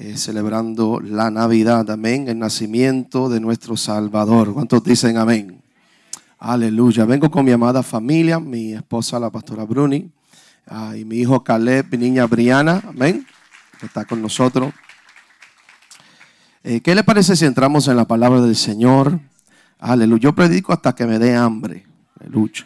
eh, 0.00 0.16
celebrando 0.16 0.98
la 0.98 1.30
Navidad, 1.30 1.90
amén, 1.90 2.26
el 2.26 2.38
nacimiento 2.38 3.28
de 3.28 3.38
nuestro 3.38 3.76
Salvador. 3.76 4.54
¿Cuántos 4.54 4.82
dicen 4.82 5.18
amén? 5.18 5.60
Aleluya. 6.38 7.04
Vengo 7.04 7.30
con 7.30 7.44
mi 7.44 7.52
amada 7.52 7.82
familia, 7.82 8.40
mi 8.40 8.72
esposa, 8.72 9.20
la 9.20 9.28
pastora 9.28 9.64
Bruni, 9.64 10.10
ah, 10.66 10.96
y 10.96 11.04
mi 11.04 11.16
hijo 11.18 11.44
Caleb, 11.44 11.88
mi 11.90 11.98
niña 11.98 12.26
Briana, 12.26 12.82
amén, 12.88 13.26
que 13.78 13.84
está 13.84 14.06
con 14.06 14.22
nosotros. 14.22 14.72
Eh, 16.64 16.80
¿Qué 16.80 16.94
le 16.94 17.04
parece 17.04 17.36
si 17.36 17.44
entramos 17.44 17.86
en 17.86 17.96
la 17.96 18.06
palabra 18.06 18.40
del 18.40 18.56
Señor? 18.56 19.20
Aleluya. 19.78 20.22
Yo 20.22 20.34
predico 20.34 20.72
hasta 20.72 20.94
que 20.94 21.04
me 21.04 21.18
dé 21.18 21.36
hambre. 21.36 21.84
Aleluya. 22.18 22.64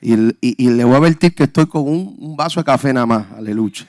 Y, 0.00 0.16
le 0.70 0.84
voy 0.84 0.94
a 0.94 0.98
advertir 0.98 1.36
que 1.36 1.44
estoy 1.44 1.66
con 1.66 1.86
un, 1.86 2.36
vaso 2.36 2.58
de 2.58 2.64
café 2.64 2.92
nada 2.92 3.06
más. 3.06 3.26
Aleluya. 3.36 3.86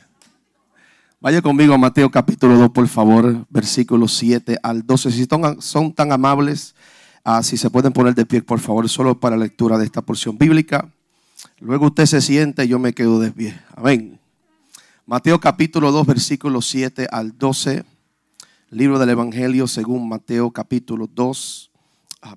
Vaya 1.22 1.42
conmigo 1.42 1.74
a 1.74 1.78
Mateo 1.78 2.10
capítulo 2.10 2.56
2, 2.56 2.70
por 2.70 2.88
favor, 2.88 3.46
versículos 3.50 4.14
7 4.14 4.58
al 4.64 4.88
12. 4.88 5.12
Si 5.12 5.28
son, 5.60 5.92
tan 5.92 6.14
amables, 6.14 6.76
ah, 7.26 7.44
si 7.44 7.58
se 7.58 7.70
pueden 7.70 7.92
poner 7.92 8.16
de 8.16 8.26
pie, 8.26 8.42
por 8.42 8.62
favor, 8.62 8.88
solo 8.88 9.20
para 9.20 9.36
lectura 9.36 9.78
de 9.78 9.84
esta 9.84 10.02
porción 10.02 10.38
bíblica. 10.38 10.90
Luego 11.60 11.88
usted 11.88 12.06
se 12.06 12.22
siente 12.22 12.64
y 12.64 12.70
yo 12.70 12.80
me 12.80 12.94
quedo 12.94 13.20
de 13.20 13.34
pie. 13.34 13.60
Amén. 13.76 14.18
Mateo 15.06 15.42
capítulo 15.42 15.92
2, 15.92 16.08
versículos 16.08 16.66
7 16.70 17.10
al 17.12 17.38
12. 17.38 17.84
Libro 18.70 18.98
del 18.98 19.10
Evangelio 19.10 19.68
según 19.68 20.08
Mateo 20.08 20.52
capítulo 20.52 21.10
2 21.14 21.72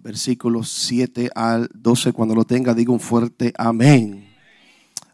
versículos 0.03 0.69
7 0.71 1.31
al 1.37 1.71
12. 1.73 2.13
Cuando 2.13 2.35
lo 2.35 2.45
tenga, 2.45 2.75
diga 2.75 2.93
un 2.93 2.99
fuerte 2.99 3.53
amén. 3.57 4.29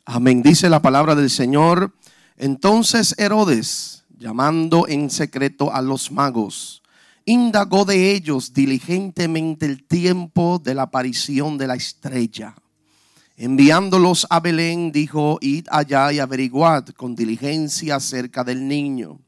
Amén. 0.06 0.42
Dice 0.42 0.70
la 0.70 0.80
palabra 0.80 1.14
del 1.14 1.28
Señor. 1.28 1.92
Entonces 2.40 3.16
Herodes, 3.18 4.04
llamando 4.16 4.86
en 4.86 5.10
secreto 5.10 5.72
a 5.74 5.82
los 5.82 6.12
magos, 6.12 6.82
indagó 7.24 7.84
de 7.84 8.12
ellos 8.12 8.52
diligentemente 8.52 9.66
el 9.66 9.84
tiempo 9.84 10.60
de 10.62 10.74
la 10.74 10.82
aparición 10.82 11.58
de 11.58 11.66
la 11.66 11.74
estrella. 11.74 12.54
Enviándolos 13.36 14.24
a 14.30 14.38
Belén, 14.38 14.92
dijo, 14.92 15.38
id 15.40 15.66
allá 15.68 16.12
y 16.12 16.20
averiguad 16.20 16.86
con 16.90 17.16
diligencia 17.16 17.96
acerca 17.96 18.44
del 18.44 18.68
niño. 18.68 19.18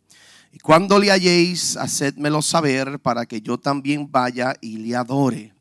Y 0.53 0.61
cuando 0.61 0.97
le 0.99 1.11
halléis, 1.11 1.77
hacedmelo 1.77 2.43
saber 2.43 3.01
para 3.01 3.27
que 3.27 3.41
yo 3.41 3.59
también 3.59 4.09
vaya 4.11 4.55
y 4.61 4.77
le 4.77 4.95
adore. 4.95 5.53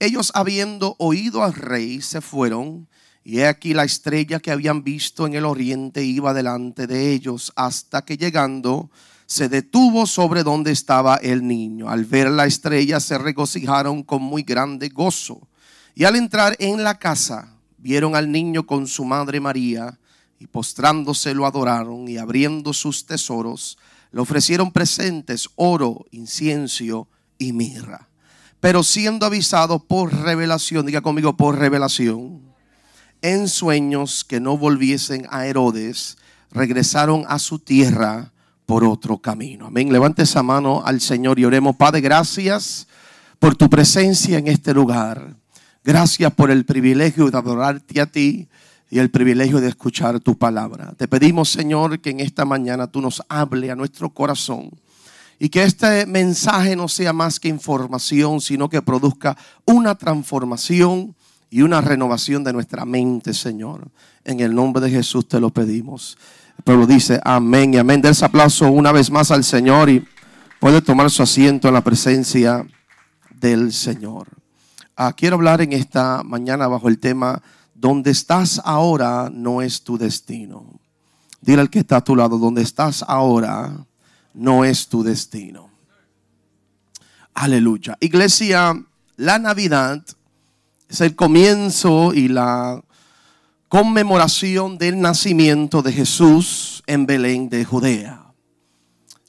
Ellos 0.00 0.32
habiendo 0.34 0.96
oído 0.98 1.44
al 1.44 1.54
rey 1.54 2.00
se 2.00 2.20
fueron, 2.20 2.88
y 3.24 3.38
he 3.38 3.46
aquí 3.46 3.72
la 3.72 3.84
estrella 3.84 4.40
que 4.40 4.50
habían 4.50 4.82
visto 4.82 5.26
en 5.26 5.34
el 5.34 5.44
oriente 5.44 6.04
iba 6.04 6.34
delante 6.34 6.86
de 6.86 7.12
ellos, 7.12 7.52
hasta 7.54 8.04
que 8.04 8.16
llegando 8.16 8.90
se 9.26 9.48
detuvo 9.48 10.06
sobre 10.06 10.42
donde 10.42 10.72
estaba 10.72 11.16
el 11.16 11.46
niño. 11.46 11.88
Al 11.88 12.04
ver 12.04 12.30
la 12.30 12.46
estrella 12.46 13.00
se 13.00 13.16
regocijaron 13.18 14.02
con 14.02 14.22
muy 14.22 14.42
grande 14.42 14.88
gozo. 14.88 15.48
Y 15.94 16.04
al 16.04 16.16
entrar 16.16 16.56
en 16.58 16.82
la 16.82 16.98
casa, 16.98 17.56
vieron 17.78 18.16
al 18.16 18.30
niño 18.30 18.66
con 18.66 18.86
su 18.86 19.04
madre 19.04 19.40
María, 19.40 19.98
y 20.38 20.48
postrándose 20.48 21.34
lo 21.34 21.46
adoraron, 21.46 22.08
y 22.08 22.18
abriendo 22.18 22.72
sus 22.72 23.06
tesoros, 23.06 23.78
le 24.10 24.20
ofrecieron 24.20 24.72
presentes, 24.72 25.48
oro, 25.54 26.06
incienso 26.10 27.08
y 27.38 27.52
mirra. 27.52 28.08
Pero 28.60 28.82
siendo 28.82 29.26
avisado 29.26 29.78
por 29.78 30.12
revelación, 30.12 30.84
diga 30.84 31.00
conmigo 31.00 31.36
por 31.36 31.58
revelación, 31.58 32.51
en 33.22 33.48
sueños 33.48 34.24
que 34.24 34.40
no 34.40 34.58
volviesen 34.58 35.26
a 35.30 35.46
Herodes, 35.46 36.18
regresaron 36.50 37.24
a 37.28 37.38
su 37.38 37.58
tierra 37.58 38.32
por 38.66 38.84
otro 38.84 39.18
camino. 39.18 39.66
Amén. 39.66 39.92
Levante 39.92 40.22
esa 40.22 40.42
mano 40.42 40.82
al 40.84 41.00
Señor 41.00 41.38
y 41.38 41.44
oremos. 41.44 41.76
Padre, 41.76 42.00
gracias 42.00 42.86
por 43.38 43.56
tu 43.56 43.70
presencia 43.70 44.38
en 44.38 44.48
este 44.48 44.74
lugar. 44.74 45.36
Gracias 45.84 46.32
por 46.32 46.50
el 46.50 46.64
privilegio 46.64 47.30
de 47.30 47.38
adorarte 47.38 48.00
a 48.00 48.06
ti 48.06 48.48
y 48.90 48.98
el 48.98 49.10
privilegio 49.10 49.60
de 49.60 49.68
escuchar 49.68 50.20
tu 50.20 50.36
palabra. 50.36 50.92
Te 50.96 51.08
pedimos, 51.08 51.50
Señor, 51.50 52.00
que 52.00 52.10
en 52.10 52.20
esta 52.20 52.44
mañana 52.44 52.86
tú 52.86 53.00
nos 53.00 53.22
hable 53.28 53.70
a 53.70 53.74
nuestro 53.74 54.10
corazón 54.10 54.70
y 55.38 55.48
que 55.48 55.64
este 55.64 56.06
mensaje 56.06 56.76
no 56.76 56.86
sea 56.88 57.12
más 57.12 57.40
que 57.40 57.48
información, 57.48 58.40
sino 58.40 58.68
que 58.68 58.80
produzca 58.80 59.36
una 59.64 59.96
transformación 59.96 61.16
y 61.52 61.60
una 61.60 61.82
renovación 61.82 62.44
de 62.44 62.54
nuestra 62.54 62.86
mente, 62.86 63.34
Señor. 63.34 63.90
En 64.24 64.40
el 64.40 64.54
nombre 64.54 64.82
de 64.82 64.90
Jesús 64.90 65.28
te 65.28 65.38
lo 65.38 65.50
pedimos. 65.50 66.16
El 66.56 66.64
pueblo 66.64 66.86
dice 66.86 67.20
amén 67.22 67.74
y 67.74 67.76
amén. 67.76 68.00
ese 68.06 68.24
aplauso 68.24 68.70
una 68.72 68.90
vez 68.90 69.10
más 69.10 69.30
al 69.30 69.44
Señor 69.44 69.90
y 69.90 70.02
puede 70.58 70.80
tomar 70.80 71.10
su 71.10 71.22
asiento 71.22 71.68
en 71.68 71.74
la 71.74 71.84
presencia 71.84 72.66
del 73.38 73.70
Señor. 73.74 74.28
Ah, 74.96 75.12
quiero 75.14 75.36
hablar 75.36 75.60
en 75.60 75.74
esta 75.74 76.22
mañana 76.22 76.68
bajo 76.68 76.88
el 76.88 76.98
tema 76.98 77.42
donde 77.74 78.12
estás 78.12 78.58
ahora 78.64 79.28
no 79.30 79.60
es 79.60 79.82
tu 79.82 79.98
destino. 79.98 80.80
Dile 81.42 81.60
al 81.60 81.68
que 81.68 81.80
está 81.80 81.98
a 81.98 82.04
tu 82.04 82.16
lado, 82.16 82.38
donde 82.38 82.62
estás 82.62 83.04
ahora 83.06 83.84
no 84.32 84.64
es 84.64 84.88
tu 84.88 85.02
destino. 85.02 85.68
Aleluya. 87.34 87.98
Iglesia, 88.00 88.82
la 89.16 89.38
Navidad 89.38 90.02
es 90.92 91.00
el 91.00 91.16
comienzo 91.16 92.12
y 92.12 92.28
la 92.28 92.84
conmemoración 93.68 94.76
del 94.76 95.00
nacimiento 95.00 95.80
de 95.80 95.90
Jesús 95.90 96.82
en 96.86 97.06
Belén 97.06 97.48
de 97.48 97.64
Judea. 97.64 98.26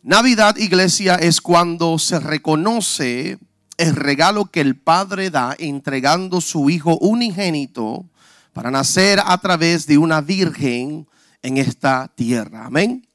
Navidad, 0.01 0.57
iglesia, 0.57 1.15
es 1.15 1.39
cuando 1.39 1.97
se 1.99 2.19
reconoce 2.19 3.39
el 3.77 3.95
regalo 3.95 4.47
que 4.47 4.59
el 4.59 4.75
Padre 4.75 5.29
da 5.29 5.55
entregando 5.57 6.41
su 6.41 6.69
Hijo 6.69 6.97
unigénito 6.97 8.09
para 8.51 8.69
nacer 8.69 9.21
a 9.25 9.37
través 9.37 9.87
de 9.87 9.97
una 9.97 10.19
virgen 10.19 11.07
en 11.41 11.57
esta 11.57 12.11
tierra. 12.13 12.65
Amén. 12.65 13.07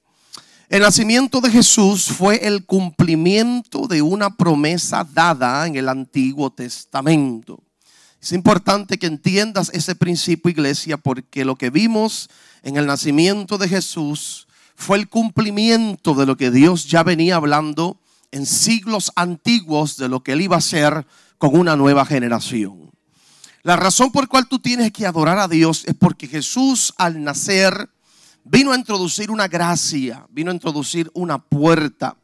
El 0.70 0.80
nacimiento 0.80 1.42
de 1.42 1.50
Jesús 1.50 2.06
fue 2.06 2.46
el 2.46 2.64
cumplimiento 2.64 3.86
de 3.86 4.00
una 4.00 4.34
promesa 4.34 5.04
dada 5.04 5.66
en 5.66 5.76
el 5.76 5.90
Antiguo 5.90 6.50
Testamento. 6.50 7.67
Es 8.20 8.32
importante 8.32 8.98
que 8.98 9.06
entiendas 9.06 9.70
ese 9.72 9.94
principio, 9.94 10.50
iglesia, 10.50 10.96
porque 10.96 11.44
lo 11.44 11.56
que 11.56 11.70
vimos 11.70 12.28
en 12.62 12.76
el 12.76 12.86
nacimiento 12.86 13.58
de 13.58 13.68
Jesús 13.68 14.48
fue 14.74 14.98
el 14.98 15.08
cumplimiento 15.08 16.14
de 16.14 16.26
lo 16.26 16.36
que 16.36 16.50
Dios 16.50 16.86
ya 16.86 17.02
venía 17.02 17.36
hablando 17.36 18.00
en 18.32 18.44
siglos 18.44 19.12
antiguos 19.14 19.96
de 19.96 20.08
lo 20.08 20.22
que 20.22 20.32
él 20.32 20.42
iba 20.42 20.56
a 20.56 20.58
hacer 20.58 21.06
con 21.38 21.56
una 21.56 21.76
nueva 21.76 22.04
generación. 22.04 22.90
La 23.62 23.76
razón 23.76 24.10
por 24.10 24.28
cual 24.28 24.48
tú 24.48 24.58
tienes 24.58 24.92
que 24.92 25.06
adorar 25.06 25.38
a 25.38 25.48
Dios 25.48 25.84
es 25.86 25.94
porque 25.94 26.26
Jesús 26.26 26.92
al 26.96 27.22
nacer 27.22 27.88
vino 28.44 28.72
a 28.72 28.76
introducir 28.76 29.30
una 29.30 29.46
gracia, 29.46 30.26
vino 30.30 30.50
a 30.50 30.54
introducir 30.54 31.10
una 31.14 31.38
puerta 31.38 32.16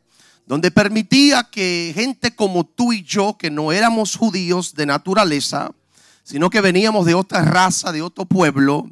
donde 0.47 0.71
permitía 0.71 1.45
que 1.45 1.93
gente 1.95 2.35
como 2.35 2.65
tú 2.65 2.93
y 2.93 3.03
yo, 3.03 3.37
que 3.39 3.51
no 3.51 3.73
éramos 3.73 4.17
judíos 4.17 4.75
de 4.75 4.87
naturaleza, 4.87 5.73
sino 6.25 6.51
que 6.51 6.61
veníamos 6.61 7.07
de 7.07 7.15
otra 7.15 7.43
raza, 7.43 7.93
de 7.93 8.03
otro 8.03 8.25
pueblo, 8.25 8.91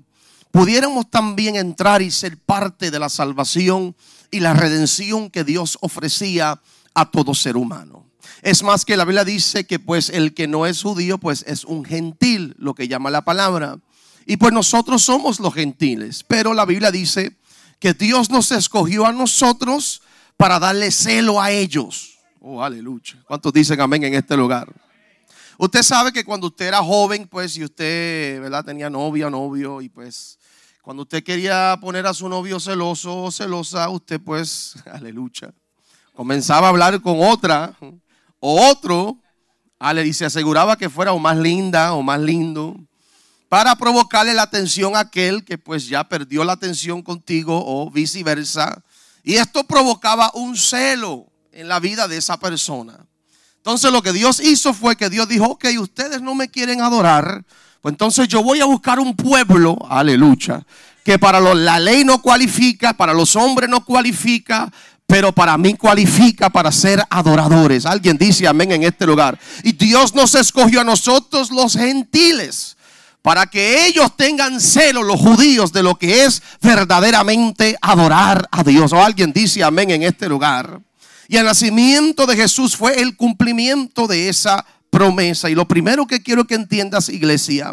pudiéramos 0.53 1.11
también 1.11 1.57
entrar 1.57 2.03
y 2.03 2.11
ser 2.11 2.39
parte 2.39 2.91
de 2.91 2.99
la 2.99 3.09
salvación 3.09 3.97
y 4.31 4.41
la 4.41 4.53
redención 4.53 5.31
que 5.31 5.43
Dios 5.43 5.79
ofrecía 5.81 6.61
a 6.95 7.11
todo 7.11 7.35
ser 7.35 7.57
humano. 7.57 8.07
Es 8.43 8.63
más 8.63 8.85
que 8.85 8.97
la 8.97 9.05
Biblia 9.05 9.25
dice 9.25 9.67
que 9.67 9.79
pues 9.79 10.11
el 10.11 10.35
que 10.35 10.47
no 10.47 10.67
es 10.67 10.83
judío 10.83 11.19
pues 11.19 11.45
es 11.47 11.65
un 11.65 11.85
gentil, 11.85 12.55
lo 12.59 12.75
que 12.75 12.87
llama 12.87 13.11
la 13.11 13.25
palabra. 13.25 13.79
Y 14.27 14.37
pues 14.37 14.53
nosotros 14.53 15.03
somos 15.03 15.41
los 15.41 15.55
gentiles, 15.55 16.25
pero 16.27 16.55
la 16.55 16.65
Biblia 16.65 16.91
dice 16.91 17.37
que 17.79 17.95
Dios 17.95 18.31
nos 18.31 18.53
escogió 18.53 19.07
a 19.07 19.13
nosotros 19.13 20.03
para 20.37 20.59
darle 20.59 20.91
celo 20.91 21.41
a 21.41 21.51
ellos. 21.51 22.19
Oh, 22.41 22.63
aleluya. 22.63 23.23
¿Cuántos 23.27 23.53
dicen 23.53 23.81
amén 23.81 24.05
en 24.05 24.15
este 24.15 24.37
lugar? 24.37 24.69
Usted 25.59 25.83
sabe 25.83 26.13
que 26.13 26.25
cuando 26.25 26.47
usted 26.47 26.67
era 26.67 26.83
joven, 26.83 27.29
pues, 27.29 27.57
y 27.57 27.65
usted, 27.65 28.41
¿verdad? 28.41 28.65
Tenía 28.65 28.89
novia, 28.89 29.29
novio, 29.31 29.81
y 29.81 29.89
pues, 29.89 30.39
cuando 30.81 31.03
usted 31.03 31.23
quería 31.23 31.77
poner 31.81 32.07
a 32.07 32.15
su 32.15 32.29
novio 32.29 32.59
celoso 32.59 33.25
o 33.25 33.31
celosa, 33.31 33.89
usted, 33.89 34.21
pues, 34.21 34.75
aleluya, 34.93 35.53
comenzaba 36.15 36.67
a 36.67 36.71
hablar 36.71 37.01
con 37.01 37.23
otra 37.23 37.77
o 38.41 38.69
otro, 38.69 39.19
y 40.05 40.13
se 40.13 40.25
aseguraba 40.25 40.77
que 40.77 40.89
fuera 40.89 41.13
o 41.13 41.19
más 41.19 41.37
linda 41.37 41.93
o 41.95 42.03
más 42.03 42.21
lindo, 42.21 42.77
para 43.49 43.77
provocarle 43.77 44.33
la 44.33 44.43
atención 44.43 44.97
a 44.97 45.01
aquel 45.01 45.45
que 45.45 45.59
pues 45.59 45.87
ya 45.87 46.05
perdió 46.09 46.43
la 46.43 46.55
atención 46.55 47.03
contigo 47.03 47.63
o 47.67 47.91
viceversa. 47.91 48.83
Y 49.23 49.35
esto 49.35 49.65
provocaba 49.65 50.31
un 50.35 50.57
celo 50.57 51.27
en 51.53 51.69
la 51.69 51.79
vida 51.79 52.09
de 52.09 52.17
esa 52.17 52.39
persona. 52.39 53.07
Entonces 53.63 53.93
lo 53.93 54.03
que 54.03 54.13
Dios 54.13 54.41
hizo 54.41 54.75
fue 54.75 54.97
que 54.97 55.09
Dios 55.09 55.29
dijo, 55.29 55.45
ok, 55.45 55.67
ustedes 55.79 56.21
no 56.21 56.35
me 56.35 56.49
quieren 56.49 56.81
adorar, 56.81 57.45
pues 57.81 57.93
entonces 57.93 58.27
yo 58.27 58.43
voy 58.43 58.61
a 58.61 58.65
buscar 58.65 58.99
un 58.99 59.15
pueblo, 59.15 59.79
aleluya, 59.89 60.67
que 61.05 61.17
para 61.17 61.39
la 61.39 61.79
ley 61.79 62.05
no 62.05 62.21
cualifica, 62.21 62.93
para 62.93 63.15
los 63.15 63.37
hombres 63.37 63.71
no 63.71 63.85
cualifica, 63.85 64.69
pero 65.07 65.31
para 65.31 65.57
mí 65.57 65.75
cualifica 65.75 66.51
para 66.51 66.73
ser 66.73 67.05
adoradores. 67.09 67.87
Alguien 67.87 68.19
dice 68.19 68.49
amén 68.49 68.73
en 68.73 68.83
este 68.83 69.07
lugar. 69.07 69.39
Y 69.63 69.71
Dios 69.73 70.13
nos 70.13 70.35
escogió 70.35 70.81
a 70.81 70.85
nosotros 70.85 71.53
los 71.53 71.75
gentiles 71.75 72.77
para 73.23 73.47
que 73.47 73.87
ellos 73.87 74.17
tengan 74.17 74.61
celo, 74.61 75.05
los 75.05 75.21
judíos, 75.21 75.73
de 75.73 75.85
lo 75.85 75.95
que 75.95 76.25
es 76.25 76.43
verdaderamente 76.61 77.79
adorar 77.81 78.49
a 78.51 78.65
Dios. 78.65 78.93
O 78.93 79.01
alguien 79.01 79.33
dice 79.33 79.63
amén 79.63 79.91
en 79.91 80.03
este 80.03 80.29
lugar. 80.29 80.81
Y 81.33 81.39
el 81.39 81.47
nacimiento 81.47 82.27
de 82.27 82.37
Jesús 82.37 82.77
fue 82.77 83.01
el 83.01 83.17
cumplimiento 83.17 84.07
de 84.07 84.29
esa 84.29 84.67
promesa. 84.91 85.49
Y 85.49 85.55
lo 85.55 85.67
primero 85.67 86.07
que 86.07 86.23
quiero 86.23 86.47
que 86.47 86.55
entiendas, 86.55 87.09
iglesia, 87.09 87.73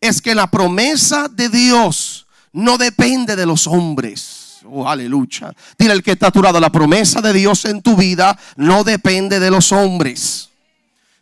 es 0.00 0.20
que 0.20 0.34
la 0.34 0.50
promesa 0.50 1.28
de 1.28 1.48
Dios 1.48 2.26
no 2.52 2.76
depende 2.76 3.36
de 3.36 3.46
los 3.46 3.68
hombres. 3.68 4.58
Oh, 4.64 4.88
aleluya. 4.88 5.54
Dile 5.78 5.92
el 5.92 6.02
que 6.02 6.10
está 6.10 6.26
a 6.26 6.32
tu 6.32 6.42
lado, 6.42 6.58
la 6.58 6.72
promesa 6.72 7.20
de 7.20 7.32
Dios 7.32 7.66
en 7.66 7.82
tu 7.82 7.94
vida 7.94 8.36
no 8.56 8.82
depende 8.82 9.38
de 9.38 9.52
los 9.52 9.70
hombres. 9.70 10.48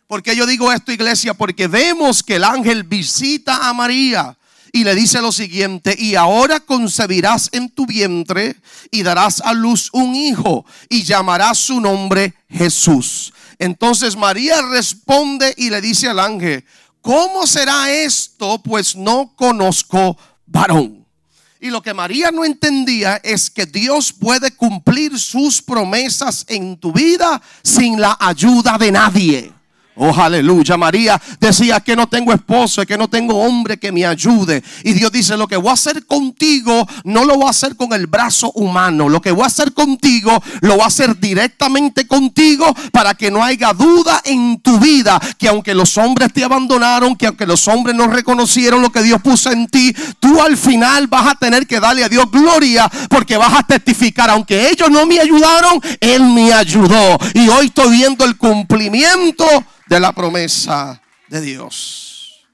¿Por 0.07 0.23
qué 0.23 0.35
yo 0.35 0.47
digo 0.47 0.71
esto, 0.71 0.91
iglesia? 0.91 1.35
Porque 1.35 1.67
vemos 1.67 2.23
que 2.23 2.37
el 2.37 2.43
ángel 2.43 2.85
visita 2.85 3.69
a 3.69 3.73
María 3.73 4.35
y 4.71 4.83
le 4.83 4.95
dice 4.95 5.21
lo 5.21 5.31
siguiente, 5.31 5.95
y 5.97 6.15
ahora 6.15 6.59
concebirás 6.59 7.49
en 7.51 7.69
tu 7.69 7.85
vientre 7.85 8.55
y 8.91 9.03
darás 9.03 9.41
a 9.41 9.53
luz 9.53 9.89
un 9.93 10.15
hijo 10.15 10.65
y 10.89 11.03
llamarás 11.03 11.57
su 11.57 11.79
nombre 11.81 12.33
Jesús. 12.49 13.33
Entonces 13.59 14.15
María 14.15 14.61
responde 14.61 15.53
y 15.57 15.69
le 15.69 15.81
dice 15.81 16.07
al 16.07 16.19
ángel, 16.19 16.63
¿cómo 17.01 17.47
será 17.47 17.91
esto? 17.91 18.61
Pues 18.61 18.95
no 18.95 19.33
conozco 19.35 20.17
varón. 20.45 21.05
Y 21.59 21.69
lo 21.69 21.81
que 21.81 21.93
María 21.93 22.29
no 22.29 22.45
entendía 22.45 23.17
es 23.23 23.49
que 23.49 23.65
Dios 23.65 24.13
puede 24.13 24.51
cumplir 24.51 25.19
sus 25.19 25.61
promesas 25.61 26.45
en 26.47 26.77
tu 26.77 26.91
vida 26.93 27.41
sin 27.63 27.99
la 27.99 28.15
ayuda 28.19 28.77
de 28.77 28.91
nadie. 28.91 29.56
Oh, 29.99 30.13
aleluya. 30.15 30.77
María 30.77 31.19
decía 31.39 31.79
que 31.79 31.95
no 31.95 32.07
tengo 32.07 32.31
esposo, 32.31 32.85
que 32.85 32.97
no 32.97 33.07
tengo 33.07 33.35
hombre 33.35 33.77
que 33.77 33.91
me 33.91 34.05
ayude. 34.05 34.63
Y 34.83 34.93
Dios 34.93 35.11
dice, 35.11 35.35
lo 35.35 35.47
que 35.47 35.57
voy 35.57 35.71
a 35.71 35.73
hacer 35.73 36.05
contigo, 36.05 36.87
no 37.03 37.25
lo 37.25 37.35
voy 37.35 37.47
a 37.47 37.49
hacer 37.49 37.75
con 37.75 37.91
el 37.93 38.05
brazo 38.05 38.51
humano. 38.51 39.09
Lo 39.09 39.21
que 39.21 39.31
voy 39.31 39.43
a 39.43 39.47
hacer 39.47 39.73
contigo, 39.73 40.41
lo 40.61 40.75
voy 40.75 40.83
a 40.83 40.87
hacer 40.87 41.19
directamente 41.19 42.05
contigo 42.05 42.71
para 42.91 43.15
que 43.15 43.31
no 43.31 43.43
haya 43.43 43.73
duda 43.73 44.21
en 44.23 44.59
tu 44.59 44.79
vida. 44.79 45.19
Que 45.39 45.47
aunque 45.47 45.73
los 45.73 45.97
hombres 45.97 46.31
te 46.31 46.43
abandonaron, 46.43 47.15
que 47.15 47.25
aunque 47.25 47.47
los 47.47 47.67
hombres 47.67 47.95
no 47.95 48.05
reconocieron 48.05 48.83
lo 48.83 48.91
que 48.91 49.01
Dios 49.01 49.19
puso 49.23 49.51
en 49.51 49.67
ti, 49.67 49.95
tú 50.19 50.39
al 50.39 50.57
final 50.57 51.07
vas 51.07 51.25
a 51.25 51.35
tener 51.35 51.65
que 51.65 51.79
darle 51.79 52.03
a 52.03 52.09
Dios 52.09 52.29
gloria 52.29 52.87
porque 53.09 53.35
vas 53.35 53.53
a 53.53 53.63
testificar. 53.63 54.29
Aunque 54.29 54.69
ellos 54.69 54.91
no 54.91 55.07
me 55.07 55.19
ayudaron, 55.19 55.81
Él 55.99 56.21
me 56.21 56.53
ayudó. 56.53 57.17
Y 57.33 57.49
hoy 57.49 57.65
estoy 57.65 57.97
viendo 57.97 58.25
el 58.25 58.37
cumplimiento 58.37 59.47
de 59.87 59.99
la 59.99 60.11
promesa 60.11 61.01
de 61.27 61.41
Dios. 61.41 62.45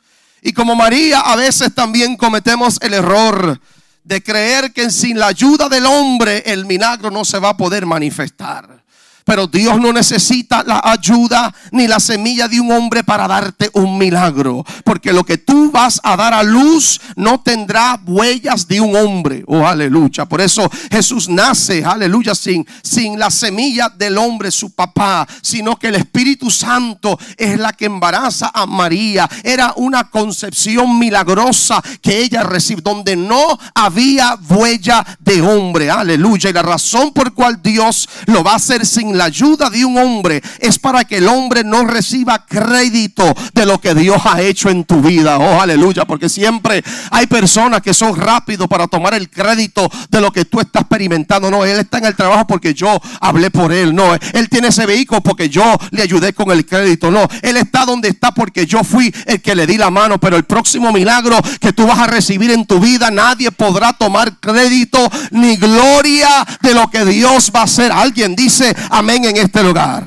Y 0.41 0.53
como 0.53 0.75
María, 0.75 1.21
a 1.21 1.35
veces 1.35 1.73
también 1.73 2.17
cometemos 2.17 2.77
el 2.81 2.93
error 2.93 3.59
de 4.03 4.21
creer 4.21 4.73
que 4.73 4.89
sin 4.89 5.17
la 5.17 5.27
ayuda 5.27 5.69
del 5.69 5.85
hombre 5.85 6.43
el 6.45 6.65
milagro 6.65 7.09
no 7.09 7.23
se 7.23 7.39
va 7.39 7.49
a 7.49 7.57
poder 7.57 7.85
manifestar. 7.85 8.82
Pero 9.25 9.47
Dios 9.47 9.79
no 9.79 9.93
necesita 9.93 10.63
la 10.63 10.81
ayuda 10.83 11.53
ni 11.71 11.87
la 11.87 11.99
semilla 11.99 12.47
de 12.47 12.59
un 12.59 12.71
hombre 12.71 13.03
para 13.03 13.27
darte 13.27 13.69
un 13.73 13.97
milagro. 13.97 14.65
Porque 14.83 15.13
lo 15.13 15.23
que 15.23 15.37
tú 15.37 15.71
vas 15.71 15.99
a 16.03 16.15
dar 16.15 16.33
a 16.33 16.43
luz 16.43 16.99
no 17.15 17.39
tendrá 17.39 17.99
huellas 18.05 18.67
de 18.67 18.81
un 18.81 18.95
hombre. 18.95 19.43
Oh, 19.47 19.65
aleluya. 19.65 20.25
Por 20.25 20.41
eso 20.41 20.69
Jesús 20.91 21.29
nace, 21.29 21.83
aleluya, 21.85 22.35
sin, 22.35 22.65
sin 22.81 23.17
la 23.17 23.29
semilla 23.29 23.89
del 23.89 24.17
hombre, 24.17 24.51
su 24.51 24.71
papá. 24.71 25.27
Sino 25.41 25.77
que 25.77 25.87
el 25.87 25.95
Espíritu 25.95 26.51
Santo 26.51 27.17
es 27.37 27.57
la 27.59 27.73
que 27.73 27.85
embaraza 27.85 28.51
a 28.53 28.65
María. 28.65 29.29
Era 29.43 29.73
una 29.77 30.09
concepción 30.09 30.99
milagrosa 30.99 31.81
que 32.01 32.19
ella 32.19 32.43
recibió, 32.43 32.83
donde 32.83 33.15
no 33.15 33.57
había 33.73 34.37
huella 34.49 35.05
de 35.19 35.41
hombre. 35.41 35.89
Aleluya. 35.89 36.49
Y 36.49 36.53
la 36.53 36.61
razón 36.61 37.11
por 37.13 37.33
cual 37.33 37.61
Dios 37.61 38.09
lo 38.25 38.43
va 38.43 38.53
a 38.53 38.55
hacer 38.55 38.85
sin 38.85 39.12
la 39.17 39.25
ayuda 39.25 39.69
de 39.69 39.85
un 39.85 39.97
hombre 39.97 40.41
es 40.59 40.79
para 40.79 41.03
que 41.05 41.17
el 41.17 41.27
hombre 41.27 41.63
no 41.63 41.85
reciba 41.85 42.45
crédito 42.45 43.33
de 43.53 43.65
lo 43.65 43.79
que 43.79 43.93
Dios 43.93 44.21
ha 44.25 44.41
hecho 44.41 44.69
en 44.69 44.83
tu 44.83 45.01
vida. 45.01 45.37
Oh, 45.37 45.61
aleluya, 45.61 46.05
porque 46.05 46.29
siempre 46.29 46.83
hay 47.11 47.27
personas 47.27 47.81
que 47.81 47.93
son 47.93 48.15
rápidos 48.15 48.67
para 48.67 48.87
tomar 48.87 49.13
el 49.13 49.29
crédito 49.29 49.89
de 50.09 50.21
lo 50.21 50.31
que 50.31 50.45
tú 50.45 50.59
estás 50.59 50.81
experimentando. 50.81 51.49
No, 51.49 51.65
él 51.65 51.79
está 51.79 51.97
en 51.99 52.05
el 52.05 52.15
trabajo 52.15 52.47
porque 52.47 52.73
yo 52.73 52.99
hablé 53.21 53.51
por 53.51 53.71
él. 53.71 53.93
No, 53.93 54.13
él 54.13 54.49
tiene 54.49 54.69
ese 54.69 54.85
vehículo 54.85 55.21
porque 55.21 55.49
yo 55.49 55.63
le 55.91 56.01
ayudé 56.01 56.33
con 56.33 56.51
el 56.51 56.65
crédito. 56.65 57.11
No, 57.11 57.27
él 57.41 57.57
está 57.57 57.85
donde 57.85 58.09
está 58.09 58.31
porque 58.31 58.65
yo 58.65 58.83
fui 58.83 59.13
el 59.25 59.41
que 59.41 59.55
le 59.55 59.67
di 59.67 59.77
la 59.77 59.89
mano. 59.89 60.19
Pero 60.19 60.37
el 60.37 60.43
próximo 60.43 60.91
milagro 60.91 61.37
que 61.59 61.73
tú 61.73 61.85
vas 61.85 61.99
a 61.99 62.07
recibir 62.07 62.51
en 62.51 62.65
tu 62.65 62.79
vida, 62.79 63.11
nadie 63.11 63.51
podrá 63.51 63.93
tomar 63.93 64.39
crédito 64.39 64.99
ni 65.31 65.57
gloria 65.57 66.29
de 66.61 66.73
lo 66.73 66.89
que 66.89 67.05
Dios 67.05 67.51
va 67.55 67.61
a 67.61 67.63
hacer. 67.63 67.91
Alguien 67.91 68.35
dice, 68.35 68.75
amén 68.89 69.02
en 69.09 69.37
este 69.37 69.61
lugar. 69.61 70.05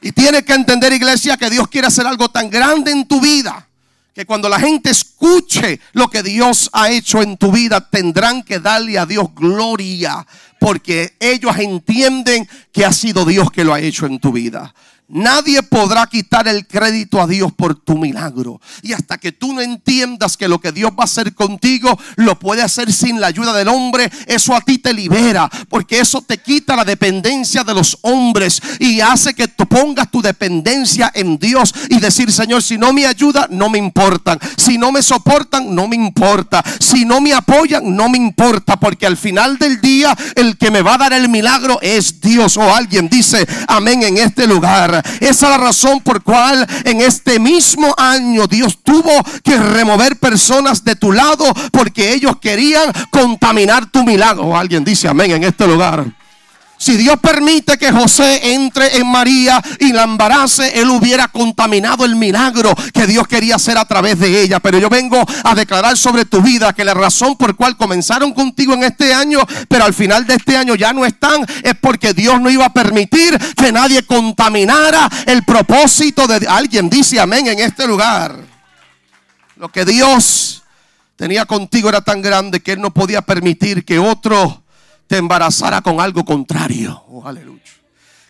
Y 0.00 0.12
tienes 0.12 0.44
que 0.44 0.54
entender, 0.54 0.92
iglesia, 0.92 1.36
que 1.36 1.50
Dios 1.50 1.66
quiere 1.68 1.88
hacer 1.88 2.06
algo 2.06 2.28
tan 2.28 2.48
grande 2.48 2.92
en 2.92 3.06
tu 3.06 3.20
vida. 3.20 3.66
Que 4.14 4.24
cuando 4.24 4.48
la 4.48 4.60
gente 4.60 4.90
escuche 4.90 5.80
lo 5.92 6.08
que 6.08 6.22
Dios 6.22 6.70
ha 6.72 6.88
hecho 6.88 7.20
en 7.20 7.36
tu 7.36 7.50
vida, 7.50 7.80
tendrán 7.80 8.42
que 8.42 8.60
darle 8.60 8.98
a 8.98 9.06
Dios 9.06 9.34
gloria. 9.34 10.26
Porque 10.60 11.16
ellos 11.18 11.58
entienden 11.58 12.48
que 12.72 12.84
ha 12.84 12.92
sido 12.92 13.24
Dios 13.24 13.50
que 13.50 13.64
lo 13.64 13.74
ha 13.74 13.80
hecho 13.80 14.06
en 14.06 14.20
tu 14.20 14.32
vida. 14.32 14.72
Nadie 15.08 15.62
podrá 15.62 16.04
quitar 16.08 16.48
el 16.48 16.66
crédito 16.66 17.20
a 17.20 17.28
Dios 17.28 17.52
por 17.52 17.76
tu 17.76 17.96
milagro. 17.96 18.60
Y 18.82 18.92
hasta 18.92 19.18
que 19.18 19.30
tú 19.30 19.52
no 19.52 19.60
entiendas 19.60 20.36
que 20.36 20.48
lo 20.48 20.60
que 20.60 20.72
Dios 20.72 20.90
va 20.90 21.02
a 21.02 21.04
hacer 21.04 21.32
contigo 21.32 21.96
lo 22.16 22.36
puede 22.40 22.62
hacer 22.62 22.92
sin 22.92 23.20
la 23.20 23.28
ayuda 23.28 23.52
del 23.52 23.68
hombre, 23.68 24.10
eso 24.26 24.54
a 24.56 24.60
ti 24.60 24.78
te 24.78 24.92
libera. 24.92 25.48
Porque 25.68 26.00
eso 26.00 26.22
te 26.22 26.38
quita 26.38 26.74
la 26.74 26.84
dependencia 26.84 27.62
de 27.62 27.72
los 27.72 27.98
hombres 28.02 28.60
y 28.80 29.00
hace 29.00 29.32
que 29.34 29.46
tú 29.46 29.66
pongas 29.66 30.10
tu 30.10 30.20
dependencia 30.20 31.12
en 31.14 31.38
Dios 31.38 31.72
y 31.88 32.00
decir, 32.00 32.32
Señor, 32.32 32.64
si 32.64 32.76
no 32.76 32.92
me 32.92 33.06
ayuda, 33.06 33.46
no 33.48 33.68
me 33.68 33.78
importan. 33.78 34.40
Si 34.56 34.76
no 34.76 34.90
me 34.90 35.02
soportan, 35.02 35.72
no 35.72 35.86
me 35.86 35.94
importa. 35.94 36.64
Si 36.80 37.04
no 37.04 37.20
me 37.20 37.32
apoyan, 37.32 37.94
no 37.94 38.08
me 38.08 38.18
importa. 38.18 38.76
Porque 38.76 39.06
al 39.06 39.16
final 39.16 39.56
del 39.56 39.80
día, 39.80 40.16
el 40.34 40.58
que 40.58 40.72
me 40.72 40.82
va 40.82 40.94
a 40.94 40.98
dar 40.98 41.12
el 41.12 41.28
milagro 41.28 41.78
es 41.80 42.20
Dios. 42.20 42.56
O 42.56 42.74
alguien 42.74 43.08
dice, 43.08 43.46
amén 43.68 44.02
en 44.02 44.18
este 44.18 44.48
lugar. 44.48 44.95
Esa 45.20 45.46
es 45.46 45.50
la 45.50 45.58
razón 45.58 46.00
por 46.00 46.22
cual 46.22 46.66
en 46.84 47.00
este 47.00 47.38
mismo 47.38 47.94
año 47.96 48.46
Dios 48.46 48.78
tuvo 48.82 49.12
que 49.42 49.56
remover 49.56 50.16
personas 50.16 50.84
de 50.84 50.96
tu 50.96 51.12
lado 51.12 51.44
porque 51.72 52.12
ellos 52.12 52.36
querían 52.40 52.92
contaminar 53.10 53.86
tu 53.86 54.04
milagro. 54.04 54.56
Alguien 54.56 54.84
dice 54.84 55.08
amén 55.08 55.32
en 55.32 55.44
este 55.44 55.66
lugar. 55.66 56.15
Si 56.78 56.96
Dios 56.96 57.18
permite 57.20 57.78
que 57.78 57.90
José 57.90 58.52
entre 58.54 58.98
en 58.98 59.06
María 59.06 59.62
y 59.80 59.92
la 59.92 60.02
embarace, 60.02 60.78
él 60.78 60.90
hubiera 60.90 61.28
contaminado 61.28 62.04
el 62.04 62.16
milagro 62.16 62.74
que 62.92 63.06
Dios 63.06 63.26
quería 63.26 63.56
hacer 63.56 63.78
a 63.78 63.86
través 63.86 64.18
de 64.18 64.42
ella. 64.42 64.60
Pero 64.60 64.78
yo 64.78 64.90
vengo 64.90 65.24
a 65.44 65.54
declarar 65.54 65.96
sobre 65.96 66.26
tu 66.26 66.42
vida 66.42 66.74
que 66.74 66.84
la 66.84 66.92
razón 66.92 67.36
por 67.36 67.56
cual 67.56 67.78
comenzaron 67.78 68.34
contigo 68.34 68.74
en 68.74 68.84
este 68.84 69.14
año, 69.14 69.40
pero 69.68 69.84
al 69.84 69.94
final 69.94 70.26
de 70.26 70.34
este 70.34 70.56
año 70.56 70.74
ya 70.74 70.92
no 70.92 71.06
están, 71.06 71.46
es 71.62 71.74
porque 71.80 72.12
Dios 72.12 72.40
no 72.40 72.50
iba 72.50 72.66
a 72.66 72.72
permitir 72.72 73.38
que 73.56 73.72
nadie 73.72 74.04
contaminara 74.04 75.08
el 75.24 75.44
propósito 75.44 76.26
de 76.26 76.46
alguien. 76.46 76.90
Dice 76.90 77.18
amén 77.18 77.46
en 77.46 77.58
este 77.58 77.86
lugar. 77.86 78.36
Lo 79.56 79.70
que 79.70 79.86
Dios 79.86 80.62
tenía 81.16 81.46
contigo 81.46 81.88
era 81.88 82.02
tan 82.02 82.20
grande 82.20 82.60
que 82.60 82.72
él 82.72 82.82
no 82.82 82.92
podía 82.92 83.22
permitir 83.22 83.86
que 83.86 83.98
otro 83.98 84.62
te 85.06 85.16
embarazara 85.16 85.80
con 85.82 86.00
algo 86.00 86.24
contrario. 86.24 87.02
Oh, 87.08 87.26
aleluya 87.26 87.75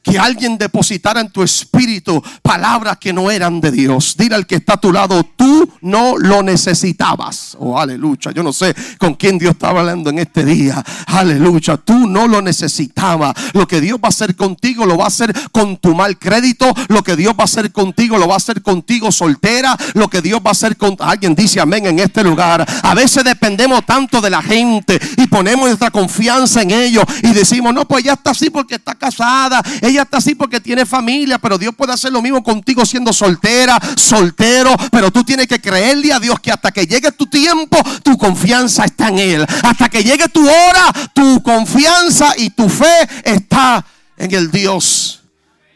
que 0.07 0.19
alguien 0.19 0.57
depositara 0.57 1.21
en 1.21 1.31
tu 1.31 1.43
espíritu 1.43 2.23
palabras 2.41 2.97
que 2.99 3.13
no 3.13 3.29
eran 3.29 3.61
de 3.61 3.73
Dios. 3.73 4.15
Dile 4.17 4.37
al 4.37 4.47
que 4.47 4.57
está 4.57 4.75
a 4.75 4.81
tu 4.81 4.93
lado, 4.93 5.25
tú 5.37 5.69
no 5.81 6.17
lo 6.17 6.45
necesitabas. 6.45 7.57
Oh, 7.59 7.77
aleluya. 7.77 8.31
Yo 8.31 8.45
no 8.45 8.53
sé 8.53 8.73
con 8.99 9.15
quién 9.15 9.37
Dios 9.37 9.53
estaba 9.53 9.81
hablando 9.81 10.11
en 10.11 10.21
este 10.21 10.45
día. 10.45 10.83
Aleluya. 11.09 11.77
Tú 11.77 12.07
no 12.07 12.29
lo 12.29 12.41
necesitabas. 12.41 13.35
Lo 13.53 13.67
que 13.67 13.81
Dios 13.81 13.99
va 13.99 14.07
a 14.07 14.09
hacer 14.09 14.37
contigo 14.37 14.87
lo 14.87 14.97
va 14.97 15.05
a 15.05 15.09
hacer 15.09 15.35
con 15.51 15.77
tu 15.77 15.95
mal 15.95 16.17
crédito. 16.19 16.73
Lo 16.87 17.03
que 17.03 17.17
Dios 17.17 17.35
va 17.35 17.43
a 17.43 17.45
hacer 17.45 17.73
contigo 17.73 18.17
lo 18.17 18.29
va 18.29 18.35
a 18.35 18.37
hacer 18.37 18.63
contigo 18.63 19.11
soltera. 19.11 19.77
Lo 19.95 20.09
que 20.09 20.23
Dios 20.23 20.41
va 20.41 20.51
a 20.51 20.53
hacer 20.53 20.77
con 20.77 20.97
alguien 21.01 21.35
dice 21.35 21.61
amén 21.61 21.85
en 21.87 21.99
este 21.99 22.23
lugar. 22.23 22.65
A 22.83 22.95
veces 22.95 23.25
dependemos 23.25 23.85
tanto 23.85 24.21
de 24.21 24.31
la 24.31 24.41
gente 24.43 25.01
y 25.17 25.27
ponemos 25.27 25.67
nuestra 25.67 25.91
confianza 25.91 26.63
en 26.63 26.71
ellos 26.71 27.05
y 27.25 27.33
decimos, 27.33 27.75
no, 27.75 27.89
pues 27.89 28.05
ya 28.05 28.13
está 28.13 28.31
así 28.31 28.51
porque 28.51 28.77
está 28.77 28.95
casada. 28.95 29.63
Ella 29.97 30.03
está 30.03 30.19
así 30.19 30.35
porque 30.35 30.61
tiene 30.61 30.87
familia, 30.87 31.39
pero 31.39 31.59
Dios 31.59 31.75
puede 31.75 31.93
hacer 31.93 32.13
lo 32.13 32.23
mismo 32.23 32.43
contigo 32.43 32.85
siendo 32.85 33.13
soltera, 33.13 33.79
soltero, 33.97 34.75
pero 34.91 35.11
tú 35.11 35.25
tienes 35.25 35.47
que 35.47 35.61
creerle 35.61 36.13
a 36.13 36.21
Dios 36.21 36.39
que 36.41 36.53
hasta 36.53 36.71
que 36.71 36.87
llegue 36.87 37.11
tu 37.13 37.27
tiempo, 37.27 37.79
tu 38.03 38.17
confianza 38.17 38.85
está 38.85 39.09
en 39.09 39.19
Él. 39.19 39.47
Hasta 39.63 39.89
que 39.89 40.05
llegue 40.05 40.29
tu 40.29 40.47
hora, 40.47 40.93
tu 41.15 41.43
confianza 41.43 42.33
y 42.37 42.51
tu 42.51 42.69
fe 42.69 43.09
está 43.25 43.85
en 44.17 44.35
el 44.35 44.51
Dios 44.51 45.23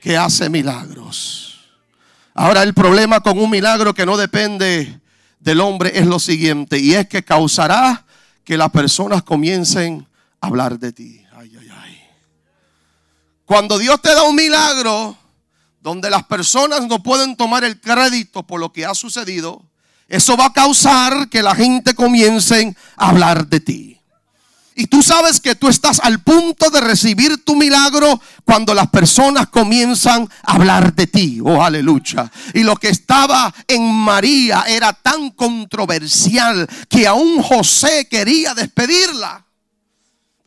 que 0.00 0.16
hace 0.16 0.48
milagros. 0.48 1.70
Ahora 2.34 2.62
el 2.62 2.74
problema 2.74 3.20
con 3.20 3.38
un 3.38 3.50
milagro 3.50 3.94
que 3.94 4.06
no 4.06 4.16
depende 4.16 5.00
del 5.40 5.60
hombre 5.60 5.92
es 5.98 6.06
lo 6.06 6.18
siguiente, 6.18 6.78
y 6.78 6.94
es 6.94 7.08
que 7.08 7.22
causará 7.22 8.04
que 8.44 8.56
las 8.56 8.70
personas 8.70 9.22
comiencen 9.22 10.06
a 10.40 10.46
hablar 10.46 10.78
de 10.78 10.92
ti. 10.92 11.19
Cuando 13.50 13.80
Dios 13.80 14.00
te 14.00 14.14
da 14.14 14.22
un 14.22 14.36
milagro 14.36 15.18
donde 15.80 16.08
las 16.08 16.22
personas 16.22 16.86
no 16.86 17.02
pueden 17.02 17.34
tomar 17.34 17.64
el 17.64 17.80
crédito 17.80 18.44
por 18.44 18.60
lo 18.60 18.72
que 18.72 18.86
ha 18.86 18.94
sucedido, 18.94 19.60
eso 20.06 20.36
va 20.36 20.46
a 20.46 20.52
causar 20.52 21.28
que 21.28 21.42
la 21.42 21.56
gente 21.56 21.94
comience 21.94 22.76
a 22.96 23.08
hablar 23.08 23.48
de 23.48 23.58
ti. 23.58 24.00
Y 24.76 24.86
tú 24.86 25.02
sabes 25.02 25.40
que 25.40 25.56
tú 25.56 25.66
estás 25.66 25.98
al 25.98 26.22
punto 26.22 26.70
de 26.70 26.80
recibir 26.80 27.44
tu 27.44 27.56
milagro 27.56 28.20
cuando 28.44 28.72
las 28.72 28.88
personas 28.88 29.48
comienzan 29.48 30.28
a 30.44 30.52
hablar 30.52 30.94
de 30.94 31.08
ti. 31.08 31.40
Oh, 31.42 31.60
aleluya. 31.60 32.30
Y 32.54 32.62
lo 32.62 32.76
que 32.76 32.90
estaba 32.90 33.52
en 33.66 33.82
María 33.92 34.62
era 34.68 34.92
tan 34.92 35.30
controversial 35.30 36.68
que 36.88 37.04
aún 37.08 37.42
José 37.42 38.06
quería 38.08 38.54
despedirla. 38.54 39.44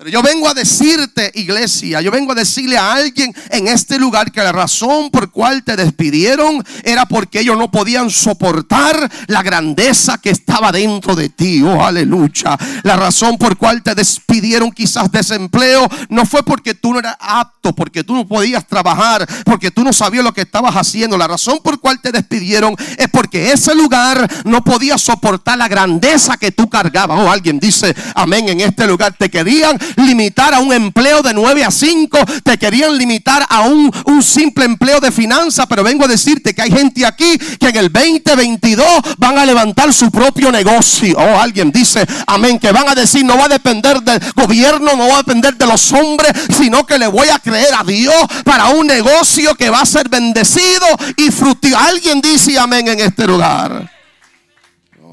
Yo 0.09 0.21
vengo 0.21 0.49
a 0.49 0.53
decirte, 0.53 1.31
iglesia, 1.35 2.01
yo 2.01 2.11
vengo 2.11 2.31
a 2.31 2.35
decirle 2.35 2.77
a 2.77 2.93
alguien 2.93 3.33
en 3.49 3.67
este 3.67 3.97
lugar 3.97 4.31
que 4.31 4.41
la 4.41 4.51
razón 4.51 5.09
por 5.11 5.31
cual 5.31 5.63
te 5.63 5.75
despidieron 5.75 6.63
era 6.83 7.05
porque 7.05 7.39
ellos 7.39 7.57
no 7.57 7.71
podían 7.71 8.09
soportar 8.09 9.09
la 9.27 9.41
grandeza 9.43 10.17
que 10.17 10.29
estaba 10.29 10.71
dentro 10.71 11.15
de 11.15 11.29
ti. 11.29 11.61
Oh, 11.61 11.83
aleluya. 11.83 12.57
La 12.83 12.95
razón 12.95 13.37
por 13.37 13.57
cual 13.57 13.81
te 13.81 13.95
despidieron 13.95 14.71
quizás 14.71 15.11
desempleo 15.11 15.87
no 16.09 16.25
fue 16.25 16.43
porque 16.43 16.73
tú 16.73 16.93
no 16.93 16.99
eras 16.99 17.15
apto, 17.19 17.73
porque 17.73 18.03
tú 18.03 18.15
no 18.15 18.27
podías 18.27 18.67
trabajar, 18.67 19.27
porque 19.45 19.71
tú 19.71 19.83
no 19.83 19.93
sabías 19.93 20.23
lo 20.23 20.33
que 20.33 20.41
estabas 20.41 20.75
haciendo. 20.75 21.17
La 21.17 21.27
razón 21.27 21.59
por 21.63 21.79
cual 21.79 22.01
te 22.01 22.11
despidieron 22.11 22.75
es 22.97 23.07
porque 23.09 23.51
ese 23.51 23.73
lugar 23.75 24.29
no 24.45 24.63
podía 24.63 24.97
soportar 24.97 25.57
la 25.57 25.67
grandeza 25.67 26.37
que 26.37 26.51
tú 26.51 26.69
cargabas. 26.69 27.19
Oh, 27.19 27.31
alguien 27.31 27.59
dice 27.59 27.95
amén 28.15 28.49
en 28.49 28.61
este 28.61 28.87
lugar. 28.87 29.15
Te 29.17 29.29
querían 29.29 29.77
limitar 29.97 30.53
a 30.53 30.59
un 30.59 30.73
empleo 30.73 31.21
de 31.21 31.33
9 31.33 31.63
a 31.63 31.71
5, 31.71 32.19
te 32.43 32.57
querían 32.57 32.97
limitar 32.97 33.45
a 33.49 33.61
un, 33.61 33.91
simple 34.21 34.65
empleo 34.65 34.99
de 34.99 35.11
finanzas, 35.11 35.65
pero 35.67 35.83
vengo 35.83 36.05
a 36.05 36.07
decirte 36.07 36.53
que 36.53 36.61
hay 36.61 36.71
gente 36.71 37.05
aquí 37.05 37.37
que 37.59 37.67
en 37.67 37.75
el 37.75 37.91
2022 37.91 38.85
van 39.17 39.37
a 39.37 39.45
levantar 39.45 39.93
su 39.93 40.09
propio 40.09 40.51
negocio. 40.51 41.17
Oh, 41.17 41.39
alguien 41.39 41.71
dice, 41.71 42.05
amén, 42.27 42.57
que 42.57 42.71
van 42.71 42.87
a 42.87 42.95
decir, 42.95 43.25
no 43.25 43.37
va 43.37 43.45
a 43.45 43.49
depender 43.49 44.01
del 44.01 44.19
gobierno, 44.35 44.95
no 44.95 45.07
va 45.09 45.15
a 45.15 45.17
depender 45.17 45.55
de 45.55 45.65
los 45.65 45.91
hombres, 45.91 46.31
sino 46.55 46.85
que 46.85 46.97
le 46.97 47.07
voy 47.07 47.27
a 47.29 47.39
creer 47.39 47.73
a 47.77 47.83
Dios 47.83 48.15
para 48.45 48.69
un 48.69 48.87
negocio 48.87 49.55
que 49.55 49.69
va 49.69 49.81
a 49.81 49.85
ser 49.85 50.09
bendecido 50.09 50.85
y 51.17 51.31
fructífero. 51.31 51.77
Alguien 51.77 52.21
dice 52.21 52.57
amén 52.57 52.87
en 52.87 52.99
este 52.99 53.27
lugar. 53.27 53.89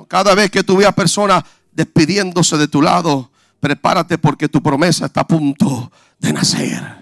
Cada 0.09 0.35
vez 0.35 0.51
que 0.51 0.65
tú 0.65 0.77
veas 0.77 0.93
personas 0.93 1.45
despidiéndose 1.73 2.57
de 2.57 2.67
tu 2.67 2.83
lado, 2.83 3.31
prepárate 3.61 4.19
porque 4.19 4.49
tu 4.49 4.63
promesa 4.63 5.07
está 5.07 5.21
a 5.21 5.27
punto 5.27 5.93
de 6.19 6.33
nacer. 6.33 7.01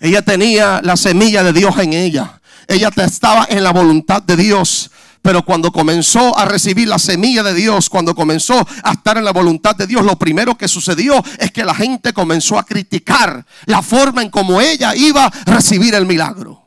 Ella 0.00 0.22
tenía 0.22 0.80
la 0.82 0.96
semilla 0.96 1.42
de 1.42 1.52
Dios 1.52 1.76
en 1.78 1.92
ella. 1.92 2.40
Ella 2.68 2.90
estaba 2.96 3.46
en 3.50 3.64
la 3.64 3.72
voluntad 3.72 4.22
de 4.22 4.36
Dios. 4.36 4.90
Pero 5.22 5.44
cuando 5.44 5.72
comenzó 5.72 6.38
a 6.38 6.44
recibir 6.44 6.88
la 6.88 6.98
semilla 6.98 7.42
de 7.42 7.54
Dios, 7.54 7.90
cuando 7.90 8.14
comenzó 8.14 8.66
a 8.84 8.92
estar 8.92 9.18
en 9.18 9.24
la 9.24 9.32
voluntad 9.32 9.74
de 9.74 9.86
Dios, 9.86 10.04
lo 10.04 10.16
primero 10.16 10.56
que 10.56 10.68
sucedió 10.68 11.22
es 11.38 11.50
que 11.50 11.64
la 11.64 11.74
gente 11.74 12.12
comenzó 12.12 12.58
a 12.58 12.64
criticar 12.64 13.44
la 13.66 13.82
forma 13.82 14.22
en 14.22 14.30
cómo 14.30 14.60
ella 14.60 14.94
iba 14.94 15.24
a 15.24 15.32
recibir 15.44 15.94
el 15.94 16.06
milagro. 16.06 16.64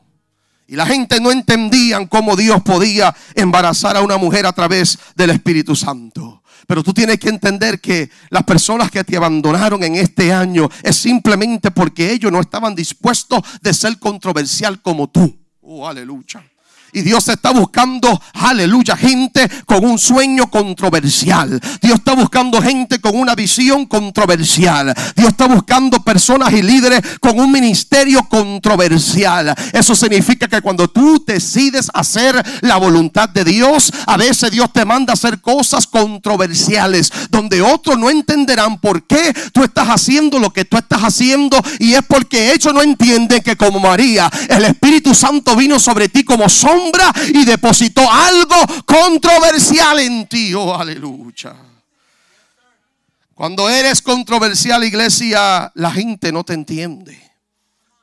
Y 0.66 0.76
la 0.76 0.86
gente 0.86 1.20
no 1.20 1.30
entendía 1.30 2.06
cómo 2.06 2.36
Dios 2.36 2.62
podía 2.62 3.14
embarazar 3.34 3.96
a 3.96 4.02
una 4.02 4.16
mujer 4.16 4.46
a 4.46 4.52
través 4.52 4.98
del 5.16 5.30
Espíritu 5.30 5.74
Santo. 5.74 6.41
Pero 6.66 6.82
tú 6.82 6.92
tienes 6.92 7.18
que 7.18 7.28
entender 7.28 7.80
que 7.80 8.10
las 8.30 8.44
personas 8.44 8.90
que 8.90 9.04
te 9.04 9.16
abandonaron 9.16 9.82
en 9.82 9.96
este 9.96 10.32
año 10.32 10.68
es 10.82 10.96
simplemente 10.96 11.70
porque 11.70 12.12
ellos 12.12 12.30
no 12.30 12.40
estaban 12.40 12.74
dispuestos 12.74 13.42
de 13.60 13.74
ser 13.74 13.98
controversial 13.98 14.80
como 14.80 15.08
tú. 15.08 15.38
Oh, 15.60 15.88
aleluya. 15.88 16.44
Y 16.94 17.00
Dios 17.00 17.26
está 17.28 17.52
buscando, 17.52 18.20
aleluya, 18.34 18.94
gente 18.96 19.48
con 19.64 19.82
un 19.82 19.98
sueño 19.98 20.50
controversial. 20.50 21.58
Dios 21.80 21.94
está 21.94 22.14
buscando 22.14 22.60
gente 22.60 23.00
con 23.00 23.18
una 23.18 23.34
visión 23.34 23.86
controversial. 23.86 24.94
Dios 25.16 25.30
está 25.30 25.46
buscando 25.46 26.02
personas 26.02 26.52
y 26.52 26.60
líderes 26.62 27.00
con 27.18 27.40
un 27.40 27.50
ministerio 27.50 28.28
controversial. 28.28 29.54
Eso 29.72 29.94
significa 29.94 30.48
que 30.48 30.60
cuando 30.60 30.86
tú 30.86 31.24
decides 31.26 31.90
hacer 31.94 32.44
la 32.60 32.76
voluntad 32.76 33.30
de 33.30 33.44
Dios, 33.44 33.90
a 34.06 34.18
veces 34.18 34.50
Dios 34.50 34.70
te 34.70 34.84
manda 34.84 35.12
a 35.12 35.14
hacer 35.14 35.40
cosas 35.40 35.86
controversiales 35.86 37.10
donde 37.30 37.62
otros 37.62 37.98
no 37.98 38.10
entenderán 38.10 38.78
por 38.78 39.06
qué 39.06 39.32
tú 39.52 39.64
estás 39.64 39.88
haciendo 39.88 40.38
lo 40.38 40.50
que 40.50 40.66
tú 40.66 40.76
estás 40.76 41.00
haciendo 41.00 41.58
y 41.78 41.94
es 41.94 42.02
porque 42.06 42.52
ellos 42.52 42.74
no 42.74 42.82
entienden 42.82 43.42
que 43.42 43.56
como 43.56 43.80
María, 43.80 44.30
el 44.50 44.64
Espíritu 44.64 45.14
Santo 45.14 45.56
vino 45.56 45.78
sobre 45.78 46.10
ti 46.10 46.22
como 46.24 46.50
y 47.28 47.44
depositó 47.44 48.10
algo 48.10 48.56
controversial 48.84 49.98
en 50.00 50.26
ti. 50.26 50.54
Oh, 50.54 50.74
aleluya. 50.74 51.54
Cuando 53.34 53.68
eres 53.68 54.02
controversial, 54.02 54.84
iglesia, 54.84 55.72
la 55.74 55.90
gente 55.90 56.30
no 56.32 56.44
te 56.44 56.54
entiende. 56.54 57.18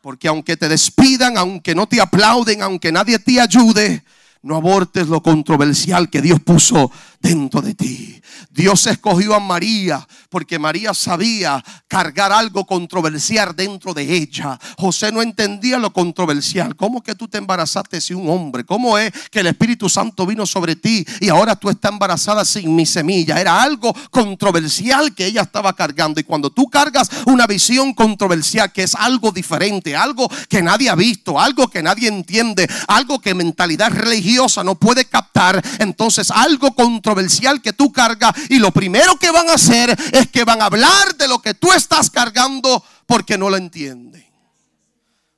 Porque 0.01 0.27
aunque 0.27 0.57
te 0.57 0.67
despidan, 0.67 1.37
aunque 1.37 1.75
no 1.75 1.87
te 1.87 2.01
aplauden, 2.01 2.61
aunque 2.61 2.91
nadie 2.91 3.19
te 3.19 3.39
ayude, 3.39 4.03
no 4.41 4.55
abortes 4.55 5.07
lo 5.07 5.21
controversial 5.21 6.09
que 6.09 6.21
Dios 6.21 6.39
puso 6.39 6.91
dentro 7.19 7.61
de 7.61 7.75
ti. 7.75 8.21
Dios 8.49 8.87
escogió 8.87 9.35
a 9.35 9.39
María 9.39 10.07
porque 10.29 10.59
María 10.59 10.93
sabía 10.93 11.63
cargar 11.87 12.31
algo 12.31 12.65
controversial 12.65 13.55
dentro 13.55 13.93
de 13.93 14.03
ella. 14.03 14.59
José 14.77 15.11
no 15.11 15.21
entendía 15.21 15.77
lo 15.77 15.91
controversial. 15.91 16.75
¿Cómo 16.75 17.01
que 17.01 17.15
tú 17.15 17.27
te 17.27 17.39
embarazaste 17.39 17.99
sin 17.99 18.17
un 18.17 18.29
hombre? 18.29 18.63
¿Cómo 18.63 18.97
es 18.97 19.11
que 19.31 19.39
el 19.39 19.47
Espíritu 19.47 19.89
Santo 19.89 20.25
vino 20.25 20.45
sobre 20.45 20.75
ti 20.75 21.05
y 21.19 21.29
ahora 21.29 21.55
tú 21.55 21.69
estás 21.69 21.91
embarazada 21.91 22.45
sin 22.45 22.75
mi 22.75 22.85
semilla? 22.85 23.41
Era 23.41 23.61
algo 23.61 23.93
controversial 24.11 25.13
que 25.15 25.25
ella 25.25 25.41
estaba 25.41 25.73
cargando. 25.73 26.19
Y 26.19 26.23
cuando 26.23 26.49
tú 26.49 26.69
cargas 26.69 27.09
una 27.25 27.47
visión 27.47 27.93
controversial 27.93 28.71
que 28.71 28.83
es 28.83 28.95
algo 28.95 29.31
diferente, 29.31 29.95
algo 29.95 30.29
que 30.47 30.61
nadie 30.61 30.89
ha 30.89 30.95
visto, 30.95 31.39
algo 31.39 31.67
que 31.69 31.81
nadie 31.81 32.07
entiende, 32.07 32.69
algo 32.87 33.19
que 33.19 33.33
mentalidad 33.33 33.91
religiosa 33.91 34.63
no 34.63 34.75
puede 34.75 35.05
captar, 35.05 35.61
entonces 35.79 36.31
algo 36.31 36.75
controversial 36.75 37.61
que 37.61 37.73
tú 37.73 37.91
cargas 37.91 38.33
y 38.49 38.59
lo 38.59 38.71
primero 38.71 39.15
que 39.17 39.31
van 39.31 39.49
a 39.49 39.53
hacer 39.53 39.95
es 40.11 40.18
que 40.27 40.43
van 40.43 40.61
a 40.61 40.65
hablar 40.65 41.15
de 41.15 41.27
lo 41.27 41.39
que 41.41 41.53
tú 41.53 41.71
estás 41.71 42.09
cargando 42.09 42.83
porque 43.05 43.37
no 43.37 43.49
lo 43.49 43.57
entienden. 43.57 44.25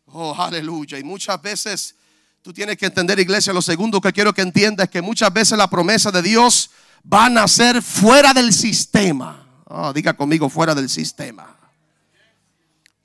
Oh, 0.07 0.35
aleluya. 0.37 0.97
Y 0.97 1.03
muchas 1.03 1.41
veces 1.41 1.95
tú 2.41 2.51
tienes 2.51 2.77
que 2.77 2.87
entender, 2.87 3.19
iglesia, 3.19 3.53
lo 3.53 3.61
segundo 3.61 4.01
que 4.01 4.11
quiero 4.11 4.33
que 4.33 4.41
entiendas 4.41 4.85
es 4.85 4.91
que 4.91 5.01
muchas 5.01 5.31
veces 5.31 5.57
la 5.57 5.69
promesa 5.69 6.11
de 6.11 6.21
Dios 6.21 6.71
va 7.11 7.25
a 7.25 7.29
nacer 7.29 7.81
fuera 7.81 8.33
del 8.33 8.53
sistema. 8.53 9.47
Oh, 9.65 9.93
diga 9.93 10.13
conmigo, 10.13 10.49
fuera 10.49 10.75
del 10.75 10.89
sistema. 10.89 11.55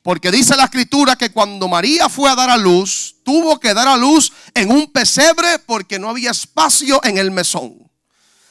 Porque 0.03 0.31
dice 0.31 0.57
la 0.57 0.65
escritura 0.65 1.17
que 1.17 1.31
cuando 1.31 1.67
María 1.69 2.09
fue 2.09 2.31
a 2.31 2.37
dar 2.37 2.49
a 2.49 2.57
luz, 2.57 3.17
tuvo 3.25 3.59
que 3.59 3.75
dar 3.75 3.89
a 3.89 3.97
luz 3.97 4.33
en 4.55 4.71
un 4.71 4.91
pesebre 4.93 5.59
porque 5.59 5.99
no 5.99 6.09
había 6.09 6.31
espacio 6.31 7.01
en 7.05 7.19
el 7.19 7.33
mesón. 7.33 7.91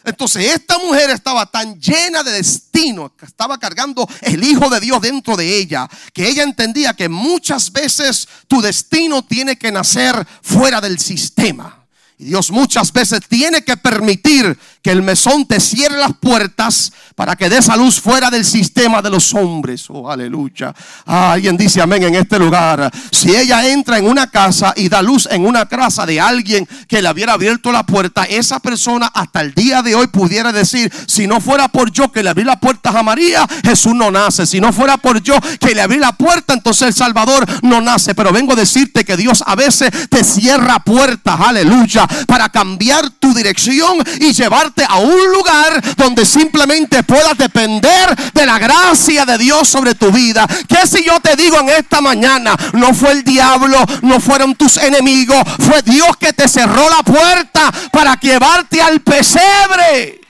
Entonces 0.05 0.53
esta 0.53 0.77
mujer 0.77 1.09
estaba 1.09 1.47
tan 1.47 1.79
llena 1.79 2.21
de 2.21 2.31
destino, 2.31 3.11
que 3.17 3.25
estaba 3.25 3.57
cargando 3.57 4.07
el 4.21 4.43
Hijo 4.43 4.69
de 4.69 4.79
Dios 4.79 5.01
dentro 5.01 5.35
de 5.35 5.57
ella, 5.57 5.89
que 6.13 6.27
ella 6.27 6.43
entendía 6.43 6.93
que 6.93 7.09
muchas 7.09 7.71
veces 7.71 8.27
tu 8.47 8.61
destino 8.61 9.23
tiene 9.23 9.57
que 9.57 9.71
nacer 9.71 10.25
fuera 10.43 10.79
del 10.79 10.99
sistema. 10.99 11.85
Y 12.17 12.25
Dios 12.25 12.51
muchas 12.51 12.93
veces 12.93 13.21
tiene 13.27 13.63
que 13.63 13.75
permitir 13.75 14.57
que 14.85 14.91
el 14.91 15.01
mesón 15.01 15.47
te 15.47 15.59
cierre 15.59 15.97
las 15.97 16.13
puertas 16.13 16.93
para 17.15 17.35
que 17.35 17.49
des 17.49 17.69
a 17.69 17.75
luz 17.75 17.99
fuera 17.99 18.29
del 18.29 18.45
sistema 18.45 19.01
de 19.01 19.09
los 19.09 19.33
hombres. 19.33 19.85
Oh, 19.89 20.11
aleluya. 20.11 20.75
alguien 21.07 21.57
dice 21.57 21.81
amén 21.81 22.03
en 22.03 22.13
este 22.13 22.37
lugar. 22.37 22.93
Si 23.09 23.35
ella 23.35 23.67
entra 23.67 23.97
en 23.97 24.05
una 24.05 24.29
casa 24.29 24.75
y 24.75 24.87
da 24.87 25.01
luz 25.01 25.27
en 25.31 25.43
una 25.43 25.65
casa 25.65 26.05
de 26.05 26.21
alguien 26.21 26.67
que 26.87 27.01
le 27.01 27.11
hubiera 27.11 27.33
abierto 27.33 27.71
la 27.71 27.83
puerta, 27.83 28.25
esa 28.25 28.59
persona 28.59 29.07
hasta 29.07 29.41
el 29.41 29.55
día 29.55 29.81
de 29.81 29.95
hoy 29.95 30.05
pudiera 30.05 30.51
decir, 30.51 30.93
si 31.07 31.25
no 31.25 31.41
fuera 31.41 31.67
por 31.67 31.91
yo 31.91 32.11
que 32.11 32.21
le 32.21 32.29
abrí 32.29 32.43
la 32.43 32.59
puerta 32.59 32.91
a 32.91 33.01
María, 33.01 33.47
Jesús 33.63 33.95
no 33.95 34.11
nace. 34.11 34.45
Si 34.45 34.61
no 34.61 34.71
fuera 34.71 34.97
por 34.97 35.19
yo 35.19 35.39
que 35.59 35.73
le 35.73 35.81
abrí 35.81 35.97
la 35.97 36.11
puerta, 36.11 36.53
entonces 36.53 36.89
el 36.89 36.93
Salvador 36.93 37.43
no 37.63 37.81
nace. 37.81 38.13
Pero 38.13 38.31
vengo 38.31 38.53
a 38.53 38.55
decirte 38.55 39.03
que 39.03 39.17
Dios 39.17 39.43
a 39.47 39.55
veces 39.55 39.89
te 40.09 40.23
cierra 40.23 40.77
puertas, 40.77 41.39
aleluya, 41.39 42.07
para 42.27 42.49
cambiar 42.49 43.09
tu 43.09 43.33
dirección 43.33 43.97
y 44.19 44.31
llevarte 44.31 44.74
a 44.83 44.97
un 44.97 45.31
lugar 45.31 45.95
donde 45.95 46.25
simplemente 46.25 47.03
puedas 47.03 47.37
depender 47.37 48.15
de 48.33 48.45
la 48.45 48.59
gracia 48.59 49.25
de 49.25 49.37
Dios 49.37 49.67
sobre 49.67 49.95
tu 49.95 50.11
vida. 50.11 50.47
Que 50.67 50.87
si 50.87 51.03
yo 51.03 51.19
te 51.19 51.35
digo 51.35 51.59
en 51.59 51.69
esta 51.69 52.01
mañana, 52.01 52.55
no 52.73 52.93
fue 52.93 53.11
el 53.11 53.23
diablo, 53.23 53.77
no 54.01 54.19
fueron 54.19 54.55
tus 54.55 54.77
enemigos, 54.77 55.37
fue 55.59 55.81
Dios 55.81 56.17
que 56.17 56.33
te 56.33 56.47
cerró 56.47 56.89
la 56.89 57.03
puerta 57.03 57.71
para 57.91 58.19
llevarte 58.19 58.81
al 58.81 59.01
pesebre. 59.01 60.21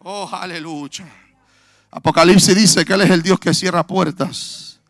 Oh, 0.00 0.28
aleluya. 0.32 1.06
Apocalipsis 1.90 2.54
dice 2.54 2.84
que 2.84 2.92
Él 2.94 3.02
es 3.02 3.10
el 3.10 3.22
Dios 3.22 3.38
que 3.38 3.52
cierra 3.52 3.86
puertas. 3.86 4.80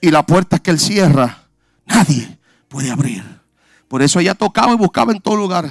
Y 0.00 0.10
la 0.10 0.24
puerta 0.24 0.58
que 0.58 0.70
Él 0.70 0.78
cierra, 0.78 1.38
nadie 1.84 2.38
puede 2.68 2.90
abrir. 2.90 3.24
Por 3.88 4.02
eso 4.02 4.20
ella 4.20 4.34
tocaba 4.34 4.72
y 4.72 4.76
buscaba 4.76 5.12
en 5.12 5.20
todo 5.20 5.36
lugar. 5.36 5.68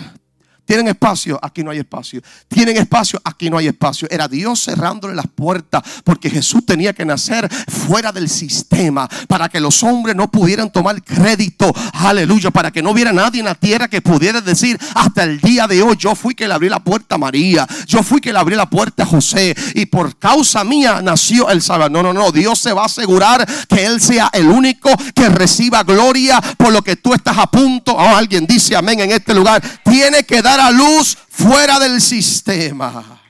Tienen 0.65 0.87
espacio, 0.87 1.39
aquí 1.41 1.63
no 1.63 1.69
hay 1.71 1.77
espacio. 1.77 2.21
Tienen 2.47 2.77
espacio, 2.77 3.21
aquí 3.23 3.49
no 3.49 3.57
hay 3.57 3.67
espacio. 3.67 4.07
Era 4.09 4.27
Dios 4.27 4.63
cerrándole 4.63 5.13
las 5.13 5.27
puertas 5.27 5.83
porque 6.03 6.29
Jesús 6.29 6.65
tenía 6.65 6.93
que 6.93 7.05
nacer 7.05 7.47
fuera 7.67 8.11
del 8.11 8.29
sistema 8.29 9.07
para 9.27 9.47
que 9.47 9.59
los 9.59 9.83
hombres 9.83 10.15
no 10.15 10.29
pudieran 10.29 10.71
tomar 10.71 11.03
crédito. 11.03 11.71
Aleluya, 11.93 12.49
para 12.49 12.71
que 12.71 12.81
no 12.81 12.91
hubiera 12.91 13.13
nadie 13.13 13.39
en 13.39 13.45
la 13.45 13.55
tierra 13.55 13.87
que 13.87 14.01
pudiera 14.01 14.41
decir 14.41 14.79
hasta 14.95 15.23
el 15.23 15.39
día 15.39 15.67
de 15.67 15.83
hoy 15.83 15.95
yo 15.97 16.15
fui 16.15 16.33
que 16.33 16.47
le 16.47 16.53
abrí 16.53 16.67
la 16.67 16.79
puerta 16.79 17.15
a 17.15 17.17
María, 17.17 17.67
yo 17.85 18.01
fui 18.01 18.19
que 18.19 18.33
le 18.33 18.39
abrí 18.39 18.55
la 18.55 18.69
puerta 18.69 19.03
a 19.03 19.05
José 19.05 19.55
y 19.75 19.85
por 19.85 20.17
causa 20.17 20.63
mía 20.63 21.01
nació 21.03 21.49
el 21.49 21.61
Salvador. 21.61 21.91
No, 21.91 22.01
no, 22.01 22.13
no, 22.13 22.31
Dios 22.31 22.59
se 22.59 22.73
va 22.73 22.83
a 22.83 22.85
asegurar 22.85 23.47
que 23.69 23.85
él 23.85 24.01
sea 24.01 24.29
el 24.33 24.47
único 24.47 24.89
que 25.13 25.29
reciba 25.29 25.83
gloria 25.83 26.41
por 26.57 26.73
lo 26.73 26.81
que 26.81 26.95
tú 26.95 27.13
estás 27.13 27.37
a 27.37 27.45
punto. 27.45 27.93
Oh, 27.93 28.15
alguien 28.15 28.47
dice 28.47 28.75
amén 28.75 28.99
en 28.99 29.11
este 29.11 29.33
lugar. 29.33 29.61
Tiene 29.83 30.23
que 30.23 30.41
dar 30.41 30.54
a 30.59 30.71
luz 30.71 31.17
fuera 31.29 31.79
del 31.79 32.01
sistema. 32.01 33.21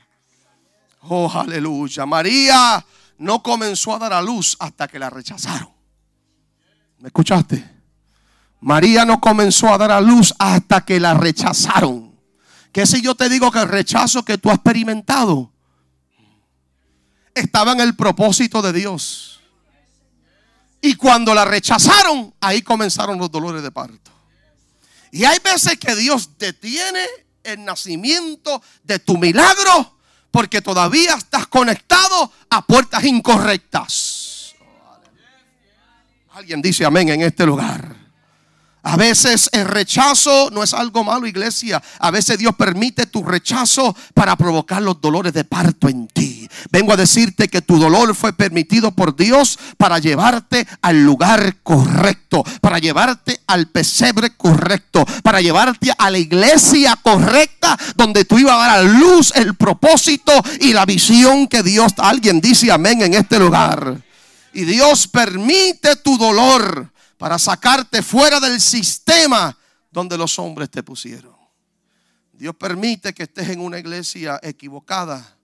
Oh, 1.02 1.30
aleluya. 1.30 2.06
María 2.06 2.84
no 3.18 3.42
comenzó 3.42 3.94
a 3.94 3.98
dar 3.98 4.12
a 4.12 4.22
luz 4.22 4.56
hasta 4.58 4.88
que 4.88 4.98
la 4.98 5.10
rechazaron. 5.10 5.70
¿Me 6.98 7.08
escuchaste? 7.08 7.76
María 8.60 9.04
no 9.04 9.20
comenzó 9.20 9.72
a 9.72 9.78
dar 9.78 9.92
a 9.92 10.00
luz 10.00 10.34
hasta 10.38 10.84
que 10.84 10.98
la 10.98 11.14
rechazaron. 11.14 12.14
¿Qué 12.72 12.86
si 12.86 13.00
yo 13.00 13.14
te 13.14 13.28
digo 13.28 13.50
que 13.50 13.60
el 13.60 13.68
rechazo 13.68 14.24
que 14.24 14.38
tú 14.38 14.50
has 14.50 14.56
experimentado 14.56 15.52
estaba 17.34 17.72
en 17.72 17.80
el 17.80 17.94
propósito 17.94 18.60
de 18.62 18.72
Dios? 18.72 19.40
Y 20.80 20.94
cuando 20.94 21.34
la 21.34 21.44
rechazaron, 21.44 22.34
ahí 22.40 22.62
comenzaron 22.62 23.18
los 23.18 23.30
dolores 23.30 23.62
de 23.62 23.70
parto. 23.70 24.15
Y 25.10 25.24
hay 25.24 25.38
veces 25.38 25.78
que 25.78 25.94
Dios 25.94 26.30
detiene 26.38 27.04
el 27.42 27.64
nacimiento 27.64 28.62
de 28.82 28.98
tu 28.98 29.16
milagro 29.16 29.96
porque 30.30 30.60
todavía 30.60 31.14
estás 31.14 31.46
conectado 31.46 32.30
a 32.50 32.66
puertas 32.66 33.04
incorrectas. 33.04 34.54
Alguien 36.32 36.60
dice 36.60 36.84
amén 36.84 37.08
en 37.08 37.22
este 37.22 37.46
lugar. 37.46 38.05
A 38.86 38.94
veces 38.94 39.50
el 39.50 39.64
rechazo 39.64 40.48
no 40.52 40.62
es 40.62 40.72
algo 40.72 41.02
malo, 41.02 41.26
iglesia. 41.26 41.82
A 41.98 42.12
veces 42.12 42.38
Dios 42.38 42.54
permite 42.54 43.06
tu 43.06 43.24
rechazo 43.24 43.96
para 44.14 44.36
provocar 44.36 44.80
los 44.80 45.00
dolores 45.00 45.32
de 45.32 45.42
parto 45.42 45.88
en 45.88 46.06
ti. 46.06 46.48
Vengo 46.70 46.92
a 46.92 46.96
decirte 46.96 47.48
que 47.48 47.62
tu 47.62 47.80
dolor 47.80 48.14
fue 48.14 48.32
permitido 48.32 48.92
por 48.92 49.16
Dios 49.16 49.58
para 49.76 49.98
llevarte 49.98 50.68
al 50.82 51.04
lugar 51.04 51.56
correcto, 51.64 52.44
para 52.60 52.78
llevarte 52.78 53.40
al 53.48 53.66
pesebre 53.66 54.36
correcto, 54.36 55.04
para 55.24 55.40
llevarte 55.40 55.90
a 55.98 56.08
la 56.08 56.18
iglesia 56.18 56.94
correcta 57.02 57.76
donde 57.96 58.24
tú 58.24 58.38
ibas 58.38 58.54
a 58.54 58.68
dar 58.68 58.78
a 58.78 58.82
luz 58.82 59.32
el 59.34 59.56
propósito 59.56 60.32
y 60.60 60.72
la 60.72 60.86
visión 60.86 61.48
que 61.48 61.64
Dios, 61.64 61.92
alguien 61.98 62.40
dice 62.40 62.70
amén 62.70 63.02
en 63.02 63.14
este 63.14 63.40
lugar. 63.40 64.00
Y 64.52 64.62
Dios 64.62 65.08
permite 65.08 65.96
tu 65.96 66.16
dolor 66.16 66.92
para 67.18 67.38
sacarte 67.38 68.02
fuera 68.02 68.40
del 68.40 68.60
sistema 68.60 69.56
donde 69.90 70.18
los 70.18 70.38
hombres 70.38 70.70
te 70.70 70.82
pusieron. 70.82 71.34
Dios 72.32 72.54
permite 72.54 73.14
que 73.14 73.22
estés 73.22 73.48
en 73.48 73.60
una 73.60 73.78
iglesia 73.78 74.38
equivocada 74.42 75.36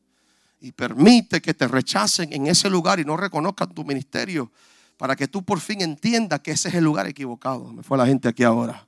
y 0.60 0.72
permite 0.72 1.40
que 1.40 1.54
te 1.54 1.66
rechacen 1.66 2.32
en 2.32 2.46
ese 2.46 2.68
lugar 2.68 3.00
y 3.00 3.04
no 3.04 3.16
reconozcan 3.16 3.74
tu 3.74 3.84
ministerio 3.84 4.52
para 4.96 5.16
que 5.16 5.26
tú 5.26 5.42
por 5.42 5.58
fin 5.58 5.80
entiendas 5.80 6.40
que 6.40 6.52
ese 6.52 6.68
es 6.68 6.74
el 6.74 6.84
lugar 6.84 7.06
equivocado. 7.06 7.72
Me 7.72 7.82
fue 7.82 7.96
la 7.98 8.06
gente 8.06 8.28
aquí 8.28 8.44
ahora. 8.44 8.86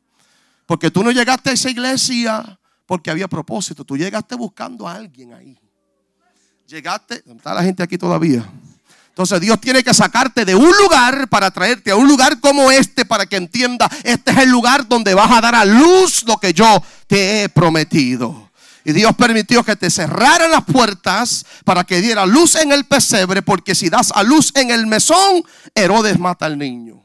Porque 0.67 0.91
tú 0.91 1.03
no 1.03 1.11
llegaste 1.11 1.51
a 1.51 1.53
esa 1.55 1.71
iglesia 1.71 2.59
porque 2.87 3.11
había 3.11 3.27
propósito. 3.27 3.85
Tú 3.85 3.97
llegaste 3.97 4.35
buscando 4.35 4.87
a 4.87 4.95
alguien 4.95 5.33
ahí. 5.33 5.59
Llegaste, 6.67 7.23
¿está 7.27 7.55
la 7.55 7.63
gente 7.63 7.83
aquí 7.83 7.99
todavía? 7.99 8.49
Entonces 9.15 9.41
Dios 9.41 9.61
tiene 9.61 9.85
que 9.85 9.95
sacarte 9.95 10.45
de 10.45 10.57
un 10.57 10.73
lugar 10.77 11.29
para 11.29 11.53
traerte 11.53 11.93
a 11.93 11.97
un 11.97 12.09
lugar 12.09 12.41
como 12.41 12.73
este 12.73 13.05
para 13.05 13.27
que 13.27 13.37
entienda, 13.37 13.89
este 14.03 14.33
es 14.33 14.39
el 14.39 14.51
lugar 14.51 14.89
donde 14.89 15.15
vas 15.15 15.31
a 15.31 15.41
dar 15.41 15.55
a 15.55 15.65
luz 15.65 16.25
lo 16.27 16.39
que 16.39 16.53
yo 16.53 16.83
te 17.07 17.45
he 17.45 17.49
prometido. 17.49 18.51
Y 18.85 18.93
Dios 18.93 19.15
permitió 19.15 19.63
que 19.63 19.77
te 19.77 19.89
cerraran 19.89 20.51
las 20.51 20.65
puertas 20.65 21.47
para 21.65 21.85
que 21.85 22.01
diera 22.01 22.27
luz 22.27 22.57
en 22.57 22.73
el 22.73 22.87
pesebre, 22.87 23.41
porque 23.43 23.77
si 23.77 23.89
das 23.89 24.11
a 24.13 24.25
luz 24.25 24.51
en 24.57 24.73
el 24.73 24.89
mesón, 24.89 25.45
Herodes 25.77 26.19
mata 26.19 26.47
al 26.47 26.59
niño. 26.59 27.04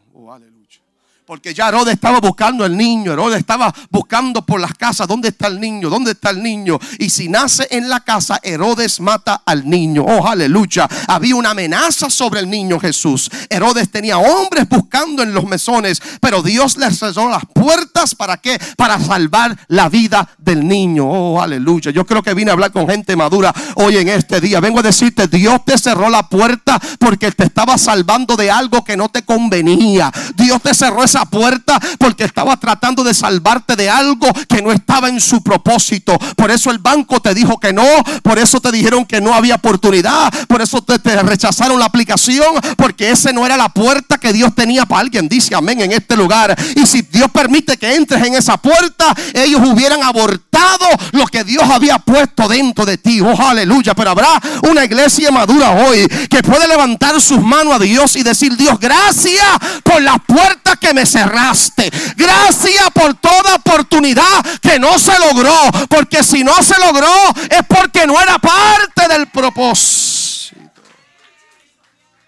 Porque 1.29 1.53
ya 1.53 1.69
Herodes 1.69 1.93
estaba 1.93 2.19
buscando 2.19 2.65
al 2.65 2.75
niño. 2.75 3.13
Herodes 3.13 3.37
estaba 3.37 3.71
buscando 3.91 4.43
por 4.43 4.59
las 4.59 4.73
casas. 4.73 5.07
¿Dónde 5.07 5.27
está 5.27 5.45
el 5.45 5.59
niño? 5.59 5.87
¿Dónde 5.87 6.13
está 6.13 6.31
el 6.31 6.41
niño? 6.41 6.79
Y 6.97 7.11
si 7.11 7.29
nace 7.29 7.67
en 7.69 7.87
la 7.87 7.99
casa, 7.99 8.39
Herodes 8.41 8.99
mata 8.99 9.43
al 9.45 9.69
niño. 9.69 10.05
Oh, 10.07 10.25
aleluya. 10.25 10.89
Había 11.07 11.35
una 11.35 11.51
amenaza 11.51 12.09
sobre 12.09 12.39
el 12.39 12.49
niño 12.49 12.79
Jesús. 12.79 13.29
Herodes 13.47 13.91
tenía 13.91 14.17
hombres 14.17 14.67
buscando 14.67 15.21
en 15.21 15.35
los 15.35 15.45
mesones. 15.45 16.01
Pero 16.19 16.41
Dios 16.41 16.77
les 16.77 16.97
cerró 16.97 17.29
las 17.29 17.45
puertas. 17.45 18.15
¿Para 18.15 18.37
qué? 18.37 18.59
Para 18.75 18.99
salvar 18.99 19.55
la 19.67 19.87
vida 19.87 20.27
del 20.39 20.67
niño. 20.67 21.05
Oh, 21.05 21.39
aleluya. 21.39 21.91
Yo 21.91 22.07
creo 22.07 22.23
que 22.23 22.33
vine 22.33 22.49
a 22.49 22.55
hablar 22.55 22.71
con 22.71 22.89
gente 22.89 23.15
madura 23.15 23.53
hoy 23.75 23.97
en 23.97 24.09
este 24.09 24.41
día. 24.41 24.61
Vengo 24.61 24.79
a 24.79 24.81
decirte, 24.81 25.27
Dios 25.27 25.63
te 25.63 25.77
cerró 25.77 26.09
la 26.09 26.27
puerta 26.27 26.81
porque 26.97 27.31
te 27.31 27.43
estaba 27.43 27.77
salvando 27.77 28.35
de 28.35 28.49
algo 28.49 28.83
que 28.83 28.97
no 28.97 29.09
te 29.09 29.21
convenía. 29.21 30.11
Dios 30.35 30.59
te 30.63 30.73
cerró 30.73 31.03
esa 31.03 31.18
puerta 31.25 31.79
porque 31.97 32.23
estaba 32.23 32.57
tratando 32.57 33.03
de 33.03 33.13
salvarte 33.13 33.75
de 33.75 33.89
algo 33.89 34.27
que 34.47 34.61
no 34.61 34.71
estaba 34.71 35.09
en 35.09 35.21
su 35.21 35.41
propósito. 35.41 36.17
Por 36.35 36.51
eso 36.51 36.71
el 36.71 36.79
banco 36.79 37.19
te 37.19 37.33
dijo 37.33 37.59
que 37.59 37.73
no, 37.73 37.85
por 38.23 38.39
eso 38.39 38.59
te 38.59 38.71
dijeron 38.71 39.05
que 39.05 39.21
no 39.21 39.33
había 39.33 39.55
oportunidad, 39.55 40.31
por 40.47 40.61
eso 40.61 40.81
te, 40.81 40.97
rechazaron 41.21 41.79
la 41.79 41.85
aplicación, 41.85 42.55
porque 42.77 43.11
ese 43.11 43.33
no 43.33 43.45
era 43.45 43.57
la 43.57 43.69
puerta 43.69 44.17
que 44.17 44.33
Dios 44.33 44.53
tenía 44.55 44.85
para 44.85 45.01
alguien. 45.01 45.27
Dice 45.27 45.55
amén 45.55 45.81
en 45.81 45.91
este 45.91 46.15
lugar. 46.15 46.55
Y 46.75 46.85
si 46.85 47.01
Dios 47.01 47.29
permite 47.31 47.77
que 47.77 47.95
entres 47.95 48.23
en 48.25 48.35
esa 48.35 48.57
puerta, 48.57 49.13
ellos 49.33 49.61
hubieran 49.65 50.03
abortado 50.03 50.87
lo 51.11 51.25
que 51.27 51.43
Dios 51.43 51.63
había 51.63 51.99
puesto 51.99 52.47
dentro 52.47 52.85
de 52.85 52.97
ti. 52.97 53.21
Oh, 53.21 53.41
aleluya. 53.41 53.93
Pero 53.93 54.11
habrá 54.11 54.39
una 54.69 54.85
iglesia 54.85 55.31
madura 55.31 55.71
hoy 55.71 56.07
que 56.29 56.43
puede 56.43 56.67
levantar 56.67 57.19
sus 57.21 57.41
manos 57.41 57.73
a 57.73 57.79
Dios 57.79 58.15
y 58.15 58.23
decir, 58.23 58.55
Dios, 58.55 58.79
gracias 58.79 59.45
por 59.83 60.01
las 60.01 60.17
puertas 60.25 60.77
que 60.79 60.93
me 60.93 61.05
cerraste. 61.09 61.89
Gracias 62.15 62.89
por 62.93 63.13
toda 63.15 63.55
oportunidad 63.55 64.45
que 64.61 64.79
no 64.79 64.97
se 64.99 65.17
logró. 65.19 65.53
Porque 65.89 66.23
si 66.23 66.43
no 66.43 66.53
se 66.61 66.79
logró 66.79 67.07
es 67.49 67.65
porque 67.67 68.05
no 68.05 68.19
era 68.21 68.37
parte 68.39 69.07
del 69.07 69.27
propósito. 69.27 70.81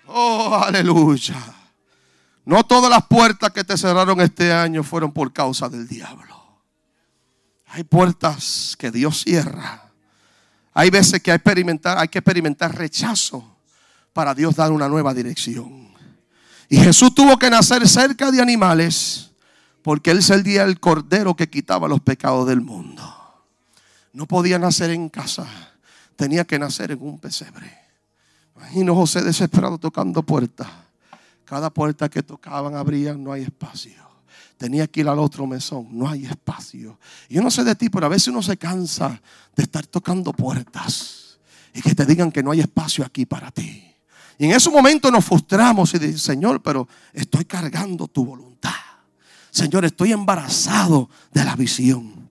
Oh, 0.08 0.62
aleluya. 0.66 1.36
No 2.46 2.64
todas 2.64 2.90
las 2.90 3.06
puertas 3.06 3.52
que 3.52 3.64
te 3.64 3.78
cerraron 3.78 4.20
este 4.20 4.52
año 4.52 4.84
fueron 4.84 5.12
por 5.12 5.32
causa 5.32 5.70
del 5.70 5.88
diablo. 5.88 6.32
Hay 7.68 7.84
puertas 7.84 8.76
que 8.78 8.92
Dios 8.92 9.24
cierra. 9.24 9.92
Hay 10.74 10.90
veces 10.90 11.22
que 11.22 11.32
hay, 11.32 11.36
experimentar, 11.36 11.98
hay 11.98 12.08
que 12.08 12.20
experimentar 12.20 12.76
rechazo 12.76 13.58
para 14.14 14.34
Dios 14.34 14.56
dar 14.56 14.72
una 14.72 14.90
nueva 14.90 15.14
dirección. 15.14 15.91
Y 16.72 16.78
Jesús 16.78 17.14
tuvo 17.14 17.38
que 17.38 17.50
nacer 17.50 17.86
cerca 17.86 18.32
de 18.32 18.42
animales 18.42 19.32
porque 19.82 20.10
Él 20.10 20.24
sería 20.24 20.64
el 20.64 20.80
cordero 20.80 21.36
que 21.36 21.50
quitaba 21.50 21.90
los 21.90 22.00
pecados 22.00 22.48
del 22.48 22.62
mundo. 22.62 23.04
no 24.14 24.26
podía 24.26 24.58
nacer 24.58 24.90
en 24.92 25.10
casa, 25.10 25.46
tenía 26.16 26.46
que 26.46 26.58
nacer 26.58 26.92
en 26.92 27.02
un 27.02 27.20
pesebre. 27.20 27.78
Imagino 28.56 28.96
José 28.96 29.22
desesperado 29.22 29.78
tocando 29.80 30.24
puertas. 30.24 30.70
Cada 31.44 31.70
puerta 31.70 32.08
que 32.08 32.24
tocaban 32.24 32.74
abrían, 32.76 33.22
no 33.22 33.34
hay 33.34 33.42
espacio. 33.42 34.02
Tenía 34.58 34.88
que 34.88 35.02
ir 35.02 35.10
al 35.10 35.20
otro 35.20 35.46
mesón, 35.46 35.90
no 35.92 36.08
hay 36.08 36.26
espacio. 36.26 36.98
yo 37.28 37.42
no 37.42 37.52
sé 37.52 37.66
de 37.66 37.76
ti, 37.76 37.90
pero 37.90 38.06
a 38.06 38.10
veces 38.10 38.30
uno 38.30 38.42
se 38.42 38.56
cansa 38.56 39.22
de 39.58 39.64
estar 39.64 39.86
tocando 39.88 40.32
puertas 40.32 41.38
y 41.74 41.82
que 41.82 41.94
te 41.94 42.06
digan 42.06 42.32
que 42.32 42.42
no 42.42 42.52
hay 42.52 42.62
espacio 42.62 43.04
aquí 43.04 43.26
para 43.26 43.52
ti. 43.52 43.91
Y 44.42 44.46
en 44.46 44.54
ese 44.54 44.72
momento 44.72 45.12
nos 45.12 45.24
frustramos 45.24 45.94
y 45.94 46.00
decimos, 46.00 46.24
Señor, 46.24 46.64
pero 46.64 46.88
estoy 47.14 47.46
cargando 47.46 48.08
tu 48.08 48.26
voluntad. 48.26 48.72
Señor, 49.52 49.86
estoy 49.86 50.14
embarazado 50.14 51.12
de 51.32 51.46
la 51.46 51.56
visión. 51.56 52.28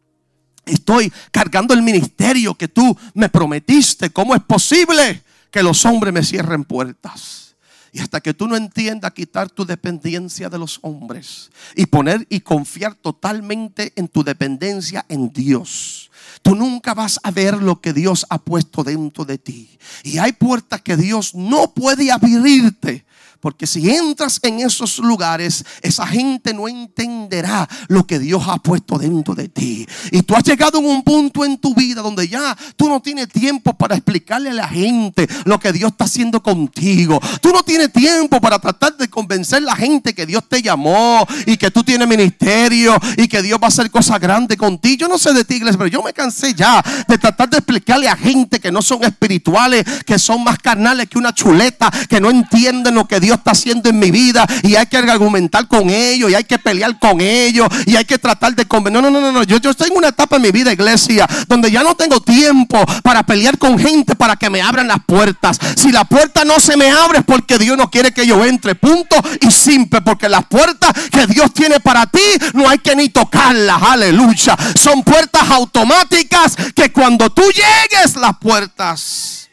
Estoy 0.67 1.13
cargando 1.31 1.73
el 1.73 1.83
ministerio 1.83 2.57
que 2.57 2.67
tú 2.67 2.99
me 3.15 3.29
prometiste. 3.29 4.11
¿Cómo 4.11 4.35
es 4.35 4.43
posible 4.43 5.23
que 5.53 5.63
los 5.63 5.87
hombres 5.87 6.13
me 6.13 6.25
cierren 6.25 6.65
puertas? 6.65 7.55
Y 7.93 8.01
hasta 8.01 8.21
que 8.21 8.35
tú 8.35 8.49
no 8.49 8.57
entiendas 8.57 9.13
quitar 9.13 9.49
tu 9.49 9.65
dependencia 9.65 10.49
de 10.49 10.59
los 10.59 10.81
hombres 10.83 11.53
y 11.77 11.87
poner 11.87 12.27
y 12.29 12.41
confiar 12.41 12.97
totalmente 12.97 13.93
en 13.95 14.09
tu 14.09 14.25
dependencia 14.25 15.07
en 15.09 15.33
Dios, 15.33 16.10
tú 16.43 16.55
nunca 16.55 16.95
vas 16.95 17.21
a 17.23 17.31
ver 17.31 17.63
lo 17.63 17.81
que 17.81 17.93
Dios 17.93 18.27
ha 18.31 18.39
puesto 18.39 18.83
dentro 18.85 19.25
de 19.25 19.39
ti. 19.39 19.79
Y 20.03 20.19
hay 20.19 20.33
puertas 20.33 20.83
que 20.83 20.97
Dios 20.97 21.35
no 21.35 21.73
puede 21.73 22.11
abrirte 22.13 23.05
porque 23.41 23.67
si 23.67 23.91
entras 23.91 24.39
en 24.43 24.61
esos 24.61 24.99
lugares, 24.99 25.65
esa 25.83 26.07
gente 26.07 26.53
no 26.53 26.69
entenderá 26.69 27.69
lo 27.89 28.07
que 28.07 28.19
Dios 28.19 28.43
ha 28.47 28.59
puesto 28.59 28.99
dentro 28.99 29.35
de 29.35 29.49
ti. 29.49 29.87
Y 30.11 30.23
tú 30.23 30.35
has 30.35 30.45
llegado 30.45 30.79
a 30.79 30.81
un 30.81 31.03
punto 31.03 31.45
en 31.45 31.59
tu 31.59 31.75
vida 31.75 32.03
donde 32.03 32.29
ya 32.29 32.57
tú 32.77 32.89
no 32.89 33.01
tienes 33.01 33.29
tiempo 33.29 33.73
para 33.73 33.95
explicarle 33.97 34.51
a 34.51 34.55
la 34.55 34.69
gente 34.69 35.27
lo 35.45 35.59
que 35.59 35.73
Dios 35.73 35.93
está 35.93 36.05
haciendo 36.05 36.43
contigo. 36.43 37.19
Tú 37.41 37.51
no 37.51 37.63
tienes 37.63 37.93
tiempo 37.93 38.41
para 38.41 38.59
tratar 38.59 38.97
de 38.97 39.09
convencer 39.09 39.59
a 39.59 39.67
la 39.67 39.77
gente 39.77 40.15
que 40.15 40.27
Dios 40.27 40.45
te 40.49 40.61
llamó 40.61 41.27
y 41.47 41.57
que 41.57 41.71
tú 41.71 41.83
tienes 41.83 42.07
ministerio 42.07 42.97
y 43.17 43.27
que 43.27 43.41
Dios 43.41 43.59
va 43.61 43.67
a 43.67 43.69
hacer 43.69 43.91
cosas 43.91 44.21
grandes 44.21 44.59
contigo. 44.59 44.97
Yo 45.01 45.09
no 45.09 45.19
sé 45.19 45.33
de 45.33 45.45
ti, 45.45 45.55
iglesia, 45.55 45.79
pero 45.79 45.89
yo 45.89 46.03
me 46.03 46.13
cansé 46.13 46.53
ya 46.55 46.85
de 47.09 47.17
tratar 47.17 47.49
de 47.49 47.59
explicarle 47.59 48.09
a 48.09 48.17
gente 48.17 48.61
que 48.61 48.71
no 48.71 48.83
son 48.83 49.03
espirituales, 49.05 49.85
que 50.05 50.19
son 50.19 50.45
más 50.45 50.59
carnales 50.59 51.09
que 51.09 51.19
una 51.19 51.33
chuleta, 51.33 51.91
que 52.09 52.21
no 52.21 52.31
entienden 52.31 52.95
lo 52.95 53.07
que 53.07 53.21
Dios 53.21 53.30
está 53.35 53.53
haciendo 53.53 53.89
en 53.89 53.99
mi 53.99 54.11
vida 54.11 54.47
y 54.63 54.77
hay 54.77 54.87
que 54.87 54.97
argumentar 54.99 55.67
con 55.67 55.91
ellos 55.91 56.31
y 56.31 56.35
hay 56.35 56.45
que 56.45 56.59
pelear 56.59 56.99
con 56.99 57.21
ellos 57.21 57.69
y 57.87 57.97
hay 57.97 58.05
que 58.05 58.19
tratar 58.19 58.55
de 58.55 58.67
convencer. 58.67 59.03
No, 59.03 59.11
no, 59.11 59.21
no, 59.21 59.33
no. 59.33 59.43
Yo, 59.45 59.59
yo 59.59 59.71
estoy 59.71 59.91
en 59.91 59.97
una 59.97 60.09
etapa 60.09 60.37
en 60.37 60.43
mi 60.43 60.51
vida, 60.51 60.73
iglesia, 60.73 61.27
donde 61.49 61.71
ya 61.71 61.83
no 61.83 61.95
tengo 61.95 62.21
tiempo 62.21 62.85
para 63.03 63.23
pelear 63.25 63.59
con 63.59 63.79
gente 63.79 64.17
para 64.17 64.37
que 64.37 64.51
me 64.51 64.63
abran 64.63 64.89
las 64.89 65.05
puertas. 65.05 65.59
Si 65.77 65.93
la 65.93 66.05
puerta 66.05 66.45
no 66.45 66.61
se 66.61 66.77
me 66.77 66.91
abre 66.91 67.19
es 67.19 67.25
porque 67.25 67.59
Dios 67.59 67.77
no 67.77 67.91
quiere 67.91 68.13
que 68.13 68.27
yo 68.27 68.45
entre. 68.45 68.75
Punto 68.75 69.17
y 69.41 69.51
simple. 69.51 70.01
Porque 70.01 70.29
las 70.29 70.47
puertas 70.47 70.93
que 71.11 71.27
Dios 71.27 71.53
tiene 71.53 71.81
para 71.81 72.07
ti 72.07 72.21
no 72.55 72.69
hay 72.69 72.79
que 72.79 72.97
ni 72.97 73.09
tocarlas. 73.09 73.83
Aleluya. 73.83 74.57
Son 74.75 75.03
puertas 75.03 75.49
automáticas 75.51 76.57
que 76.75 76.93
cuando 76.93 77.31
tú 77.31 77.43
llegues 77.43 78.17
las 78.17 78.37
puertas 78.39 79.49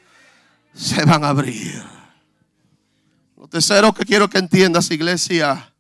se 0.76 1.04
van 1.04 1.24
a 1.24 1.30
abrir 1.30 1.97
tercero 3.48 3.94
que 3.94 4.06
quiero 4.06 4.30
que 4.30 4.38
entiendas, 4.38 4.92
iglesia, 4.92 5.74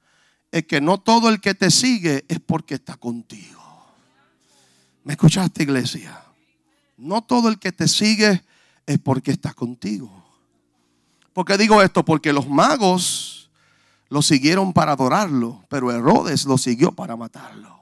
es 0.51 0.65
que 0.65 0.81
no 0.81 0.99
todo 0.99 1.29
el 1.29 1.41
que 1.41 1.53
te 1.53 1.71
sigue 1.71 2.25
es 2.27 2.39
porque 2.39 2.75
está 2.75 2.95
contigo. 2.97 3.61
¿Me 5.03 5.13
escuchaste, 5.13 5.63
iglesia? 5.63 6.21
No 6.97 7.23
todo 7.23 7.49
el 7.49 7.59
que 7.59 7.71
te 7.71 7.87
sigue 7.87 8.43
es 8.85 8.99
porque 8.99 9.31
está 9.31 9.53
contigo. 9.53 10.25
¿Por 11.33 11.45
qué 11.45 11.57
digo 11.57 11.81
esto? 11.81 12.03
Porque 12.03 12.33
los 12.33 12.47
magos 12.47 13.49
lo 14.09 14.21
siguieron 14.21 14.73
para 14.73 14.93
adorarlo, 14.93 15.63
pero 15.69 15.91
Herodes 15.91 16.45
lo 16.45 16.57
siguió 16.57 16.91
para 16.91 17.15
matarlo. 17.15 17.79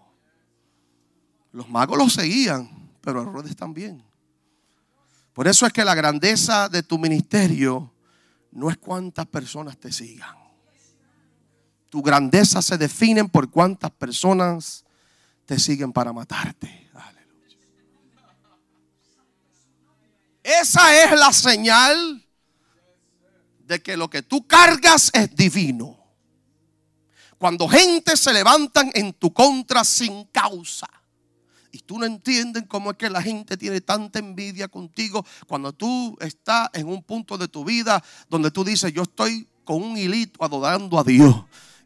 Los 1.52 1.70
magos 1.70 1.98
lo 1.98 2.10
seguían, 2.10 2.70
pero 3.02 3.22
Herodes 3.22 3.56
también. 3.56 4.04
Por 5.34 5.48
eso 5.48 5.66
es 5.66 5.74
que 5.74 5.86
la 5.86 5.96
grandeza 5.96 6.70
de 6.70 6.84
tu 6.84 6.98
ministerio 6.98 7.92
no 8.56 8.70
es 8.70 8.78
cuántas 8.78 9.28
personas 9.28 9.78
te 9.78 9.92
sigan. 9.92 10.36
Tu 11.90 12.02
grandeza 12.02 12.62
se 12.62 12.78
define 12.78 13.26
por 13.26 13.50
cuántas 13.52 13.92
personas 13.92 14.86
te 15.46 15.60
siguen 15.60 15.92
para 15.92 16.14
matarte. 16.14 16.90
Aleluya. 16.94 17.58
Esa 20.42 21.04
es 21.04 21.12
la 21.20 21.34
señal 21.34 22.26
de 23.60 23.84
que 23.84 23.98
lo 23.98 24.10
que 24.10 24.22
tú 24.22 24.48
cargas 24.48 25.12
es 25.14 25.36
divino. 25.36 26.00
Cuando 27.38 27.68
gente 27.68 28.16
se 28.16 28.32
levantan 28.32 28.90
en 28.94 29.14
tu 29.14 29.34
contra 29.34 29.84
sin 29.84 30.24
causa 30.26 30.88
y 31.76 31.80
tú 31.80 32.00
no 32.00 32.06
entiendes 32.06 32.64
cómo 32.70 32.92
es 32.92 32.98
que 32.98 33.10
la 33.10 33.22
gente 33.22 33.58
tiene 33.58 33.82
tanta 33.82 34.20
envidia 34.20 34.70
contigo 34.70 35.26
cuando 35.46 35.74
tú 35.74 36.18
estás 36.22 36.70
en 36.72 36.88
un 36.88 37.04
punto 37.04 37.38
de 37.38 37.50
tu 37.50 37.66
vida 37.66 38.02
donde 38.30 38.50
tú 38.50 38.64
dices, 38.64 38.94
yo 38.94 39.02
estoy 39.02 39.46
con 39.66 39.84
un 39.84 39.98
hilito 39.98 40.42
adorando 40.42 40.98
a 40.98 41.04
Dios. 41.04 41.36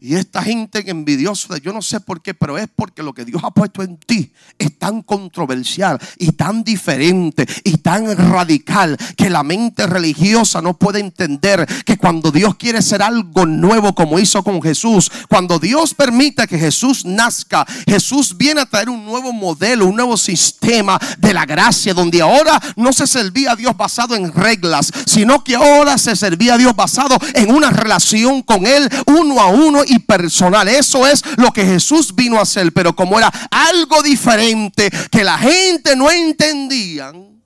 Y 0.01 0.15
esta 0.15 0.41
gente 0.41 0.89
envidiosa, 0.89 1.57
yo 1.57 1.73
no 1.73 1.81
sé 1.81 1.99
por 1.99 2.21
qué, 2.21 2.33
pero 2.33 2.57
es 2.57 2.69
porque 2.73 3.03
lo 3.03 3.13
que 3.13 3.25
Dios 3.25 3.41
ha 3.43 3.51
puesto 3.51 3.83
en 3.83 3.97
ti 3.97 4.31
es 4.57 4.77
tan 4.79 5.01
controversial 5.01 5.99
y 6.17 6.31
tan 6.31 6.63
diferente 6.63 7.45
y 7.65 7.79
tan 7.79 8.15
radical 8.15 8.97
que 9.17 9.29
la 9.29 9.43
mente 9.43 9.85
religiosa 9.87 10.61
no 10.61 10.77
puede 10.77 11.01
entender 11.01 11.67
que 11.83 11.97
cuando 11.97 12.31
Dios 12.31 12.55
quiere 12.55 12.77
hacer 12.77 13.01
algo 13.01 13.45
nuevo 13.45 13.93
como 13.93 14.19
hizo 14.19 14.41
con 14.41 14.61
Jesús, 14.61 15.11
cuando 15.27 15.59
Dios 15.59 15.93
permite 15.93 16.47
que 16.47 16.57
Jesús 16.57 17.03
nazca, 17.03 17.67
Jesús 17.85 18.37
viene 18.37 18.61
a 18.61 18.65
traer 18.65 18.89
un 18.89 19.03
nuevo 19.05 19.33
modelo, 19.33 19.85
un 19.85 19.97
nuevo 19.97 20.15
sistema 20.15 20.97
de 21.17 21.33
la 21.33 21.45
gracia, 21.45 21.93
donde 21.93 22.21
ahora 22.21 22.57
no 22.77 22.93
se 22.93 23.05
servía 23.05 23.51
a 23.51 23.55
Dios 23.57 23.75
basado 23.75 24.15
en 24.15 24.31
reglas, 24.31 24.93
sino 25.05 25.43
que 25.43 25.57
ahora 25.57 25.97
se 25.97 26.15
servía 26.15 26.53
a 26.53 26.57
Dios 26.57 26.73
basado 26.73 27.17
en 27.33 27.51
una 27.51 27.69
relación 27.69 28.41
con 28.43 28.65
Él, 28.65 28.89
uno 29.05 29.41
a 29.41 29.47
uno 29.47 29.83
y 29.89 29.99
personal. 29.99 30.67
Eso 30.67 31.05
es 31.07 31.23
lo 31.37 31.51
que 31.51 31.65
Jesús 31.65 32.15
vino 32.15 32.37
a 32.37 32.43
hacer. 32.43 32.71
Pero 32.73 32.95
como 32.95 33.17
era 33.17 33.27
algo 33.51 34.01
diferente 34.01 34.89
que 35.11 35.23
la 35.23 35.37
gente 35.37 35.95
no 35.95 36.09
entendían, 36.09 37.41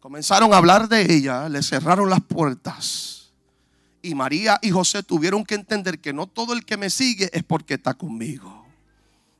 comenzaron 0.00 0.52
a 0.52 0.56
hablar 0.56 0.88
de 0.88 1.12
ella, 1.12 1.48
le 1.48 1.62
cerraron 1.62 2.10
las 2.10 2.20
puertas. 2.20 3.30
Y 4.02 4.14
María 4.14 4.58
y 4.62 4.70
José 4.70 5.02
tuvieron 5.02 5.44
que 5.44 5.54
entender 5.54 6.00
que 6.00 6.12
no 6.12 6.26
todo 6.26 6.52
el 6.54 6.64
que 6.64 6.76
me 6.76 6.90
sigue 6.90 7.30
es 7.32 7.44
porque 7.44 7.74
está 7.74 7.94
conmigo. 7.94 8.66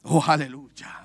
Oh, 0.02 0.22
aleluya. 0.26 1.00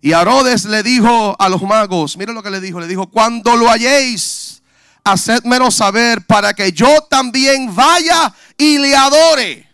Y 0.00 0.12
Herodes 0.12 0.64
le 0.64 0.82
dijo 0.82 1.36
a 1.38 1.48
los 1.48 1.62
magos, 1.62 2.16
miren 2.16 2.34
lo 2.34 2.42
que 2.42 2.50
le 2.50 2.60
dijo, 2.60 2.80
le 2.80 2.88
dijo, 2.88 3.06
cuando 3.06 3.54
lo 3.56 3.70
halléis, 3.70 4.62
hacedmelo 5.04 5.70
saber 5.70 6.26
para 6.26 6.54
que 6.54 6.72
yo 6.72 7.02
también 7.02 7.72
vaya 7.74 8.34
y 8.58 8.78
le 8.78 8.96
adore. 8.96 9.71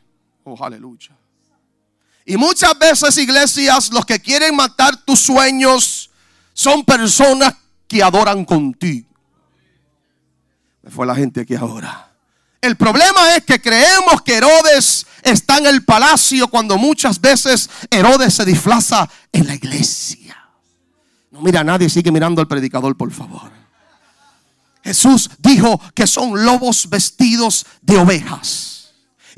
Oh, 0.50 0.64
aleluya. 0.64 1.10
Y 2.24 2.36
muchas 2.36 2.78
veces, 2.78 3.16
iglesias, 3.18 3.90
los 3.92 4.06
que 4.06 4.20
quieren 4.20 4.56
matar 4.56 4.96
tus 5.04 5.20
sueños 5.20 6.10
son 6.54 6.84
personas 6.84 7.54
que 7.86 8.02
adoran 8.02 8.44
contigo. 8.44 9.08
Me 10.82 10.90
fue 10.90 11.06
la 11.06 11.14
gente 11.14 11.42
aquí 11.42 11.54
ahora. 11.54 12.10
El 12.60 12.76
problema 12.76 13.36
es 13.36 13.44
que 13.44 13.60
creemos 13.60 14.22
que 14.22 14.36
Herodes 14.36 15.06
está 15.22 15.58
en 15.58 15.66
el 15.66 15.84
palacio 15.84 16.48
cuando 16.48 16.76
muchas 16.76 17.20
veces 17.20 17.68
Herodes 17.90 18.34
se 18.34 18.44
disfraza 18.44 19.08
en 19.32 19.46
la 19.46 19.54
iglesia. 19.54 20.36
No 21.30 21.40
mira 21.40 21.60
a 21.60 21.64
nadie, 21.64 21.88
sigue 21.88 22.10
mirando 22.10 22.40
al 22.40 22.48
predicador, 22.48 22.96
por 22.96 23.12
favor. 23.12 23.50
Jesús 24.82 25.30
dijo 25.38 25.80
que 25.94 26.06
son 26.06 26.44
lobos 26.44 26.88
vestidos 26.88 27.66
de 27.82 27.98
ovejas. 27.98 28.77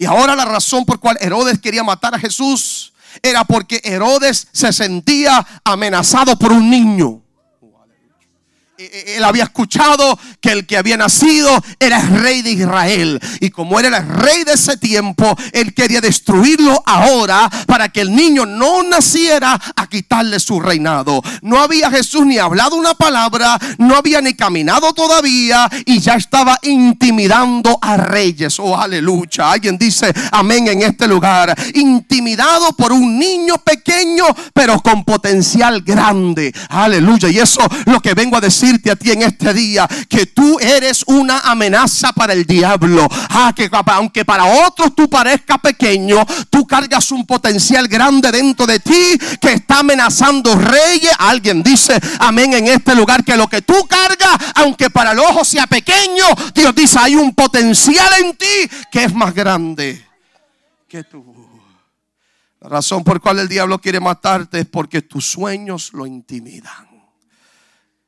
Y 0.00 0.06
ahora 0.06 0.34
la 0.34 0.46
razón 0.46 0.86
por 0.86 0.98
cual 0.98 1.18
Herodes 1.20 1.58
quería 1.58 1.84
matar 1.84 2.14
a 2.14 2.18
Jesús 2.18 2.94
era 3.22 3.44
porque 3.44 3.82
Herodes 3.84 4.48
se 4.50 4.72
sentía 4.72 5.46
amenazado 5.62 6.38
por 6.38 6.52
un 6.52 6.70
niño. 6.70 7.20
Él 9.16 9.24
había 9.24 9.44
escuchado 9.44 10.18
que 10.40 10.52
el 10.52 10.66
que 10.66 10.76
había 10.76 10.96
nacido 10.96 11.50
era 11.78 12.00
el 12.00 12.20
rey 12.20 12.42
de 12.42 12.52
Israel. 12.52 13.20
Y 13.40 13.50
como 13.50 13.78
era 13.78 13.98
el 13.98 14.08
rey 14.08 14.44
de 14.44 14.54
ese 14.54 14.76
tiempo, 14.76 15.36
él 15.52 15.74
quería 15.74 16.00
destruirlo 16.00 16.82
ahora 16.86 17.50
para 17.66 17.88
que 17.88 18.00
el 18.00 18.14
niño 18.14 18.46
no 18.46 18.82
naciera 18.82 19.60
a 19.76 19.86
quitarle 19.86 20.40
su 20.40 20.60
reinado. 20.60 21.22
No 21.42 21.60
había 21.60 21.90
Jesús 21.90 22.24
ni 22.24 22.38
hablado 22.38 22.76
una 22.76 22.94
palabra, 22.94 23.58
no 23.78 23.96
había 23.96 24.20
ni 24.20 24.34
caminado 24.34 24.92
todavía 24.92 25.68
y 25.84 26.00
ya 26.00 26.14
estaba 26.14 26.58
intimidando 26.62 27.78
a 27.80 27.96
reyes. 27.96 28.58
Oh, 28.58 28.76
aleluya. 28.76 29.52
Alguien 29.52 29.76
dice 29.76 30.12
amén 30.32 30.68
en 30.68 30.82
este 30.82 31.06
lugar. 31.06 31.54
Intimidado 31.74 32.72
por 32.72 32.92
un 32.92 33.18
niño 33.18 33.58
pequeño, 33.58 34.24
pero 34.54 34.80
con 34.80 35.04
potencial 35.04 35.82
grande. 35.82 36.52
Aleluya. 36.68 37.28
Y 37.28 37.38
eso 37.38 37.60
lo 37.86 38.00
que 38.00 38.14
vengo 38.14 38.36
a 38.36 38.40
decir 38.40 38.69
a 38.90 38.96
ti 38.96 39.10
en 39.10 39.22
este 39.22 39.52
día 39.52 39.88
que 40.08 40.26
tú 40.26 40.58
eres 40.60 41.04
una 41.06 41.40
amenaza 41.40 42.12
para 42.12 42.32
el 42.32 42.44
diablo. 42.44 43.08
Ah, 43.10 43.52
que 43.54 43.68
aunque 43.86 44.24
para 44.24 44.44
otros 44.66 44.94
tú 44.94 45.08
parezcas 45.10 45.58
pequeño, 45.58 46.24
tú 46.48 46.66
cargas 46.66 47.10
un 47.10 47.26
potencial 47.26 47.88
grande 47.88 48.30
dentro 48.30 48.66
de 48.66 48.78
ti 48.78 49.18
que 49.40 49.54
está 49.54 49.80
amenazando 49.80 50.54
reyes. 50.54 51.12
Alguien 51.18 51.62
dice 51.62 51.98
amén 52.20 52.52
en 52.54 52.68
este 52.68 52.94
lugar 52.94 53.24
que 53.24 53.36
lo 53.36 53.48
que 53.48 53.62
tú 53.62 53.86
cargas, 53.88 54.52
aunque 54.54 54.90
para 54.90 55.12
el 55.12 55.18
ojo 55.18 55.44
sea 55.44 55.66
pequeño, 55.66 56.24
Dios 56.54 56.74
dice 56.74 56.98
hay 57.00 57.16
un 57.16 57.34
potencial 57.34 58.08
en 58.20 58.36
ti 58.36 58.70
que 58.90 59.04
es 59.04 59.14
más 59.14 59.34
grande 59.34 60.06
que 60.88 61.04
tú. 61.04 61.40
La 62.60 62.68
razón 62.68 63.02
por 63.02 63.20
cual 63.22 63.38
el 63.38 63.48
diablo 63.48 63.78
quiere 63.78 64.00
matarte 64.00 64.60
es 64.60 64.66
porque 64.66 65.00
tus 65.00 65.24
sueños 65.24 65.92
lo 65.94 66.06
intimidan. 66.06 66.89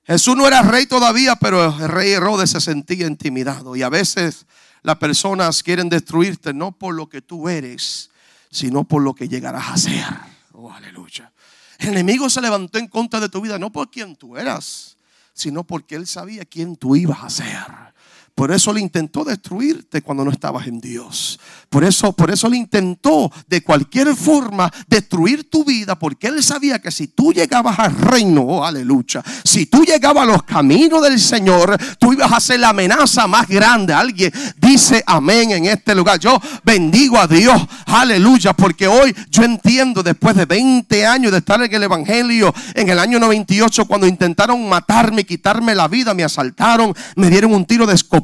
Jesús 0.05 0.37
no 0.37 0.47
era 0.47 0.63
rey 0.63 0.87
todavía, 0.87 1.37
pero 1.37 1.65
el 1.65 1.89
rey 1.89 2.11
Herodes 2.11 2.51
se 2.51 2.61
sentía 2.61 3.07
intimidado. 3.07 3.77
Y 3.77 3.83
a 3.83 3.89
veces 3.89 4.47
las 4.83 4.97
personas 4.97 5.63
quieren 5.63 5.89
destruirte 5.89 6.53
no 6.53 6.73
por 6.73 6.95
lo 6.95 7.09
que 7.09 7.23
tú 7.23 7.49
eres, 7.49 8.11
sino 8.51 8.85
por 8.85 9.03
lo 9.03 9.15
que 9.15 9.29
llegarás 9.29 9.71
a 9.71 9.77
ser. 9.77 10.07
Oh, 10.53 10.73
aleluya. 10.73 11.33
El 11.79 11.91
enemigo 11.91 12.29
se 12.29 12.41
levantó 12.41 12.79
en 12.79 12.89
contra 12.89 13.21
de 13.21 13.29
tu 13.29 13.41
vida 13.41 13.59
no 13.59 13.71
por 13.71 13.91
quien 13.91 14.17
tú 14.17 14.37
eras, 14.37 14.97
sino 15.35 15.65
porque 15.65 15.95
él 15.95 16.07
sabía 16.07 16.45
quién 16.45 16.77
tú 16.77 16.97
ibas 16.97 17.23
a 17.23 17.31
ser. 17.31 17.92
Por 18.35 18.51
eso 18.51 18.73
le 18.73 18.81
intentó 18.81 19.25
destruirte 19.25 20.01
cuando 20.01 20.25
no 20.25 20.31
estabas 20.31 20.67
en 20.67 20.81
Dios. 20.81 21.39
Por 21.69 21.85
eso, 21.85 22.15
por 22.15 22.31
eso 22.31 22.49
le 22.49 22.57
intentó 22.57 23.31
de 23.47 23.63
cualquier 23.63 24.17
forma 24.17 24.73
destruir 24.89 25.51
tu 25.51 25.65
vida, 25.65 25.99
porque 25.99 26.29
él 26.29 26.43
sabía 26.43 26.79
que 26.79 26.91
si 26.91 27.09
tú 27.09 27.35
llegabas 27.35 27.79
al 27.79 27.95
reino, 27.95 28.41
oh, 28.41 28.65
aleluya, 28.65 29.23
si 29.45 29.67
tú 29.67 29.85
llegabas 29.85 30.23
a 30.23 30.33
los 30.33 30.43
caminos 30.45 31.03
del 31.03 31.21
Señor, 31.21 31.77
tú 31.99 32.15
ibas 32.15 32.33
a 32.33 32.41
ser 32.41 32.61
la 32.61 32.71
amenaza 32.71 33.27
más 33.27 33.47
grande. 33.47 33.93
Alguien 33.93 34.33
dice 34.57 35.05
amén 35.07 35.51
en 35.51 35.67
este 35.67 35.95
lugar. 35.95 36.19
Yo 36.19 36.41
bendigo 36.65 37.19
a 37.19 37.27
Dios, 37.27 37.61
aleluya, 37.85 38.55
porque 38.55 38.89
hoy 38.89 39.15
yo 39.29 39.43
entiendo 39.43 40.03
después 40.03 40.37
de 40.37 40.47
20 40.47 41.07
años 41.07 41.33
de 41.33 41.39
estar 41.39 41.63
en 41.63 41.73
el 41.73 41.83
Evangelio, 41.83 42.55
en 42.75 42.89
el 42.89 42.99
año 42.99 43.19
98, 43.19 43.85
cuando 43.85 44.07
intentaron 44.07 44.67
matarme, 44.71 45.25
quitarme 45.25 45.75
la 45.75 45.87
vida, 45.87 46.15
me 46.15 46.25
asaltaron, 46.25 46.95
me 47.15 47.29
dieron 47.29 47.53
un 47.53 47.67
tiro 47.67 47.87
de 47.87 47.95
escopeta 47.95 48.22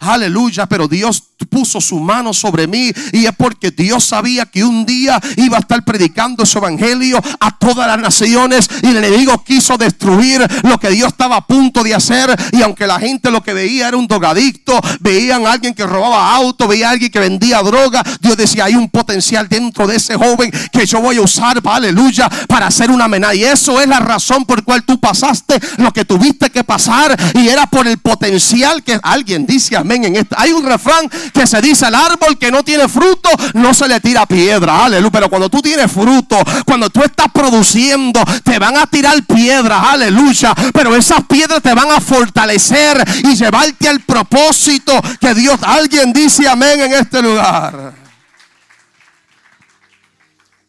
aleluya, 0.00 0.66
pero 0.66 0.88
Dios 0.88 1.24
puso 1.48 1.80
su 1.80 1.98
mano 1.98 2.32
sobre 2.34 2.66
mí 2.66 2.92
y 3.12 3.26
es 3.26 3.32
porque 3.36 3.70
Dios 3.70 4.04
sabía 4.04 4.46
que 4.46 4.62
un 4.62 4.84
día 4.84 5.20
iba 5.36 5.56
a 5.56 5.60
estar 5.60 5.84
predicando 5.84 6.44
su 6.44 6.58
evangelio 6.58 7.20
a 7.40 7.56
todas 7.58 7.86
las 7.86 7.98
naciones 7.98 8.68
y 8.82 8.88
el 8.88 8.98
enemigo 8.98 9.42
quiso 9.42 9.78
destruir 9.78 10.46
lo 10.64 10.78
que 10.78 10.90
Dios 10.90 11.08
estaba 11.08 11.36
a 11.36 11.46
punto 11.46 11.82
de 11.82 11.94
hacer 11.94 12.34
y 12.52 12.62
aunque 12.62 12.86
la 12.86 12.98
gente 12.98 13.30
lo 13.30 13.42
que 13.42 13.54
veía 13.54 13.88
era 13.88 13.96
un 13.96 14.06
drogadicto, 14.06 14.78
veían 15.00 15.46
a 15.46 15.52
alguien 15.52 15.74
que 15.74 15.86
robaba 15.86 16.34
auto, 16.34 16.68
veía 16.68 16.88
a 16.88 16.92
alguien 16.92 17.10
que 17.10 17.18
vendía 17.18 17.62
droga, 17.62 18.02
Dios 18.20 18.36
decía, 18.36 18.64
hay 18.64 18.74
un 18.74 18.88
potencial 18.88 19.48
dentro 19.48 19.86
de 19.86 19.96
ese 19.96 20.16
joven 20.16 20.52
que 20.72 20.86
yo 20.86 21.00
voy 21.00 21.16
a 21.16 21.22
usar, 21.22 21.60
aleluya, 21.64 22.28
para 22.48 22.66
hacer 22.66 22.90
una 22.90 23.04
amenaza 23.04 23.34
y 23.34 23.44
eso 23.44 23.80
es 23.80 23.88
la 23.88 24.00
razón 24.00 24.44
por 24.44 24.64
cual 24.64 24.82
tú 24.82 24.98
pasaste 24.98 25.60
lo 25.78 25.92
que 25.92 26.04
tuviste 26.04 26.50
que 26.50 26.64
pasar 26.64 27.16
y 27.34 27.48
era 27.48 27.66
por 27.66 27.86
el 27.86 27.98
potencial 27.98 28.82
que 28.82 28.98
alguien 29.02 29.29
dice 29.38 29.76
amén 29.76 30.04
en 30.04 30.16
esto. 30.16 30.34
Hay 30.38 30.52
un 30.52 30.64
refrán 30.64 31.08
que 31.32 31.46
se 31.46 31.60
dice 31.60 31.86
al 31.86 31.94
árbol 31.94 32.38
que 32.38 32.50
no 32.50 32.62
tiene 32.62 32.88
fruto, 32.88 33.28
no 33.54 33.72
se 33.74 33.88
le 33.88 34.00
tira 34.00 34.26
piedra. 34.26 34.84
Aleluya. 34.84 35.10
Pero 35.10 35.28
cuando 35.28 35.48
tú 35.48 35.60
tienes 35.62 35.90
fruto, 35.90 36.36
cuando 36.66 36.90
tú 36.90 37.02
estás 37.02 37.28
produciendo, 37.32 38.22
te 38.44 38.58
van 38.58 38.76
a 38.76 38.86
tirar 38.86 39.22
piedras. 39.24 39.82
Aleluya. 39.88 40.54
Pero 40.72 40.94
esas 40.96 41.24
piedras 41.26 41.62
te 41.62 41.74
van 41.74 41.90
a 41.90 42.00
fortalecer 42.00 43.02
y 43.24 43.34
llevarte 43.34 43.88
al 43.88 44.00
propósito 44.00 44.92
que 45.20 45.34
Dios, 45.34 45.58
alguien 45.62 46.12
dice 46.12 46.48
amén 46.48 46.80
en 46.80 46.92
este 46.92 47.22
lugar. 47.22 47.94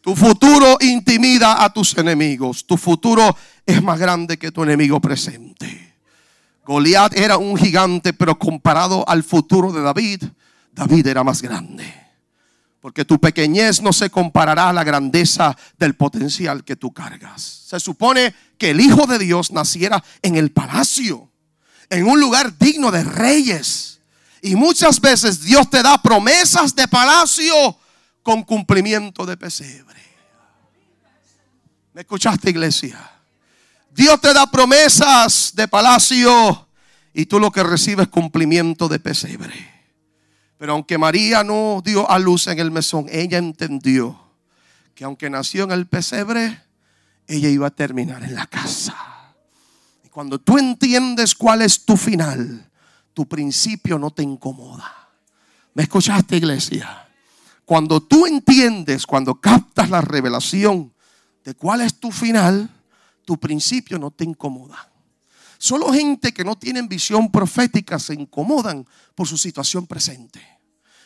Tu 0.02 0.16
futuro 0.16 0.78
intimida 0.80 1.62
a 1.62 1.72
tus 1.72 1.96
enemigos. 1.96 2.66
Tu 2.66 2.76
futuro 2.76 3.36
es 3.64 3.80
más 3.82 3.98
grande 4.00 4.36
que 4.36 4.50
tu 4.50 4.62
enemigo 4.64 5.00
presente. 5.00 5.81
Goliat 6.64 7.16
era 7.16 7.38
un 7.38 7.56
gigante, 7.56 8.12
pero 8.12 8.38
comparado 8.38 9.08
al 9.08 9.24
futuro 9.24 9.72
de 9.72 9.82
David, 9.82 10.24
David 10.72 11.06
era 11.06 11.24
más 11.24 11.42
grande. 11.42 11.92
Porque 12.80 13.04
tu 13.04 13.20
pequeñez 13.20 13.80
no 13.80 13.92
se 13.92 14.10
comparará 14.10 14.68
a 14.68 14.72
la 14.72 14.84
grandeza 14.84 15.56
del 15.78 15.94
potencial 15.94 16.64
que 16.64 16.76
tú 16.76 16.92
cargas. 16.92 17.42
Se 17.42 17.78
supone 17.78 18.34
que 18.58 18.70
el 18.70 18.80
Hijo 18.80 19.06
de 19.06 19.18
Dios 19.18 19.52
naciera 19.52 20.02
en 20.20 20.36
el 20.36 20.50
palacio, 20.50 21.30
en 21.90 22.06
un 22.06 22.18
lugar 22.18 22.58
digno 22.58 22.90
de 22.90 23.04
reyes. 23.04 24.00
Y 24.40 24.56
muchas 24.56 25.00
veces 25.00 25.42
Dios 25.42 25.70
te 25.70 25.82
da 25.82 26.00
promesas 26.02 26.74
de 26.74 26.88
palacio 26.88 27.54
con 28.22 28.42
cumplimiento 28.42 29.26
de 29.26 29.36
pesebre. 29.36 30.02
¿Me 31.92 32.00
escuchaste, 32.00 32.50
iglesia? 32.50 33.11
Dios 33.94 34.20
te 34.20 34.32
da 34.32 34.50
promesas 34.50 35.52
de 35.54 35.68
palacio 35.68 36.66
y 37.12 37.26
tú 37.26 37.38
lo 37.38 37.50
que 37.50 37.62
recibes 37.62 38.06
es 38.06 38.12
cumplimiento 38.12 38.88
de 38.88 38.98
pesebre. 38.98 39.52
Pero 40.56 40.72
aunque 40.72 40.96
María 40.96 41.44
no 41.44 41.82
dio 41.84 42.08
a 42.10 42.18
luz 42.18 42.46
en 42.46 42.58
el 42.58 42.70
mesón, 42.70 43.06
ella 43.10 43.36
entendió 43.36 44.18
que 44.94 45.04
aunque 45.04 45.28
nació 45.28 45.64
en 45.64 45.72
el 45.72 45.86
pesebre, 45.86 46.62
ella 47.26 47.48
iba 47.48 47.66
a 47.66 47.70
terminar 47.70 48.22
en 48.22 48.34
la 48.34 48.46
casa. 48.46 48.96
Y 50.04 50.08
cuando 50.08 50.38
tú 50.38 50.58
entiendes 50.58 51.34
cuál 51.34 51.62
es 51.62 51.84
tu 51.84 51.96
final, 51.96 52.70
tu 53.12 53.26
principio 53.26 53.98
no 53.98 54.10
te 54.10 54.22
incomoda. 54.22 55.10
¿Me 55.74 55.82
escuchaste, 55.82 56.36
iglesia? 56.36 57.08
Cuando 57.64 58.00
tú 58.00 58.26
entiendes, 58.26 59.06
cuando 59.06 59.34
captas 59.34 59.90
la 59.90 60.00
revelación 60.00 60.92
de 61.44 61.54
cuál 61.54 61.80
es 61.80 61.98
tu 61.98 62.10
final, 62.10 62.70
tu 63.32 63.40
principio 63.40 63.98
no 63.98 64.10
te 64.10 64.24
incomoda. 64.24 64.92
Solo 65.56 65.90
gente 65.90 66.34
que 66.34 66.44
no 66.44 66.58
tienen 66.58 66.86
visión 66.86 67.30
profética 67.32 67.98
se 67.98 68.12
incomodan 68.12 68.86
por 69.14 69.26
su 69.26 69.38
situación 69.38 69.86
presente. 69.86 70.46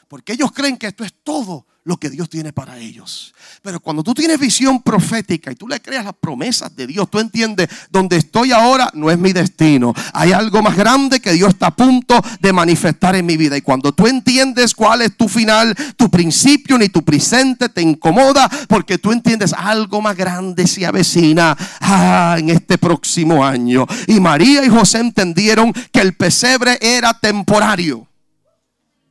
Porque 0.08 0.32
ellos 0.32 0.50
creen 0.50 0.76
que 0.76 0.88
esto 0.88 1.04
es 1.04 1.14
todo 1.22 1.68
lo 1.86 1.96
que 1.98 2.10
Dios 2.10 2.28
tiene 2.28 2.52
para 2.52 2.78
ellos. 2.78 3.32
Pero 3.62 3.78
cuando 3.78 4.02
tú 4.02 4.12
tienes 4.12 4.40
visión 4.40 4.82
profética 4.82 5.52
y 5.52 5.54
tú 5.54 5.68
le 5.68 5.80
creas 5.80 6.04
las 6.04 6.14
promesas 6.14 6.74
de 6.74 6.84
Dios, 6.84 7.08
tú 7.08 7.20
entiendes, 7.20 7.68
donde 7.90 8.16
estoy 8.16 8.50
ahora 8.50 8.90
no 8.92 9.08
es 9.08 9.16
mi 9.16 9.32
destino. 9.32 9.94
Hay 10.12 10.32
algo 10.32 10.62
más 10.62 10.76
grande 10.76 11.20
que 11.20 11.32
Dios 11.32 11.50
está 11.50 11.68
a 11.68 11.76
punto 11.76 12.20
de 12.40 12.52
manifestar 12.52 13.14
en 13.14 13.24
mi 13.24 13.36
vida. 13.36 13.56
Y 13.56 13.60
cuando 13.60 13.92
tú 13.92 14.08
entiendes 14.08 14.74
cuál 14.74 15.02
es 15.02 15.16
tu 15.16 15.28
final, 15.28 15.76
tu 15.96 16.10
principio 16.10 16.76
ni 16.76 16.88
tu 16.88 17.04
presente 17.04 17.68
te 17.68 17.82
incomoda 17.82 18.50
porque 18.68 18.98
tú 18.98 19.12
entiendes 19.12 19.52
algo 19.52 20.02
más 20.02 20.16
grande 20.16 20.66
se 20.66 20.84
avecina 20.84 21.56
ah, 21.80 22.34
en 22.36 22.50
este 22.50 22.78
próximo 22.78 23.44
año. 23.44 23.86
Y 24.08 24.18
María 24.18 24.64
y 24.64 24.68
José 24.68 24.98
entendieron 24.98 25.72
que 25.92 26.00
el 26.00 26.14
pesebre 26.14 26.78
era 26.80 27.14
temporario. 27.14 28.08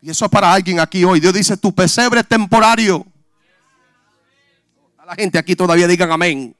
Y 0.01 0.10
eso 0.10 0.29
para 0.29 0.53
alguien 0.53 0.79
aquí 0.79 1.03
hoy. 1.03 1.19
Dios 1.19 1.34
dice, 1.34 1.58
tu 1.58 1.73
pesebre 1.73 2.19
es 2.19 2.27
temporario. 2.27 3.05
A 4.97 5.05
la 5.05 5.15
gente 5.15 5.38
aquí 5.38 5.55
todavía 5.55 5.88
digan 5.88 6.12
amén. 6.12 6.55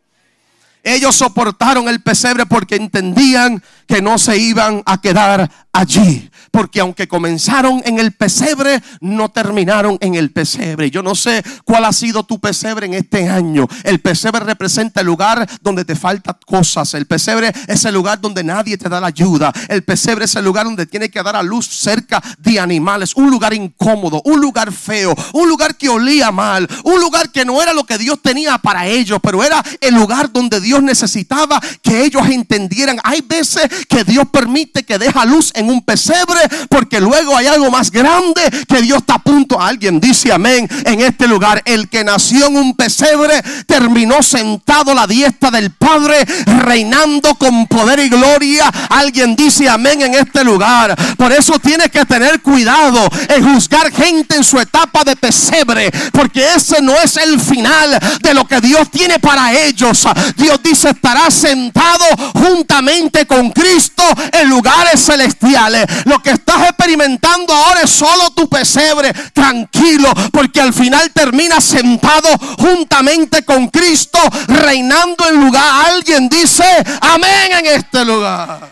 Ellos 0.86 1.16
soportaron 1.16 1.90
el 1.90 2.00
pesebre 2.00 2.46
porque 2.46 2.76
entendían 2.76 3.62
que 3.88 4.04
no 4.04 4.20
se 4.20 4.38
iban 4.38 4.84
a 4.86 5.02
quedar 5.02 5.50
allí. 5.74 6.30
Porque 6.52 6.80
aunque 6.80 7.08
comenzaron 7.08 7.82
en 7.86 8.00
el 8.00 8.14
pesebre, 8.14 8.82
no 9.02 9.30
terminaron 9.30 9.98
en 10.00 10.16
el 10.16 10.32
pesebre. 10.32 10.90
Yo 10.92 11.02
no 11.02 11.16
sé 11.16 11.44
cuál 11.66 11.86
ha 11.86 11.92
sido 11.92 12.24
tu 12.24 12.40
pesebre 12.40 12.86
en 12.86 12.94
este 12.94 13.28
año. 13.28 13.68
El 13.84 14.00
pesebre 14.00 14.42
representa 14.42 15.02
el 15.02 15.08
lugar 15.08 15.50
donde 15.62 15.84
te 15.84 15.96
faltan 15.96 16.38
cosas. 16.46 16.94
El 16.94 17.08
pesebre 17.08 17.52
es 17.68 17.84
el 17.84 17.94
lugar 17.94 18.22
donde 18.22 18.44
nadie 18.44 18.78
te 18.78 18.88
da 18.88 19.02
la 19.02 19.08
ayuda. 19.08 19.52
El 19.68 19.84
pesebre 19.84 20.26
es 20.26 20.36
el 20.36 20.46
lugar 20.46 20.66
donde 20.66 20.86
tiene 20.86 21.10
que 21.10 21.22
dar 21.24 21.36
a 21.36 21.44
luz 21.44 21.68
cerca 21.68 22.24
de 22.38 22.60
animales. 22.60 23.16
Un 23.16 23.32
lugar 23.32 23.54
incómodo, 23.54 24.22
un 24.24 24.40
lugar 24.40 24.72
feo, 24.72 25.16
un 25.34 25.50
lugar 25.50 25.76
que 25.76 25.90
olía 25.90 26.32
mal, 26.32 26.68
un 26.84 27.02
lugar 27.02 27.32
que 27.32 27.44
no 27.44 27.62
era 27.62 27.74
lo 27.74 27.86
que 27.86 27.98
Dios 27.98 28.22
tenía 28.22 28.60
para 28.60 28.86
ellos, 28.86 29.20
pero 29.22 29.44
era 29.44 29.64
el 29.82 29.96
lugar 29.96 30.32
donde 30.32 30.62
Dios 30.62 30.75
Dios 30.76 30.84
necesitaba 30.84 31.62
que 31.82 32.04
ellos 32.04 32.28
entendieran. 32.28 32.98
Hay 33.06 33.22
veces 33.22 33.64
que 33.88 34.04
Dios 34.04 34.26
permite 34.30 34.84
que 34.84 34.98
deja 34.98 35.24
luz 35.24 35.54
en 35.56 35.70
un 35.70 35.82
pesebre 35.82 36.42
porque 36.70 37.00
luego 37.00 37.38
hay 37.38 37.48
algo 37.48 37.72
más 37.72 37.90
grande 37.92 38.42
que 38.68 38.82
Dios 38.82 38.98
está 39.00 39.14
a 39.16 39.20
punto. 39.20 39.62
Alguien 39.62 40.02
dice 40.02 40.34
amén 40.34 40.68
en 40.84 41.00
este 41.00 41.30
lugar. 41.30 41.62
El 41.64 41.88
que 41.88 42.04
nació 42.04 42.48
en 42.48 42.58
un 42.58 42.76
pesebre 42.76 43.42
terminó 43.66 44.22
sentado 44.22 44.92
a 44.92 44.96
la 44.96 45.08
diestra 45.08 45.50
del 45.50 45.72
Padre, 45.72 46.26
reinando 46.46 47.36
con 47.36 47.68
poder 47.68 48.00
y 48.00 48.10
gloria. 48.10 48.66
Alguien 48.90 49.38
dice 49.38 49.70
amén 49.70 50.02
en 50.02 50.16
este 50.16 50.44
lugar. 50.44 50.94
Por 51.16 51.32
eso 51.32 51.58
tiene 51.58 51.88
que 51.88 52.04
tener 52.04 52.42
cuidado 52.42 53.08
en 53.30 53.54
juzgar 53.54 53.94
gente 53.94 54.36
en 54.36 54.44
su 54.44 54.60
etapa 54.60 55.06
de 55.06 55.16
pesebre, 55.16 55.90
porque 56.12 56.46
ese 56.54 56.82
no 56.82 56.94
es 56.98 57.16
el 57.16 57.40
final 57.40 57.98
de 58.22 58.34
lo 58.34 58.46
que 58.46 58.60
Dios 58.60 58.92
tiene 58.92 59.20
para 59.20 59.54
ellos. 59.54 60.06
Dios 60.36 60.62
dice, 60.66 60.90
estará 60.90 61.30
sentado 61.30 62.06
juntamente 62.34 63.26
con 63.26 63.52
Cristo 63.52 64.04
en 64.32 64.50
lugares 64.50 65.06
celestiales. 65.06 65.86
Lo 66.06 66.20
que 66.20 66.32
estás 66.32 66.70
experimentando 66.70 67.54
ahora 67.54 67.82
es 67.82 67.92
solo 67.92 68.32
tu 68.32 68.50
pesebre. 68.50 69.14
Tranquilo, 69.34 70.12
porque 70.32 70.60
al 70.60 70.74
final 70.74 71.12
termina 71.12 71.62
sentado 71.62 72.28
juntamente 72.58 73.46
con 73.46 73.68
Cristo, 73.70 74.20
reinando 74.48 75.30
en 75.30 75.46
lugar. 75.46 75.86
Alguien 75.92 76.28
dice, 76.28 76.66
amén 77.02 77.52
en 77.60 77.66
este 77.68 78.04
lugar. 78.04 78.70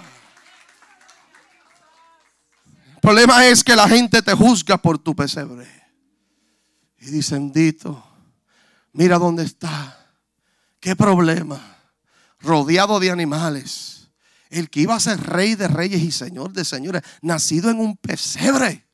El 2.96 3.00
problema 3.02 3.46
es 3.46 3.64
que 3.64 3.76
la 3.76 3.88
gente 3.88 4.22
te 4.22 4.34
juzga 4.34 4.78
por 4.78 4.98
tu 4.98 5.16
pesebre. 5.16 5.68
Y 7.00 7.08
dicen, 7.08 7.52
Dito, 7.52 8.02
mira 8.94 9.18
dónde 9.18 9.44
está. 9.44 9.98
¿Qué 10.80 10.96
problema? 10.96 11.60
Rodeado 12.44 13.00
de 13.00 13.10
animales. 13.10 14.10
El 14.50 14.70
que 14.70 14.82
iba 14.82 14.94
a 14.94 15.00
ser 15.00 15.20
rey 15.20 15.56
de 15.56 15.68
reyes 15.68 16.04
y 16.04 16.12
señor 16.12 16.54
de 16.54 16.64
señores, 16.64 17.02
nacido 17.22 17.72
en 17.72 17.80
un 17.80 17.98
pesebre, 17.98 18.88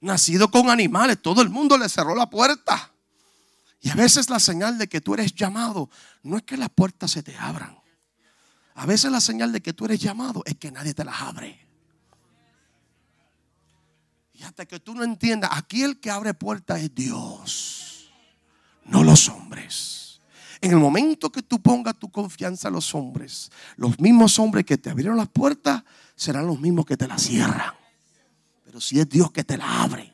nacido 0.00 0.50
con 0.50 0.68
animales, 0.68 1.22
todo 1.22 1.40
el 1.40 1.48
mundo 1.48 1.78
le 1.78 1.88
cerró 1.88 2.14
la 2.14 2.28
puerta. 2.28 2.92
Y 3.80 3.88
a 3.88 3.94
veces 3.94 4.28
la 4.28 4.38
señal 4.38 4.76
de 4.76 4.88
que 4.88 5.00
tú 5.00 5.14
eres 5.14 5.34
llamado 5.34 5.88
no 6.22 6.36
es 6.36 6.42
que 6.42 6.58
las 6.58 6.68
puertas 6.68 7.12
se 7.12 7.22
te 7.22 7.34
abran. 7.36 7.80
A 8.74 8.86
veces 8.86 9.10
la 9.10 9.20
señal 9.20 9.52
de 9.52 9.62
que 9.62 9.72
tú 9.72 9.86
eres 9.86 10.00
llamado 10.00 10.42
es 10.44 10.56
que 10.56 10.70
nadie 10.70 10.92
te 10.92 11.04
las 11.04 11.20
abre. 11.22 11.66
Y 14.34 14.42
hasta 14.42 14.66
que 14.66 14.80
tú 14.80 14.94
no 14.94 15.04
entiendas, 15.04 15.50
aquí 15.52 15.82
el 15.82 16.00
que 16.00 16.10
abre 16.10 16.34
puertas 16.34 16.80
es 16.80 16.94
Dios, 16.94 18.10
no 18.84 19.04
los 19.04 19.28
hombres. 19.28 20.09
En 20.60 20.72
el 20.72 20.76
momento 20.76 21.32
que 21.32 21.42
tú 21.42 21.60
pongas 21.60 21.98
tu 21.98 22.10
confianza 22.10 22.68
en 22.68 22.74
los 22.74 22.94
hombres, 22.94 23.50
los 23.76 23.98
mismos 23.98 24.38
hombres 24.38 24.64
que 24.66 24.76
te 24.76 24.90
abrieron 24.90 25.16
las 25.16 25.28
puertas 25.28 25.82
serán 26.14 26.46
los 26.46 26.60
mismos 26.60 26.84
que 26.84 26.96
te 26.96 27.08
las 27.08 27.22
cierran. 27.22 27.72
Pero 28.64 28.80
si 28.80 29.00
es 29.00 29.08
Dios 29.08 29.32
que 29.32 29.42
te 29.42 29.56
la 29.56 29.82
abre, 29.82 30.12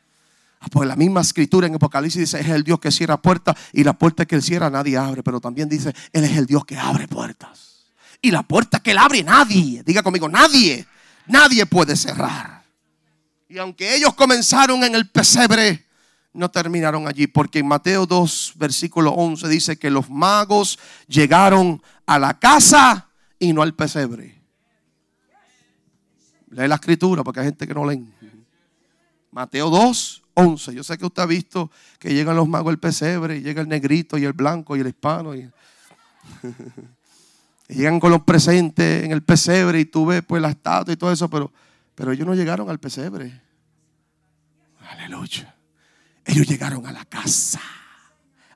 pues 0.72 0.88
la 0.88 0.96
misma 0.96 1.20
escritura 1.20 1.68
en 1.68 1.76
Apocalipsis 1.76 2.20
dice, 2.20 2.40
es 2.40 2.48
el 2.48 2.64
Dios 2.64 2.80
que 2.80 2.90
cierra 2.90 3.22
puertas 3.22 3.56
y 3.72 3.84
la 3.84 3.92
puerta 3.92 4.26
que 4.26 4.34
él 4.34 4.42
cierra 4.42 4.68
nadie 4.68 4.96
abre, 4.96 5.22
pero 5.22 5.40
también 5.40 5.68
dice, 5.68 5.94
él 6.12 6.24
es 6.24 6.36
el 6.36 6.46
Dios 6.46 6.64
que 6.64 6.76
abre 6.76 7.06
puertas. 7.06 7.86
Y 8.20 8.32
la 8.32 8.42
puerta 8.42 8.80
que 8.80 8.90
él 8.90 8.98
abre 8.98 9.22
nadie, 9.22 9.84
diga 9.84 10.02
conmigo, 10.02 10.28
nadie, 10.28 10.86
nadie 11.28 11.66
puede 11.66 11.94
cerrar. 11.94 12.64
Y 13.48 13.58
aunque 13.58 13.94
ellos 13.94 14.12
comenzaron 14.14 14.82
en 14.82 14.96
el 14.96 15.08
pesebre, 15.08 15.87
no 16.32 16.50
terminaron 16.50 17.08
allí, 17.08 17.26
porque 17.26 17.60
en 17.60 17.66
Mateo 17.66 18.06
2, 18.06 18.54
versículo 18.56 19.12
11 19.12 19.48
dice 19.48 19.78
que 19.78 19.90
los 19.90 20.08
magos 20.10 20.78
llegaron 21.06 21.82
a 22.06 22.18
la 22.18 22.38
casa 22.38 23.08
y 23.38 23.52
no 23.52 23.62
al 23.62 23.74
pesebre. 23.74 24.38
Lee 26.50 26.68
la 26.68 26.76
escritura 26.76 27.22
porque 27.22 27.40
hay 27.40 27.46
gente 27.46 27.66
que 27.66 27.74
no 27.74 27.88
lee. 27.88 28.08
Mateo 29.30 29.70
2, 29.70 30.22
11. 30.34 30.74
Yo 30.74 30.82
sé 30.82 30.96
que 30.96 31.04
usted 31.04 31.22
ha 31.22 31.26
visto 31.26 31.70
que 31.98 32.14
llegan 32.14 32.36
los 32.36 32.48
magos 32.48 32.70
al 32.70 32.78
pesebre 32.78 33.38
y 33.38 33.42
llega 33.42 33.60
el 33.60 33.68
negrito 33.68 34.16
y 34.16 34.24
el 34.24 34.32
blanco 34.32 34.76
y 34.76 34.80
el 34.80 34.88
hispano. 34.88 35.34
Y, 37.70 37.74
llegan 37.74 38.00
con 38.00 38.10
los 38.10 38.22
presentes 38.22 39.04
en 39.04 39.12
el 39.12 39.22
pesebre 39.22 39.80
y 39.80 39.84
tú 39.84 40.06
ves 40.06 40.22
pues 40.26 40.40
la 40.40 40.48
estatua 40.48 40.94
y 40.94 40.96
todo 40.96 41.12
eso, 41.12 41.28
pero, 41.28 41.52
pero 41.94 42.12
ellos 42.12 42.26
no 42.26 42.34
llegaron 42.34 42.70
al 42.70 42.80
pesebre. 42.80 43.42
Aleluya. 44.80 45.57
Ellos 46.28 46.46
llegaron 46.46 46.86
a 46.86 46.92
la 46.92 47.04
casa. 47.04 47.60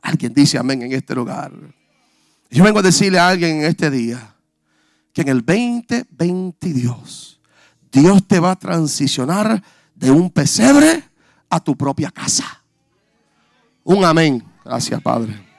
Alguien 0.01 0.33
dice 0.33 0.59
amén 0.59 0.83
en 0.83 0.93
este 0.93 1.15
lugar. 1.15 1.53
Yo 2.51 2.63
vengo 2.63 2.79
a 2.79 2.83
decirle 2.83 3.19
a 3.19 3.29
alguien 3.29 3.61
en 3.61 3.65
este 3.65 3.91
día 3.91 4.37
que 5.13 5.23
en 5.23 5.29
el 5.29 5.45
2022 5.45 7.41
Dios 7.91 8.27
te 8.29 8.39
va 8.39 8.53
a 8.53 8.57
transicionar 8.57 9.63
de 9.95 10.11
un 10.11 10.31
pesebre 10.31 11.03
a 11.49 11.59
tu 11.61 11.77
propia 11.77 12.11
casa. 12.11 12.63
Un 13.85 14.05
amén. 14.05 14.45
Gracias, 14.65 15.01
Padre 15.03 15.52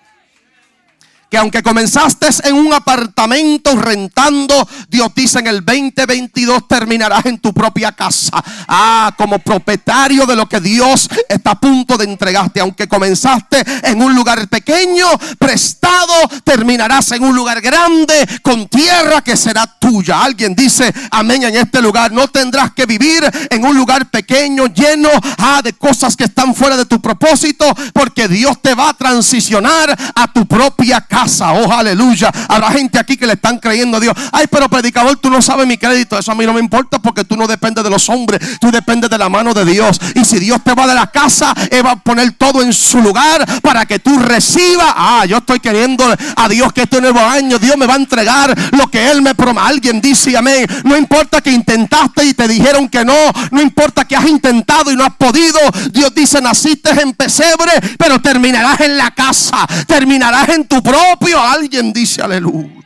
que 1.33 1.39
aunque 1.39 1.63
comenzaste 1.63 2.27
en 2.43 2.53
un 2.53 2.71
apartamento 2.73 3.75
rentando, 3.75 4.69
Dios 4.87 5.09
dice 5.15 5.39
en 5.39 5.47
el 5.47 5.65
2022 5.65 6.67
terminarás 6.67 7.25
en 7.25 7.39
tu 7.39 7.51
propia 7.51 7.91
casa. 7.91 8.33
Ah, 8.67 9.11
como 9.17 9.39
propietario 9.39 10.27
de 10.27 10.35
lo 10.35 10.47
que 10.47 10.59
Dios 10.59 11.09
está 11.27 11.51
a 11.51 11.59
punto 11.59 11.97
de 11.97 12.05
entregarte. 12.05 12.59
Aunque 12.59 12.87
comenzaste 12.87 13.63
en 13.81 13.99
un 14.03 14.13
lugar 14.13 14.47
pequeño, 14.47 15.07
prestado, 15.39 16.13
terminarás 16.43 17.11
en 17.13 17.23
un 17.23 17.35
lugar 17.35 17.61
grande, 17.61 18.13
con 18.43 18.67
tierra 18.67 19.23
que 19.23 19.35
será 19.35 19.65
tuya. 19.65 20.23
Alguien 20.23 20.53
dice, 20.53 20.93
amén, 21.09 21.41
en 21.41 21.55
este 21.55 21.81
lugar. 21.81 22.11
No 22.11 22.27
tendrás 22.27 22.73
que 22.73 22.85
vivir 22.85 23.23
en 23.49 23.65
un 23.65 23.75
lugar 23.75 24.11
pequeño, 24.11 24.67
lleno 24.67 25.09
ah, 25.39 25.61
de 25.63 25.73
cosas 25.73 26.15
que 26.15 26.25
están 26.25 26.53
fuera 26.53 26.77
de 26.77 26.85
tu 26.85 27.01
propósito, 27.01 27.65
porque 27.91 28.27
Dios 28.27 28.61
te 28.61 28.75
va 28.75 28.89
a 28.89 28.93
transicionar 28.93 29.97
a 30.13 30.31
tu 30.31 30.45
propia 30.45 31.01
casa. 31.01 31.22
Oh, 31.25 31.71
aleluya. 31.71 32.31
Habrá 32.47 32.71
gente 32.71 32.99
aquí 32.99 33.17
que 33.17 33.25
le 33.25 33.33
están 33.33 33.59
creyendo 33.59 33.97
a 33.97 33.99
Dios. 33.99 34.15
Ay, 34.31 34.45
pero 34.49 34.69
predicador, 34.69 35.17
tú 35.17 35.29
no 35.29 35.41
sabes 35.41 35.67
mi 35.67 35.77
crédito. 35.77 36.17
Eso 36.17 36.31
a 36.31 36.35
mí 36.35 36.45
no 36.45 36.53
me 36.53 36.59
importa 36.59 36.99
porque 36.99 37.23
tú 37.23 37.35
no 37.37 37.47
dependes 37.47 37.83
de 37.83 37.89
los 37.89 38.09
hombres. 38.09 38.59
Tú 38.59 38.71
dependes 38.71 39.09
de 39.09 39.17
la 39.17 39.29
mano 39.29 39.53
de 39.53 39.65
Dios. 39.65 39.99
Y 40.15 40.25
si 40.25 40.39
Dios 40.39 40.59
te 40.63 40.73
va 40.73 40.87
de 40.87 40.95
la 40.95 41.07
casa, 41.07 41.53
Él 41.69 41.85
va 41.85 41.91
a 41.91 41.95
poner 41.95 42.31
todo 42.33 42.61
en 42.61 42.73
su 42.73 42.99
lugar 43.01 43.45
para 43.61 43.85
que 43.85 43.99
tú 43.99 44.19
recibas. 44.19 44.93
Ah, 44.95 45.25
yo 45.27 45.37
estoy 45.37 45.59
queriendo 45.59 46.03
a 46.35 46.49
Dios 46.49 46.73
que 46.73 46.83
este 46.83 47.01
nuevo 47.01 47.19
año 47.19 47.59
Dios 47.59 47.77
me 47.77 47.85
va 47.85 47.93
a 47.93 47.97
entregar 47.97 48.55
lo 48.71 48.87
que 48.87 49.09
Él 49.11 49.21
me 49.21 49.35
promete. 49.35 49.53
Alguien 49.53 50.01
dice 50.01 50.35
amén. 50.35 50.65
No 50.83 50.97
importa 50.97 51.41
que 51.41 51.51
intentaste 51.51 52.25
y 52.25 52.33
te 52.33 52.47
dijeron 52.47 52.89
que 52.89 53.05
no. 53.05 53.13
No 53.51 53.61
importa 53.61 54.05
que 54.05 54.15
has 54.15 54.25
intentado 54.25 54.91
y 54.91 54.95
no 54.95 55.03
has 55.03 55.15
podido. 55.15 55.59
Dios 55.91 56.13
dice, 56.15 56.41
naciste 56.41 56.89
en 57.01 57.13
pesebre, 57.13 57.71
pero 57.97 58.19
terminarás 58.19 58.81
en 58.81 58.97
la 58.97 59.11
casa. 59.11 59.65
Terminarás 59.87 60.49
en 60.49 60.65
tu 60.65 60.81
propio 61.17 61.39
Alguien 61.39 61.93
dice 61.93 62.21
aleluya. 62.21 62.81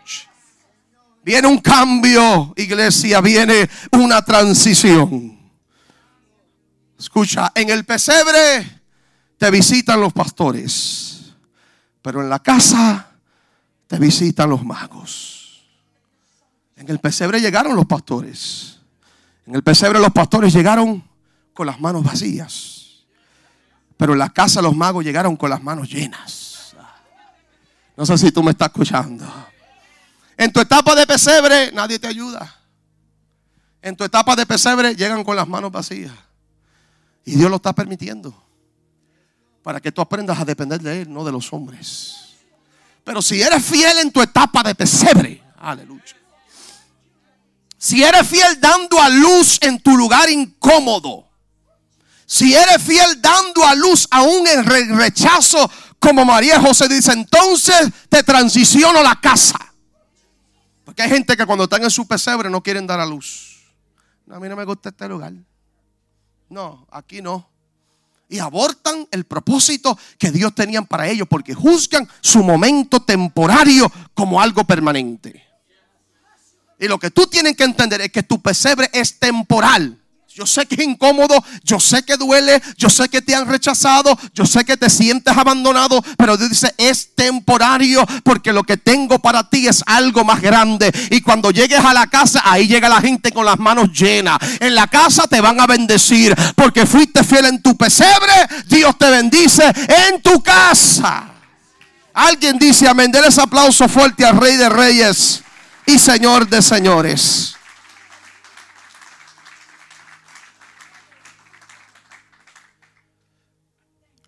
Viene 1.23 1.47
un 1.47 1.59
cambio, 1.59 2.53
iglesia, 2.55 3.19
viene 3.19 3.69
una 3.91 4.21
transición. 4.21 5.37
Escucha, 6.97 7.51
en 7.53 7.69
el 7.69 7.83
pesebre 7.83 8.81
te 9.37 9.51
visitan 9.51 9.99
los 9.99 10.13
pastores, 10.13 11.33
pero 12.01 12.21
en 12.21 12.29
la 12.29 12.39
casa 12.39 13.11
te 13.87 13.99
visitan 13.99 14.49
los 14.49 14.63
magos. 14.63 15.65
En 16.77 16.89
el 16.89 16.99
pesebre 16.99 17.41
llegaron 17.41 17.75
los 17.75 17.85
pastores. 17.85 18.79
En 19.45 19.53
el 19.55 19.63
pesebre 19.63 19.99
los 19.99 20.11
pastores 20.11 20.53
llegaron 20.53 21.03
con 21.53 21.67
las 21.67 21.79
manos 21.79 22.03
vacías. 22.03 23.05
Pero 23.97 24.13
en 24.13 24.19
la 24.19 24.29
casa 24.29 24.61
los 24.61 24.75
magos 24.75 25.03
llegaron 25.03 25.35
con 25.35 25.49
las 25.49 25.61
manos 25.61 25.89
llenas. 25.89 26.46
No 27.97 28.05
sé 28.05 28.17
si 28.17 28.31
tú 28.31 28.43
me 28.43 28.51
estás 28.51 28.67
escuchando. 28.67 29.25
En 30.37 30.53
tu 30.53 30.59
etapa 30.59 30.93
de 30.93 31.07
pesebre 31.07 31.71
nadie 31.71 31.97
te 31.97 32.07
ayuda. 32.07 32.55
En 33.81 33.95
tu 33.95 34.03
etapa 34.03 34.35
de 34.35 34.45
pesebre 34.45 34.95
llegan 34.95 35.23
con 35.23 35.35
las 35.35 35.47
manos 35.47 35.71
vacías. 35.71 36.13
Y 37.25 37.35
Dios 37.35 37.49
lo 37.49 37.55
está 37.55 37.73
permitiendo. 37.73 38.33
Para 39.63 39.81
que 39.81 39.91
tú 39.91 39.99
aprendas 39.99 40.39
a 40.39 40.45
depender 40.45 40.79
de 40.79 41.01
Él, 41.01 41.11
no 41.11 41.25
de 41.25 41.31
los 41.31 41.51
hombres. 41.51 42.35
Pero 43.03 43.21
si 43.21 43.41
eres 43.41 43.65
fiel 43.65 43.97
en 43.97 44.11
tu 44.11 44.21
etapa 44.21 44.61
de 44.61 44.75
pesebre, 44.75 45.43
aleluya. 45.57 46.15
Si 47.77 48.03
eres 48.03 48.27
fiel 48.27 48.59
dando 48.61 49.01
a 49.01 49.09
luz 49.09 49.57
en 49.61 49.79
tu 49.79 49.97
lugar 49.97 50.29
incómodo. 50.29 51.27
Si 52.25 52.53
eres 52.53 52.81
fiel 52.81 53.21
dando 53.21 53.65
a 53.65 53.73
luz 53.73 54.07
aún 54.11 54.45
en 54.47 54.97
rechazo 54.97 55.71
como 55.99 56.25
María 56.25 56.59
José 56.59 56.87
dice, 56.87 57.11
entonces 57.11 57.91
te 58.09 58.23
transiciono 58.23 59.01
la 59.03 59.19
casa. 59.19 59.57
Porque 60.85 61.01
hay 61.01 61.09
gente 61.09 61.35
que 61.35 61.45
cuando 61.45 61.65
están 61.65 61.83
en 61.83 61.91
su 61.91 62.07
pesebre 62.07 62.49
no 62.49 62.61
quieren 62.61 62.87
dar 62.87 62.99
a 62.99 63.05
luz. 63.05 63.57
No, 64.25 64.35
a 64.35 64.39
mí 64.39 64.47
no 64.47 64.55
me 64.55 64.65
gusta 64.65 64.89
este 64.89 65.07
lugar. 65.07 65.33
No, 66.49 66.87
aquí 66.91 67.21
no. 67.21 67.49
y 68.29 68.39
abortan 68.39 69.07
el 69.11 69.25
propósito 69.25 69.97
que 70.17 70.31
Dios 70.31 70.53
tenía 70.53 70.81
para 70.81 71.07
ellos 71.07 71.27
porque 71.29 71.53
juzgan 71.53 72.07
su 72.21 72.43
momento 72.43 73.01
temporario 73.01 73.91
como 74.13 74.41
algo 74.41 74.63
permanente. 74.65 75.45
Y 76.79 76.87
lo 76.87 76.99
que 76.99 77.09
tú 77.09 77.25
tienes 77.27 77.55
que 77.55 77.63
entender 77.63 78.01
es 78.01 78.11
que 78.11 78.23
tu 78.23 78.41
pesebre 78.41 78.89
es 78.93 79.17
temporal. 79.17 79.99
Yo 80.37 80.45
sé 80.45 80.67
que 80.67 80.75
es 80.75 80.87
incómodo, 80.87 81.43
yo 81.63 81.79
sé 81.79 82.03
que 82.03 82.15
duele, 82.15 82.61
yo 82.77 82.91
sé 82.91 83.09
que 83.09 83.23
te 83.23 83.33
han 83.33 83.47
rechazado, 83.47 84.15
yo 84.35 84.45
sé 84.45 84.63
que 84.65 84.77
te 84.77 84.87
sientes 84.87 85.35
abandonado, 85.35 85.99
pero 86.15 86.37
Dios 86.37 86.51
dice, 86.51 86.75
es 86.77 87.15
temporario 87.15 88.05
porque 88.23 88.53
lo 88.53 88.61
que 88.61 88.77
tengo 88.77 89.17
para 89.17 89.49
ti 89.49 89.67
es 89.67 89.83
algo 89.87 90.23
más 90.23 90.39
grande. 90.39 90.91
Y 91.09 91.21
cuando 91.21 91.49
llegues 91.49 91.79
a 91.79 91.91
la 91.91 92.05
casa, 92.05 92.43
ahí 92.45 92.67
llega 92.67 92.87
la 92.87 93.01
gente 93.01 93.31
con 93.31 93.47
las 93.47 93.57
manos 93.57 93.91
llenas. 93.91 94.37
En 94.59 94.75
la 94.75 94.85
casa 94.85 95.25
te 95.25 95.41
van 95.41 95.59
a 95.59 95.65
bendecir 95.65 96.35
porque 96.55 96.85
fuiste 96.85 97.23
fiel 97.23 97.45
en 97.45 97.59
tu 97.63 97.75
pesebre, 97.75 98.31
Dios 98.67 98.95
te 98.95 99.09
bendice 99.09 99.63
en 99.65 100.21
tu 100.21 100.43
casa. 100.43 101.29
Alguien 102.13 102.59
dice 102.59 102.87
amén, 102.87 103.11
ese 103.27 103.41
aplauso 103.41 103.89
fuerte 103.89 104.23
al 104.23 104.39
Rey 104.39 104.55
de 104.55 104.69
Reyes 104.69 105.41
y 105.87 105.97
Señor 105.97 106.47
de 106.47 106.61
Señores. 106.61 107.56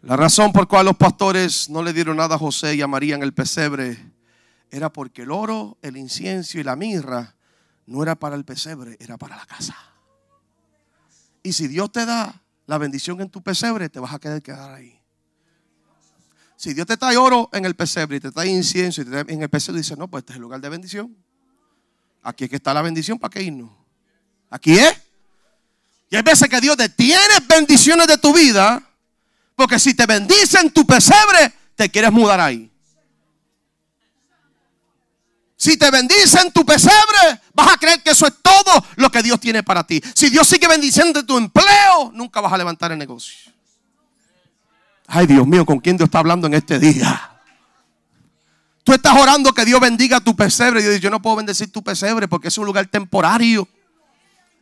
La 0.02 0.16
razón 0.16 0.54
por 0.54 0.68
cual 0.68 0.86
los 0.86 0.95
pastores 0.95 1.70
no 1.70 1.84
le 1.84 1.91
dieron 1.91 2.18
nada 2.18 2.36
a 2.36 2.39
José 2.39 2.76
y 2.76 2.82
a 2.82 2.88
María 2.88 3.16
en 3.16 3.24
el 3.24 3.34
pesebre 3.34 3.97
era 4.72 4.91
porque 4.93 5.24
el 5.24 5.32
oro, 5.32 5.78
el 5.82 5.97
incienso 5.97 6.58
y 6.58 6.64
la 6.64 6.78
mirra 6.78 7.36
no 7.86 8.02
era 8.02 8.16
para 8.16 8.36
el 8.36 8.45
pesebre, 8.45 8.95
era 9.00 9.18
para 9.18 9.36
la 9.36 9.45
casa. 9.45 9.76
Y 11.43 11.52
si 11.52 11.68
Dios 11.68 11.91
te 11.91 12.06
da 12.06 12.41
la 12.66 12.78
bendición 12.78 13.20
en 13.20 13.30
tu 13.30 13.41
pesebre, 13.41 13.89
te 13.89 14.00
vas 14.00 14.14
a 14.14 14.20
quedar 14.20 14.41
quedar 14.41 14.74
ahí. 14.74 14.97
Si 16.56 16.74
Dios 16.74 16.88
te 16.88 16.95
trae 16.95 17.18
oro 17.18 17.50
en 17.52 17.66
el 17.66 17.76
pesebre 17.76 18.18
y 18.18 18.20
te 18.22 18.32
trae 18.32 18.47
incienso 18.47 19.02
y 19.02 19.06
te 19.06 19.12
trae 19.12 19.26
en 19.28 19.41
el 19.41 19.50
pesebre, 19.50 19.80
dice, 19.80 19.97
no, 19.97 20.08
pues 20.08 20.22
este 20.22 20.34
es 20.34 20.38
el 20.38 20.41
lugar 20.41 20.62
de 20.62 20.70
bendición. 20.70 21.16
Aquí 22.22 22.45
es 22.45 22.50
que 22.50 22.58
está 22.58 22.74
la 22.74 22.82
bendición, 22.82 23.20
¿para 23.20 23.32
qué 23.32 23.43
irnos? 23.43 23.72
Aquí 24.50 24.78
es. 24.78 24.93
Y 26.10 26.16
hay 26.16 26.22
veces 26.22 26.47
que 26.47 26.62
Dios 26.62 26.78
detiene 26.78 27.34
bendiciones 27.47 28.08
de 28.08 28.18
tu 28.18 28.34
vida 28.34 28.89
porque 29.60 29.78
si 29.78 29.93
te 29.93 30.05
bendicen 30.05 30.72
tu 30.72 30.86
pesebre, 30.86 31.53
te 31.76 31.89
quieres 31.89 32.14
mudar 32.14 32.39
ahí. 32.39 32.72
Si 35.57 35.76
te 35.76 35.91
bendicen 35.91 36.53
tu 36.53 36.66
pesebre, 36.66 37.41
vas 37.53 37.74
a 37.74 37.78
creer 37.78 38.01
que 38.01 38.12
eso 38.12 38.26
es 38.26 38.36
todo 38.41 38.86
lo 38.95 39.12
que 39.12 39.22
Dios 39.22 39.38
tiene 39.38 39.62
para 39.62 39.84
ti. 39.84 40.01
Si 40.16 40.30
Dios 40.30 40.47
sigue 40.47 40.66
bendiciendo 40.66 41.26
tu 41.26 41.38
empleo, 41.38 42.10
nunca 42.14 42.39
vas 42.39 42.53
a 42.53 42.57
levantar 42.57 42.93
el 42.93 42.97
negocio. 42.97 43.51
Ay, 45.05 45.28
Dios 45.28 45.45
mío, 45.45 45.66
¿con 45.66 45.80
quién 45.80 45.97
Dios 45.97 46.07
está 46.07 46.20
hablando 46.20 46.47
en 46.47 46.53
este 46.53 46.80
día? 46.80 47.30
Tú 48.86 48.93
estás 48.93 49.14
orando 49.14 49.51
que 49.51 49.66
Dios 49.66 49.82
bendiga 49.82 50.22
tu 50.22 50.38
pesebre. 50.38 50.80
Y 50.80 50.84
Dios 50.84 50.93
dice, 50.93 51.03
yo 51.03 51.10
no 51.10 51.22
puedo 51.22 51.36
bendecir 51.36 51.70
tu 51.70 51.84
pesebre 51.84 52.30
porque 52.30 52.47
es 52.47 52.57
un 52.57 52.66
lugar 52.66 52.88
temporario. 52.88 53.68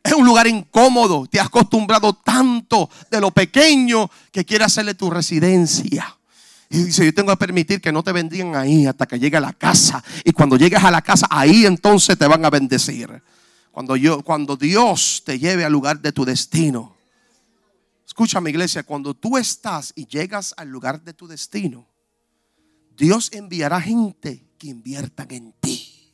Es 0.08 0.14
un 0.14 0.26
lugar 0.26 0.48
incómodo. 0.48 1.28
Te 1.28 1.38
has 1.38 1.48
acostumbrado 1.48 2.14
tanto 2.14 2.90
de 3.12 3.20
lo 3.20 3.30
pequeño 3.32 4.10
que 4.32 4.46
quiere 4.46 4.64
hacerle 4.64 4.94
tu 4.94 5.10
residencia. 5.10 6.18
Y 6.70 6.84
dice, 6.84 7.04
yo 7.04 7.14
tengo 7.14 7.32
que 7.32 7.38
permitir 7.38 7.82
que 7.82 7.92
no 7.92 8.02
te 8.04 8.14
bendigan 8.14 8.56
ahí 8.56 8.86
hasta 8.86 9.06
que 9.06 9.20
llegue 9.20 9.36
a 9.36 9.42
la 9.42 9.52
casa. 9.52 10.02
Y 10.24 10.32
cuando 10.32 10.56
llegues 10.56 10.82
a 10.82 10.92
la 10.92 11.02
casa, 11.02 11.28
ahí 11.30 11.66
entonces 11.66 12.18
te 12.18 12.26
van 12.26 12.46
a 12.46 12.50
bendecir. 12.50 13.22
Cuando, 13.70 13.98
yo, 13.98 14.24
cuando 14.24 14.56
Dios 14.56 15.24
te 15.26 15.40
lleve 15.40 15.66
al 15.66 15.74
lugar 15.74 16.00
de 16.00 16.14
tu 16.14 16.24
destino. 16.24 16.96
Escúchame 18.06 18.50
iglesia, 18.50 18.84
cuando 18.84 19.14
tú 19.14 19.38
estás 19.38 19.92
y 19.94 20.08
llegas 20.08 20.54
al 20.56 20.70
lugar 20.70 21.04
de 21.04 21.14
tu 21.14 21.28
destino, 21.28 21.86
Dios 22.96 23.30
enviará 23.34 23.82
gente 23.82 24.48
que 24.58 24.68
inviertan 24.68 25.32
en 25.32 25.52
ti. 25.60 26.14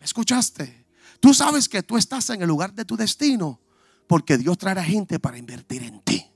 ¿Me 0.00 0.06
escuchaste? 0.06 0.79
Tú 1.20 1.34
sabes 1.34 1.68
que 1.68 1.82
tú 1.82 1.98
estás 1.98 2.30
en 2.30 2.40
el 2.40 2.48
lugar 2.48 2.74
de 2.74 2.86
tu 2.86 2.96
destino 2.96 3.60
porque 4.06 4.38
Dios 4.38 4.58
traerá 4.58 4.82
gente 4.82 5.20
para 5.20 5.38
invertir 5.38 5.84
en 5.84 6.00
ti. 6.00 6.26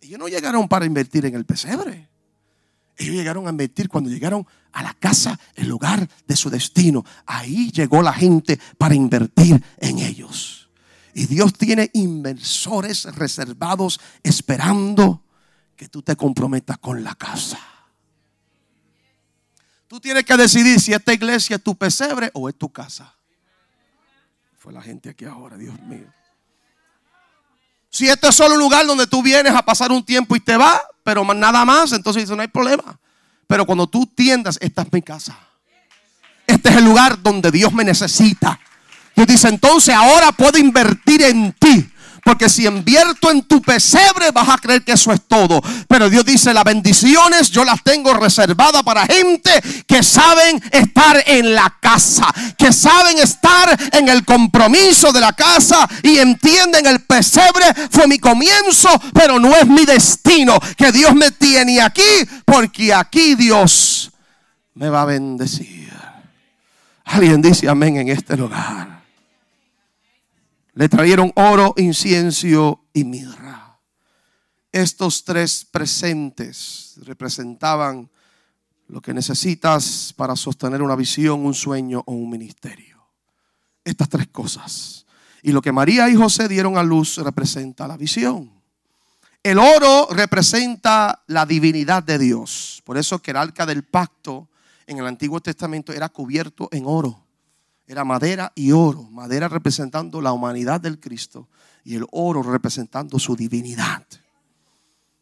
Ellos 0.00 0.18
no 0.18 0.28
llegaron 0.28 0.68
para 0.68 0.84
invertir 0.84 1.24
en 1.24 1.34
el 1.34 1.46
pesebre. 1.46 2.10
Ellos 2.98 3.14
llegaron 3.14 3.46
a 3.46 3.50
invertir 3.50 3.88
cuando 3.88 4.10
llegaron 4.10 4.46
a 4.72 4.82
la 4.82 4.92
casa, 4.94 5.38
el 5.54 5.68
lugar 5.68 6.08
de 6.26 6.36
su 6.36 6.50
destino. 6.50 7.04
Ahí 7.24 7.70
llegó 7.70 8.02
la 8.02 8.12
gente 8.12 8.58
para 8.76 8.94
invertir 8.94 9.62
en 9.78 9.98
ellos. 10.00 10.68
Y 11.14 11.26
Dios 11.26 11.54
tiene 11.54 11.90
inversores 11.94 13.04
reservados 13.14 14.00
esperando 14.22 15.22
que 15.76 15.88
tú 15.88 16.02
te 16.02 16.16
comprometas 16.16 16.78
con 16.78 17.02
la 17.02 17.14
casa. 17.14 17.58
Tú 19.88 20.00
tienes 20.00 20.24
que 20.24 20.36
decidir 20.36 20.80
si 20.80 20.92
esta 20.92 21.14
iglesia 21.14 21.56
es 21.56 21.62
tu 21.62 21.74
pesebre 21.74 22.30
o 22.34 22.48
es 22.48 22.56
tu 22.56 22.70
casa 22.70 23.15
la 24.74 24.82
gente 24.82 25.10
aquí 25.10 25.24
ahora, 25.24 25.56
Dios 25.56 25.78
mío. 25.82 26.06
Si 27.90 28.08
este 28.08 28.28
es 28.28 28.34
solo 28.34 28.54
un 28.54 28.60
lugar 28.60 28.86
donde 28.86 29.06
tú 29.06 29.22
vienes 29.22 29.54
a 29.54 29.62
pasar 29.62 29.90
un 29.90 30.04
tiempo 30.04 30.36
y 30.36 30.40
te 30.40 30.56
vas, 30.56 30.80
pero 31.02 31.24
nada 31.34 31.64
más, 31.64 31.92
entonces 31.92 32.24
dice, 32.24 32.36
no 32.36 32.42
hay 32.42 32.48
problema. 32.48 32.98
Pero 33.46 33.64
cuando 33.64 33.86
tú 33.86 34.06
tiendas, 34.06 34.58
esta 34.60 34.82
es 34.82 34.92
mi 34.92 35.02
casa. 35.02 35.38
Este 36.46 36.68
es 36.68 36.76
el 36.76 36.84
lugar 36.84 37.22
donde 37.22 37.50
Dios 37.50 37.72
me 37.72 37.84
necesita. 37.84 38.60
Dios 39.14 39.26
dice, 39.26 39.48
entonces 39.48 39.94
ahora 39.94 40.32
puedo 40.32 40.58
invertir 40.58 41.22
en 41.22 41.52
ti. 41.52 41.90
Porque 42.26 42.48
si 42.48 42.66
invierto 42.66 43.30
en 43.30 43.42
tu 43.42 43.62
pesebre 43.62 44.32
vas 44.32 44.48
a 44.48 44.58
creer 44.58 44.82
que 44.82 44.90
eso 44.90 45.12
es 45.12 45.20
todo. 45.28 45.62
Pero 45.86 46.10
Dios 46.10 46.24
dice, 46.24 46.52
las 46.52 46.64
bendiciones 46.64 47.52
yo 47.52 47.64
las 47.64 47.84
tengo 47.84 48.12
reservadas 48.14 48.82
para 48.82 49.06
gente 49.06 49.52
que 49.86 50.02
saben 50.02 50.60
estar 50.72 51.22
en 51.24 51.54
la 51.54 51.78
casa. 51.80 52.26
Que 52.58 52.72
saben 52.72 53.18
estar 53.18 53.78
en 53.92 54.08
el 54.08 54.24
compromiso 54.24 55.12
de 55.12 55.20
la 55.20 55.34
casa. 55.34 55.88
Y 56.02 56.18
entienden 56.18 56.86
el 56.86 56.98
pesebre 57.02 57.66
fue 57.92 58.08
mi 58.08 58.18
comienzo, 58.18 58.88
pero 59.14 59.38
no 59.38 59.54
es 59.54 59.68
mi 59.68 59.84
destino. 59.84 60.58
Que 60.76 60.90
Dios 60.90 61.14
me 61.14 61.30
tiene 61.30 61.80
aquí 61.80 62.02
porque 62.44 62.92
aquí 62.92 63.36
Dios 63.36 64.10
me 64.74 64.88
va 64.88 65.02
a 65.02 65.04
bendecir. 65.04 65.92
Alguien 67.04 67.40
dice 67.40 67.68
amén 67.68 67.98
en 67.98 68.08
este 68.08 68.36
lugar. 68.36 69.05
Le 70.76 70.90
trajeron 70.90 71.32
oro, 71.36 71.72
incienso 71.78 72.84
y 72.92 73.04
mirra. 73.04 73.80
Estos 74.70 75.24
tres 75.24 75.64
presentes 75.64 76.96
representaban 77.02 78.10
lo 78.88 79.00
que 79.00 79.14
necesitas 79.14 80.12
para 80.14 80.36
sostener 80.36 80.82
una 80.82 80.94
visión, 80.94 81.46
un 81.46 81.54
sueño 81.54 82.02
o 82.04 82.12
un 82.12 82.28
ministerio. 82.28 83.08
Estas 83.82 84.10
tres 84.10 84.28
cosas. 84.28 85.06
Y 85.42 85.52
lo 85.52 85.62
que 85.62 85.72
María 85.72 86.10
y 86.10 86.14
José 86.14 86.46
dieron 86.46 86.76
a 86.76 86.82
luz 86.82 87.16
representa 87.16 87.88
la 87.88 87.96
visión. 87.96 88.52
El 89.42 89.58
oro 89.58 90.08
representa 90.10 91.22
la 91.26 91.46
divinidad 91.46 92.02
de 92.02 92.18
Dios. 92.18 92.82
Por 92.84 92.98
eso 92.98 93.18
que 93.22 93.30
el 93.30 93.38
arca 93.38 93.64
del 93.64 93.82
pacto 93.84 94.50
en 94.86 94.98
el 94.98 95.06
Antiguo 95.06 95.40
Testamento 95.40 95.94
era 95.94 96.10
cubierto 96.10 96.68
en 96.70 96.84
oro. 96.84 97.25
Era 97.86 98.04
madera 98.04 98.52
y 98.54 98.72
oro. 98.72 99.04
Madera 99.04 99.48
representando 99.48 100.20
la 100.20 100.32
humanidad 100.32 100.80
del 100.80 100.98
Cristo 100.98 101.48
y 101.84 101.94
el 101.94 102.04
oro 102.10 102.42
representando 102.42 103.18
su 103.18 103.36
divinidad. 103.36 104.04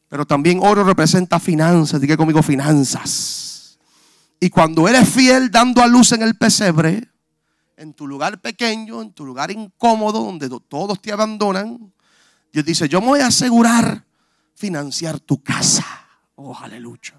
Pero 0.09 0.27
también 0.27 0.61
oro 0.63 0.85
representa 0.85 1.39
finanzas. 1.39 2.01
Diga 2.01 2.17
conmigo 2.17 2.43
finanzas. 2.43 3.79
Y 4.41 4.49
cuando 4.51 4.89
eres 4.89 5.09
fiel 5.09 5.51
dando 5.51 5.83
a 5.83 5.87
luz 5.87 6.13
en 6.13 6.23
el 6.23 6.37
pesebre, 6.37 7.09
en 7.77 7.93
tu 7.93 8.07
lugar 8.07 8.41
pequeño, 8.41 9.03
en 9.03 9.13
tu 9.13 9.25
lugar 9.25 9.51
incómodo, 9.51 10.23
donde 10.23 10.49
todos 10.69 11.01
te 11.01 11.13
abandonan, 11.13 11.93
Dios 12.53 12.65
dice, 12.65 12.89
yo 12.89 13.01
me 13.01 13.09
voy 13.09 13.21
a 13.21 13.27
asegurar 13.27 14.05
financiar 14.55 15.19
tu 15.19 15.43
casa. 15.43 15.85
Oh, 16.37 16.57
aleluya. 16.57 17.15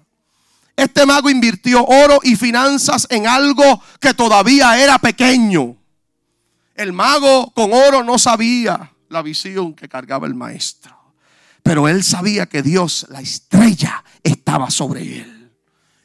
Este 0.76 1.06
mago 1.06 1.30
invirtió 1.30 1.84
oro 1.84 2.20
y 2.22 2.36
finanzas 2.36 3.06
en 3.10 3.26
algo 3.26 3.82
que 3.98 4.12
todavía 4.12 4.78
era 4.78 4.98
pequeño. 4.98 5.76
El 6.74 6.92
mago 6.92 7.50
con 7.52 7.72
oro 7.72 8.04
no 8.04 8.18
sabía 8.18 8.92
la 9.08 9.22
visión 9.22 9.74
que 9.74 9.88
cargaba 9.88 10.26
el 10.26 10.34
maestro. 10.34 10.94
Pero 11.62 11.88
él 11.88 12.04
sabía 12.04 12.46
que 12.46 12.62
Dios, 12.62 13.06
la 13.08 13.20
estrella, 13.22 14.04
estaba 14.22 14.70
sobre 14.70 15.20
él. 15.22 15.35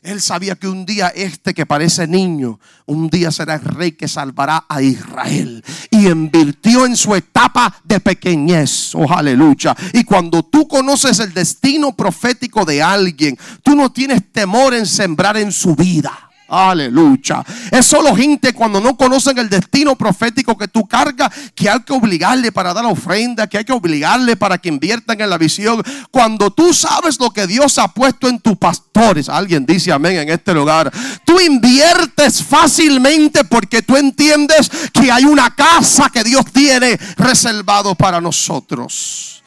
Él 0.04 0.20
sabía 0.20 0.56
que 0.56 0.68
un 0.68 0.84
día 0.84 1.10
este 1.10 1.54
que 1.54 1.68
parece 1.68 2.08
niño, 2.08 2.60
un 2.88 3.08
día 3.08 3.30
será 3.30 3.54
el 3.54 3.62
rey 3.62 3.92
que 3.92 4.08
salvará 4.08 4.66
a 4.68 4.82
Israel. 4.82 5.64
Y 5.92 6.08
invirtió 6.08 6.88
en 6.88 6.98
su 6.98 7.14
etapa 7.14 7.76
de 7.84 8.00
pequeñez. 8.00 8.96
Oh, 8.96 9.12
aleluya. 9.14 9.76
Y 9.94 10.04
cuando 10.04 10.42
tú 10.42 10.68
conoces 10.68 11.20
el 11.20 11.36
destino 11.36 11.96
profético 11.96 12.66
de 12.66 12.82
alguien, 12.82 13.38
tú 13.62 13.76
no 13.76 13.92
tienes 13.92 14.32
temor 14.32 14.74
en 14.74 14.88
sembrar 14.88 15.38
en 15.38 15.52
su 15.52 15.76
vida. 15.76 16.31
Aleluya. 16.54 17.46
Es 17.72 17.86
solo 17.86 18.14
gente 18.14 18.52
cuando 18.52 18.82
no 18.82 18.98
conocen 18.98 19.38
el 19.38 19.48
destino 19.48 19.96
profético 19.96 20.58
que 20.58 20.68
tú 20.68 20.86
cargas, 20.86 21.32
que 21.56 21.70
hay 21.70 21.80
que 21.80 21.94
obligarle 21.94 22.52
para 22.52 22.74
dar 22.74 22.84
ofrenda, 22.84 23.48
que 23.48 23.60
hay 23.60 23.64
que 23.64 23.72
obligarle 23.72 24.36
para 24.36 24.58
que 24.58 24.68
inviertan 24.68 25.22
en 25.22 25.30
la 25.30 25.38
visión. 25.38 25.82
Cuando 26.12 26.52
tú 26.52 26.74
sabes 26.74 27.18
lo 27.22 27.32
que 27.32 27.48
Dios 27.48 27.78
ha 27.78 27.88
puesto 27.88 28.28
en 28.28 28.38
tus 28.42 28.58
pastores, 28.58 29.30
alguien 29.30 29.66
dice 29.66 29.94
amén 29.94 30.18
en 30.18 30.30
este 30.30 30.54
lugar, 30.54 30.92
tú 31.24 31.40
inviertes 31.40 32.44
fácilmente 32.44 33.46
porque 33.46 33.82
tú 33.82 33.96
entiendes 33.96 34.70
que 34.92 35.10
hay 35.10 35.24
una 35.24 35.56
casa 35.56 36.10
que 36.10 36.22
Dios 36.22 36.44
tiene 36.52 37.00
reservado 37.16 37.96
para 37.96 38.20
nosotros. 38.20 39.42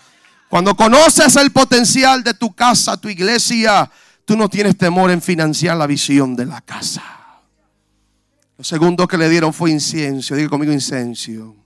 Cuando 0.48 0.74
conoces 0.74 1.36
el 1.36 1.50
potencial 1.50 2.24
de 2.24 2.32
tu 2.32 2.55
casa, 2.55 2.96
tu 2.96 3.11
iglesia, 3.11 3.90
tú 4.25 4.37
no 4.37 4.49
tienes 4.49 4.77
temor 4.77 5.11
en 5.11 5.22
financiar 5.22 5.77
la 5.77 5.87
visión 5.87 6.37
de 6.37 6.47
la 6.47 6.61
casa. 6.61 7.03
Lo 8.57 8.64
segundo 8.64 9.09
que 9.09 9.18
le 9.18 9.29
dieron 9.29 9.53
fue 9.53 9.70
incienso. 9.70 10.35
Diga 10.35 10.49
conmigo 10.49 10.72
incienso. 10.72 11.57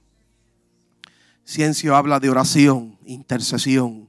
Incienso 1.46 1.94
habla 1.94 2.18
de 2.20 2.30
oración, 2.30 2.98
intercesión. 3.04 4.08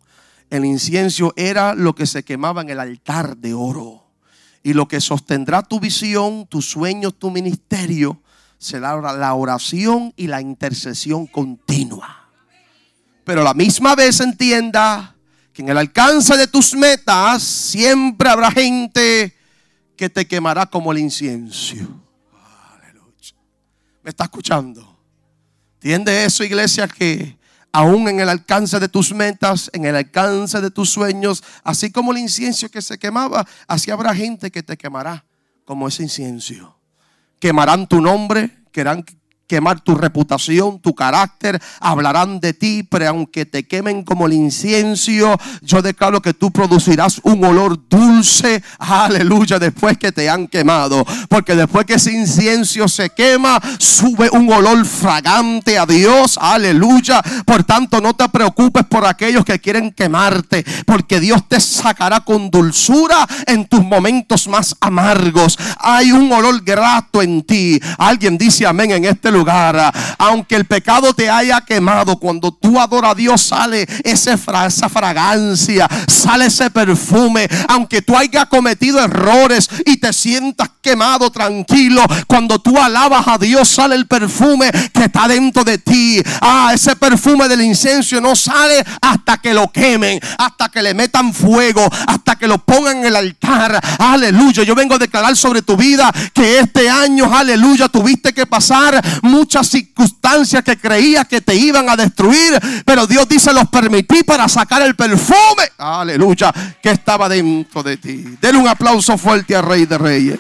El 0.49 0.65
incienso 0.65 1.33
era 1.35 1.75
lo 1.75 1.93
que 1.93 2.05
se 2.05 2.23
quemaba 2.23 2.61
en 2.61 2.69
el 2.69 2.79
altar 2.79 3.37
de 3.37 3.53
oro. 3.53 4.05
Y 4.63 4.73
lo 4.73 4.87
que 4.87 4.99
sostendrá 4.99 5.61
tu 5.61 5.79
visión, 5.79 6.47
tus 6.47 6.69
sueños, 6.69 7.17
tu 7.17 7.31
ministerio, 7.31 8.21
será 8.57 8.99
la 9.13 9.33
oración 9.33 10.13
y 10.17 10.27
la 10.27 10.41
intercesión 10.41 11.27
continua. 11.27 12.29
Pero 13.23 13.41
a 13.41 13.43
la 13.45 13.53
misma 13.53 13.95
vez 13.95 14.19
entienda 14.19 15.15
en 15.61 15.69
el 15.69 15.77
alcance 15.77 16.37
de 16.37 16.47
tus 16.47 16.73
metas 16.73 17.43
siempre 17.43 18.29
habrá 18.29 18.49
gente 18.51 19.35
que 19.97 20.09
te 20.09 20.25
quemará 20.25 20.65
como 20.65 20.91
el 20.91 20.99
incienso. 20.99 21.75
Aleluya. 22.71 23.35
¿Me 24.01 24.09
está 24.09 24.23
escuchando? 24.23 24.97
¿Entiende 25.75 26.23
eso, 26.23 26.43
iglesia? 26.43 26.87
Que 26.87 27.37
aún 27.73 28.07
en 28.07 28.21
el 28.21 28.29
alcance 28.29 28.79
de 28.79 28.87
tus 28.87 29.13
metas, 29.13 29.69
en 29.73 29.85
el 29.85 29.95
alcance 29.95 30.61
de 30.61 30.71
tus 30.71 30.89
sueños, 30.89 31.43
así 31.63 31.91
como 31.91 32.13
el 32.13 32.19
incienso 32.19 32.69
que 32.69 32.81
se 32.81 32.97
quemaba, 32.97 33.45
así 33.67 33.91
habrá 33.91 34.15
gente 34.15 34.51
que 34.51 34.63
te 34.63 34.77
quemará 34.77 35.25
como 35.65 35.89
ese 35.89 36.03
incienso. 36.03 36.77
Quemarán 37.39 37.87
tu 37.87 38.01
nombre, 38.01 38.63
querrán, 38.71 39.05
quemar 39.49 39.81
tu 39.81 39.95
reputación, 39.95 40.79
tu 40.79 40.93
carácter, 40.93 41.59
hablarán 41.81 42.39
de 42.39 42.53
ti, 42.53 42.83
pero 42.83 43.09
aunque 43.09 43.47
te 43.47 43.67
quemen 43.67 44.03
como 44.03 44.27
el 44.27 44.33
incienso, 44.33 45.39
yo 45.61 45.81
declaro 45.81 46.21
que 46.21 46.35
tú 46.35 46.51
producirás 46.51 47.19
un 47.23 47.43
olor 47.43 47.89
dulce, 47.89 48.61
aleluya, 48.77 49.57
después 49.57 49.97
que 49.97 50.11
te 50.11 50.29
han 50.29 50.47
quemado, 50.47 51.03
porque 51.27 51.55
después 51.55 51.87
que 51.87 51.95
ese 51.95 52.11
incienso 52.11 52.87
se 52.87 53.09
quema, 53.09 53.59
sube 53.79 54.29
un 54.31 54.51
olor 54.53 54.85
fragante 54.85 55.79
a 55.79 55.87
Dios, 55.87 56.37
aleluya. 56.39 57.21
Por 57.43 57.63
tanto, 57.63 57.99
no 57.99 58.13
te 58.13 58.29
preocupes 58.29 58.85
por 58.85 59.05
aquellos 59.07 59.43
que 59.43 59.59
quieren 59.59 59.91
quemarte, 59.91 60.63
porque 60.85 61.19
Dios 61.19 61.47
te 61.47 61.59
sacará 61.59 62.19
con 62.19 62.51
dulzura 62.51 63.27
en 63.47 63.65
tus 63.65 63.83
momentos 63.83 64.47
más 64.47 64.75
amargos. 64.79 65.57
Hay 65.79 66.11
un 66.11 66.31
olor 66.31 66.61
grato 66.63 67.23
en 67.23 67.41
ti. 67.41 67.79
Alguien 67.97 68.37
dice 68.37 68.67
amén 68.67 68.91
en 68.91 69.05
este 69.05 69.31
lugar 69.31 69.38
lugar. 69.39 69.93
Aunque 70.17 70.55
el 70.55 70.65
pecado 70.65 71.13
te 71.13 71.29
haya 71.29 71.61
quemado, 71.61 72.17
cuando 72.17 72.51
tú 72.51 72.79
adoras 72.79 73.11
a 73.11 73.15
Dios 73.15 73.41
sale 73.41 73.87
esa 74.03 74.37
fragancia, 74.89 75.87
sale 76.07 76.45
ese 76.45 76.69
perfume. 76.69 77.47
Aunque 77.67 78.01
tú 78.01 78.15
hayas 78.15 78.45
cometido 78.45 79.03
errores 79.03 79.69
y 79.85 79.97
te 79.97 80.13
sientas 80.13 80.69
quemado, 80.81 81.31
tranquilo, 81.31 82.03
cuando 82.27 82.59
tú 82.59 82.77
alabas 82.77 83.27
a 83.27 83.37
Dios 83.37 83.67
sale 83.67 83.95
el 83.95 84.07
perfume 84.07 84.71
que 84.93 85.05
está 85.05 85.27
dentro 85.27 85.63
de 85.63 85.77
ti. 85.77 86.21
Ah, 86.41 86.71
ese 86.73 86.95
perfume 86.95 87.47
del 87.47 87.61
incenso 87.61 88.19
no 88.21 88.35
sale 88.35 88.83
hasta 89.01 89.37
que 89.37 89.53
lo 89.53 89.71
quemen, 89.71 90.19
hasta 90.37 90.69
que 90.69 90.81
le 90.81 90.93
metan 90.93 91.33
fuego, 91.33 91.87
hasta 92.07 92.35
que 92.35 92.47
lo 92.47 92.57
pongan 92.59 92.97
en 92.97 93.05
el 93.05 93.15
altar. 93.15 93.79
Aleluya. 93.99 94.63
Yo 94.63 94.75
vengo 94.75 94.95
a 94.95 94.99
declarar 94.99 95.35
sobre 95.35 95.61
tu 95.61 95.77
vida 95.77 96.11
que 96.33 96.59
este 96.59 96.89
año, 96.89 97.33
aleluya, 97.33 97.87
tuviste 97.87 98.33
que 98.33 98.45
pasar 98.45 99.01
muchas 99.29 99.67
circunstancias 99.67 100.63
que 100.63 100.77
creías 100.77 101.27
que 101.27 101.41
te 101.41 101.55
iban 101.55 101.89
a 101.89 101.95
destruir, 101.95 102.59
pero 102.85 103.07
Dios 103.07 103.27
dice, 103.27 103.53
los 103.53 103.69
permití 103.69 104.23
para 104.23 104.47
sacar 104.47 104.81
el 104.81 104.95
perfume, 104.95 105.71
aleluya, 105.77 106.53
que 106.81 106.91
estaba 106.91 107.29
dentro 107.29 107.83
de 107.83 107.97
ti. 107.97 108.37
Denle 108.41 108.61
un 108.61 108.67
aplauso 108.67 109.17
fuerte 109.17 109.55
al 109.55 109.63
Rey 109.63 109.85
de 109.85 109.97
Reyes. 109.97 110.39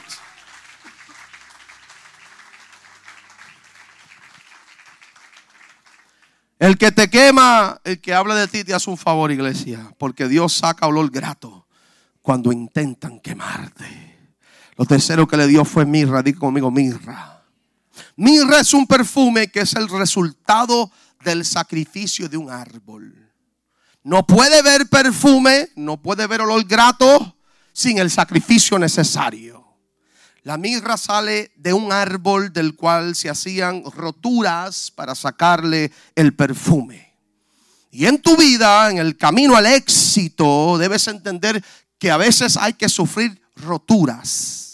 El 6.59 6.77
que 6.77 6.91
te 6.91 7.09
quema, 7.09 7.79
el 7.85 8.01
que 8.01 8.13
habla 8.13 8.35
de 8.35 8.49
ti, 8.49 8.65
te 8.65 8.73
hace 8.73 8.89
un 8.89 8.97
favor, 8.97 9.31
iglesia, 9.31 9.93
porque 9.97 10.27
Dios 10.27 10.51
saca 10.51 10.87
olor 10.87 11.09
grato 11.09 11.65
cuando 12.21 12.51
intentan 12.51 13.21
quemarte. 13.21 14.09
Lo 14.75 14.85
tercero 14.85 15.25
que 15.25 15.37
le 15.37 15.47
dio 15.47 15.63
fue 15.63 15.85
mirra, 15.85 16.21
di 16.21 16.33
conmigo 16.33 16.69
mirra. 16.69 17.38
Mirra 18.15 18.59
es 18.59 18.73
un 18.73 18.85
perfume 18.85 19.49
que 19.49 19.61
es 19.61 19.73
el 19.73 19.87
resultado 19.89 20.91
del 21.23 21.45
sacrificio 21.45 22.29
de 22.29 22.37
un 22.37 22.49
árbol. 22.49 23.31
No 24.03 24.25
puede 24.25 24.61
ver 24.61 24.87
perfume, 24.87 25.69
no 25.75 25.97
puede 25.97 26.25
ver 26.27 26.41
olor 26.41 26.65
grato 26.65 27.35
sin 27.73 27.97
el 27.97 28.09
sacrificio 28.09 28.79
necesario. 28.79 29.65
La 30.43 30.57
mirra 30.57 30.97
sale 30.97 31.51
de 31.57 31.73
un 31.73 31.91
árbol 31.91 32.51
del 32.53 32.75
cual 32.75 33.15
se 33.15 33.29
hacían 33.29 33.83
roturas 33.83 34.91
para 34.91 35.13
sacarle 35.15 35.91
el 36.15 36.33
perfume. 36.33 37.13
Y 37.91 38.05
en 38.05 38.21
tu 38.21 38.37
vida, 38.37 38.89
en 38.89 38.99
el 38.99 39.17
camino 39.17 39.55
al 39.55 39.65
éxito, 39.65 40.77
debes 40.77 41.07
entender 41.07 41.63
que 41.97 42.11
a 42.11 42.17
veces 42.17 42.55
hay 42.55 42.73
que 42.73 42.87
sufrir 42.87 43.41
roturas 43.57 44.68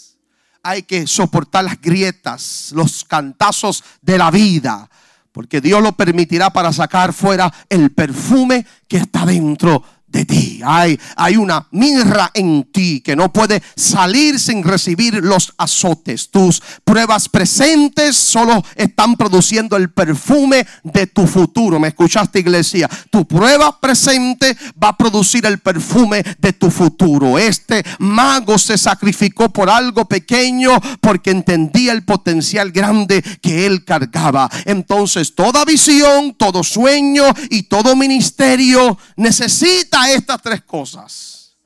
hay 0.66 0.82
que 0.82 1.06
soportar 1.06 1.64
las 1.64 1.80
grietas, 1.80 2.72
los 2.74 3.04
cantazos 3.04 3.84
de 4.02 4.18
la 4.18 4.32
vida, 4.32 4.90
porque 5.30 5.60
Dios 5.60 5.80
lo 5.80 5.92
permitirá 5.92 6.50
para 6.50 6.72
sacar 6.72 7.12
fuera 7.12 7.52
el 7.68 7.92
perfume 7.92 8.66
que 8.88 8.96
está 8.96 9.24
dentro 9.24 9.84
de 10.06 10.24
ti. 10.24 10.60
Hay, 10.64 10.98
hay 11.16 11.36
una 11.36 11.66
mirra 11.72 12.30
en 12.34 12.64
ti 12.72 13.00
que 13.00 13.16
no 13.16 13.32
puede 13.32 13.62
salir 13.74 14.38
sin 14.38 14.62
recibir 14.62 15.14
los 15.22 15.52
azotes. 15.58 16.30
Tus 16.30 16.62
pruebas 16.84 17.28
presentes 17.28 18.16
solo 18.16 18.64
están 18.74 19.16
produciendo 19.16 19.76
el 19.76 19.90
perfume 19.90 20.66
de 20.84 21.06
tu 21.06 21.26
futuro. 21.26 21.78
¿Me 21.78 21.88
escuchaste, 21.88 22.40
iglesia? 22.40 22.88
Tu 23.10 23.26
prueba 23.26 23.80
presente 23.80 24.56
va 24.82 24.88
a 24.88 24.96
producir 24.96 25.44
el 25.46 25.58
perfume 25.58 26.22
de 26.38 26.52
tu 26.52 26.70
futuro. 26.70 27.38
Este 27.38 27.84
mago 27.98 28.58
se 28.58 28.78
sacrificó 28.78 29.48
por 29.48 29.68
algo 29.68 30.06
pequeño 30.06 30.70
porque 31.00 31.30
entendía 31.30 31.92
el 31.92 32.04
potencial 32.04 32.70
grande 32.70 33.22
que 33.42 33.66
él 33.66 33.84
cargaba. 33.84 34.50
Entonces, 34.64 35.34
toda 35.34 35.64
visión, 35.64 36.34
todo 36.34 36.62
sueño 36.62 37.24
y 37.50 37.64
todo 37.64 37.96
ministerio 37.96 38.98
necesita 39.16 39.95
estas 40.04 40.40
tres 40.42 40.62
cosas. 40.62 41.56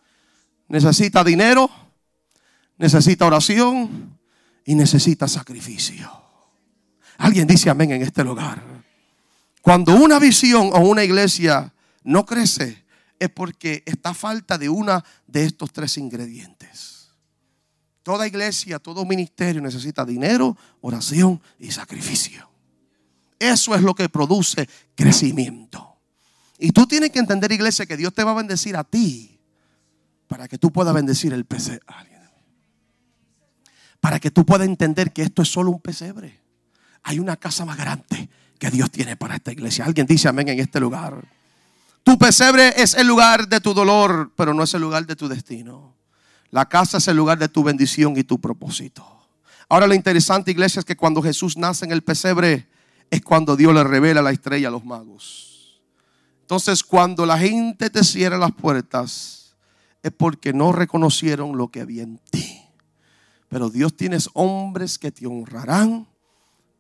Necesita 0.69 1.25
dinero, 1.25 1.71
necesita 2.79 3.27
oración 3.27 4.19
y 4.65 4.75
necesita 4.75 5.27
sacrificio. 5.29 6.11
Alguien 7.19 7.47
dice 7.47 7.69
amén 7.71 7.91
en 7.93 8.03
este 8.03 8.25
lugar. 8.25 8.63
Cuando 9.63 9.95
una 9.95 10.19
visión 10.19 10.71
o 10.73 10.79
una 10.81 11.05
iglesia 11.05 11.73
no 12.05 12.25
crece, 12.25 12.85
es 13.19 13.29
porque 13.29 13.83
está 13.85 14.15
falta 14.15 14.57
de 14.57 14.69
una 14.69 15.05
de 15.27 15.45
estos 15.45 15.73
tres 15.73 15.99
ingredientes. 15.99 17.11
Toda 18.03 18.27
iglesia, 18.27 18.79
todo 18.79 19.05
ministerio 19.05 19.61
necesita 19.61 20.07
dinero, 20.07 20.57
oración 20.81 21.41
y 21.59 21.71
sacrificio. 21.71 22.49
Eso 23.39 23.75
es 23.75 23.83
lo 23.83 23.95
que 23.95 24.09
produce 24.09 24.69
crecimiento. 24.95 25.90
Y 26.61 26.73
tú 26.73 26.87
tienes 26.87 27.11
que 27.11 27.19
entender, 27.19 27.51
iglesia, 27.51 27.87
que 27.87 27.97
Dios 27.97 28.13
te 28.13 28.23
va 28.23 28.33
a 28.33 28.35
bendecir 28.35 28.77
a 28.77 28.85
ti 28.85 29.41
para 30.29 30.47
que 30.47 30.59
tú 30.59 30.71
puedas 30.71 30.95
bendecir 30.95 31.33
el 31.33 31.47
pesebre. 31.47 31.81
Para 33.99 34.21
que 34.21 34.31
tú 34.31 34.45
puedas 34.45 34.69
entender 34.69 35.13
que 35.13 35.23
esto 35.23 35.43
es 35.43 35.49
solo 35.49 35.71
un 35.71 35.81
pesebre. 35.81 36.39
Hay 37.03 37.19
una 37.19 37.37
casa 37.37 37.65
más 37.65 37.79
grande 37.79 38.29
que 38.59 38.71
Dios 38.71 38.91
tiene 38.91 39.17
para 39.17 39.37
esta 39.37 39.53
iglesia. 39.53 39.87
Alguien 39.87 40.07
dice 40.07 40.29
amén 40.29 40.49
en 40.49 40.61
este 40.61 40.79
lugar. 40.81 41.25
Tu 42.03 42.19
pesebre 42.19 42.75
es 42.77 42.95
el 42.95 43.07
lugar 43.07 43.49
de 43.49 43.61
tu 43.61 43.73
dolor, 43.73 44.33
pero 44.37 44.53
no 44.53 44.63
es 44.63 44.73
el 44.75 44.83
lugar 44.83 45.07
de 45.07 45.17
tu 45.17 45.29
destino. 45.29 45.95
La 46.51 46.69
casa 46.69 46.99
es 46.99 47.09
el 47.09 47.17
lugar 47.17 47.39
de 47.39 47.49
tu 47.49 47.63
bendición 47.63 48.17
y 48.19 48.25
tu 48.25 48.39
propósito. 48.39 49.07
Ahora 49.69 49.87
lo 49.87 49.95
interesante, 49.95 50.51
iglesia, 50.51 50.81
es 50.81 50.85
que 50.85 50.97
cuando 50.97 51.23
Jesús 51.23 51.57
nace 51.57 51.87
en 51.87 51.93
el 51.93 52.03
pesebre, 52.03 52.69
es 53.11 53.23
cuando 53.23 53.57
Dios 53.57 53.73
le 53.73 53.85
revela 53.85 54.21
la 54.21 54.31
estrella 54.31 54.69
a 54.69 54.71
los 54.71 54.85
magos. 54.85 55.50
Entonces, 56.51 56.83
cuando 56.83 57.27
la 57.27 57.39
gente 57.39 57.91
te 57.91 58.03
cierra 58.03 58.37
las 58.37 58.51
puertas, 58.51 59.55
es 60.03 60.11
porque 60.11 60.53
no 60.53 60.73
reconocieron 60.73 61.57
lo 61.57 61.69
que 61.69 61.81
había 61.81 62.03
en 62.03 62.19
ti. 62.29 62.61
Pero 63.49 63.71
Dios 63.71 63.97
tienes 63.97 64.29
hombres 64.33 64.99
que 64.99 65.13
te 65.13 65.29
honrarán 65.29 66.09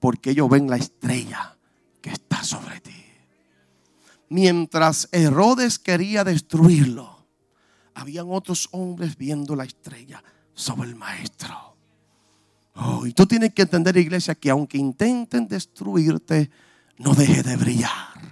porque 0.00 0.30
ellos 0.30 0.50
ven 0.50 0.68
la 0.68 0.74
estrella 0.74 1.56
que 2.00 2.10
está 2.10 2.42
sobre 2.42 2.80
ti. 2.80 3.00
Mientras 4.28 5.08
Herodes 5.12 5.78
quería 5.78 6.24
destruirlo, 6.24 7.24
habían 7.94 8.26
otros 8.28 8.68
hombres 8.72 9.16
viendo 9.16 9.54
la 9.54 9.62
estrella 9.62 10.20
sobre 10.52 10.88
el 10.88 10.96
maestro. 10.96 11.76
Oh, 12.74 13.06
y 13.06 13.12
tú 13.12 13.24
tienes 13.24 13.54
que 13.54 13.62
entender, 13.62 13.96
iglesia, 13.96 14.34
que 14.34 14.50
aunque 14.50 14.78
intenten 14.78 15.46
destruirte, 15.46 16.50
no 16.98 17.14
deje 17.14 17.44
de 17.44 17.54
brillar. 17.54 18.29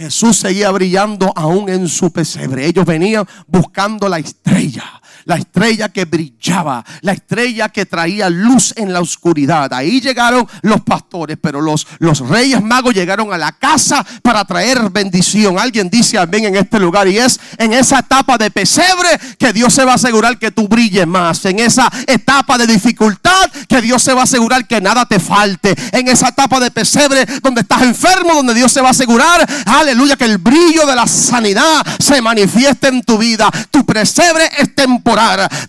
Jesús 0.00 0.38
seguía 0.38 0.70
brillando 0.70 1.30
aún 1.36 1.68
en 1.68 1.86
su 1.86 2.10
pesebre. 2.10 2.64
Ellos 2.64 2.86
venían 2.86 3.26
buscando 3.46 4.08
la 4.08 4.18
estrella 4.18 4.99
la 5.24 5.36
estrella 5.36 5.88
que 5.88 6.04
brillaba, 6.04 6.84
la 7.02 7.12
estrella 7.12 7.68
que 7.68 7.86
traía 7.86 8.30
luz 8.30 8.72
en 8.76 8.92
la 8.92 9.00
oscuridad. 9.00 9.72
Ahí 9.72 10.00
llegaron 10.00 10.46
los 10.62 10.80
pastores, 10.82 11.38
pero 11.40 11.60
los, 11.60 11.86
los 11.98 12.20
reyes 12.20 12.62
magos 12.62 12.94
llegaron 12.94 13.32
a 13.32 13.38
la 13.38 13.52
casa 13.52 14.04
para 14.22 14.44
traer 14.44 14.90
bendición. 14.90 15.58
Alguien 15.58 15.90
dice 15.90 16.18
amén 16.18 16.44
en 16.44 16.56
este 16.56 16.78
lugar 16.78 17.08
y 17.08 17.18
es 17.18 17.38
en 17.58 17.72
esa 17.72 18.00
etapa 18.00 18.38
de 18.38 18.50
pesebre 18.50 19.08
que 19.38 19.52
Dios 19.52 19.72
se 19.74 19.84
va 19.84 19.92
a 19.92 19.96
asegurar 19.96 20.38
que 20.38 20.50
tú 20.50 20.68
brilles 20.68 21.06
más. 21.06 21.44
En 21.44 21.58
esa 21.58 21.90
etapa 22.06 22.56
de 22.58 22.66
dificultad 22.66 23.50
que 23.68 23.82
Dios 23.82 24.02
se 24.02 24.14
va 24.14 24.22
a 24.22 24.24
asegurar 24.24 24.66
que 24.66 24.80
nada 24.80 25.06
te 25.06 25.20
falte. 25.20 25.74
En 25.92 26.08
esa 26.08 26.28
etapa 26.28 26.60
de 26.60 26.70
pesebre 26.70 27.26
donde 27.42 27.62
estás 27.62 27.82
enfermo, 27.82 28.34
donde 28.34 28.54
Dios 28.54 28.72
se 28.72 28.80
va 28.80 28.88
a 28.88 28.92
asegurar, 28.92 29.46
aleluya, 29.66 30.16
que 30.16 30.24
el 30.24 30.38
brillo 30.38 30.86
de 30.86 30.96
la 30.96 31.06
sanidad 31.06 31.84
se 31.98 32.20
manifieste 32.22 32.88
en 32.88 33.02
tu 33.02 33.18
vida. 33.18 33.50
Tu 33.70 33.84
pesebre 33.84 34.50
es 34.58 34.74
temporal 34.74 35.09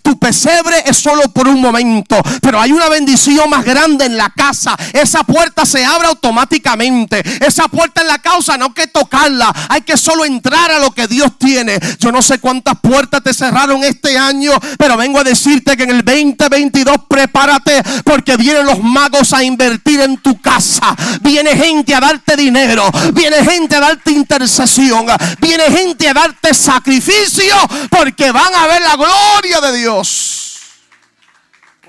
tu 0.01 0.19
pesebre 0.19 0.83
es 0.85 0.97
solo 0.97 1.23
por 1.31 1.47
un 1.47 1.59
momento, 1.59 2.21
pero 2.41 2.59
hay 2.59 2.71
una 2.71 2.89
bendición 2.89 3.49
más 3.49 3.65
grande 3.65 4.05
en 4.05 4.17
la 4.17 4.29
casa. 4.29 4.75
Esa 4.93 5.23
puerta 5.23 5.65
se 5.65 5.83
abre 5.83 6.07
automáticamente. 6.07 7.23
Esa 7.45 7.67
puerta 7.67 8.01
en 8.01 8.07
la 8.07 8.19
casa 8.19 8.57
no 8.57 8.65
hay 8.65 8.71
que 8.73 8.87
tocarla, 8.87 9.53
hay 9.69 9.81
que 9.81 9.97
solo 9.97 10.25
entrar 10.25 10.71
a 10.71 10.79
lo 10.79 10.91
que 10.91 11.07
Dios 11.07 11.37
tiene. 11.39 11.79
Yo 11.99 12.11
no 12.11 12.21
sé 12.21 12.39
cuántas 12.39 12.79
puertas 12.79 13.23
te 13.23 13.33
cerraron 13.33 13.83
este 13.83 14.17
año, 14.17 14.51
pero 14.77 14.95
vengo 14.95 15.19
a 15.19 15.23
decirte 15.23 15.75
que 15.75 15.83
en 15.83 15.91
el 15.91 16.05
2022 16.05 16.97
prepárate 17.07 17.81
porque 18.03 18.37
vienen 18.37 18.65
los 18.65 18.79
magos 18.79 19.33
a 19.33 19.43
invertir 19.43 20.01
en 20.01 20.17
tu 20.17 20.39
casa. 20.39 20.95
Viene 21.21 21.55
gente 21.55 21.95
a 21.95 21.99
darte 21.99 22.35
dinero, 22.35 22.89
viene 23.13 23.43
gente 23.43 23.75
a 23.75 23.79
darte 23.79 24.11
intercesión, 24.11 25.07
viene 25.39 25.63
gente 25.65 26.07
a 26.07 26.13
darte 26.13 26.53
sacrificio 26.53 27.55
porque 27.89 28.31
van 28.31 28.53
a 28.55 28.67
ver 28.67 28.81
la 28.81 28.95
gloria 28.95 29.30
de 29.61 29.77
Dios. 29.77 30.59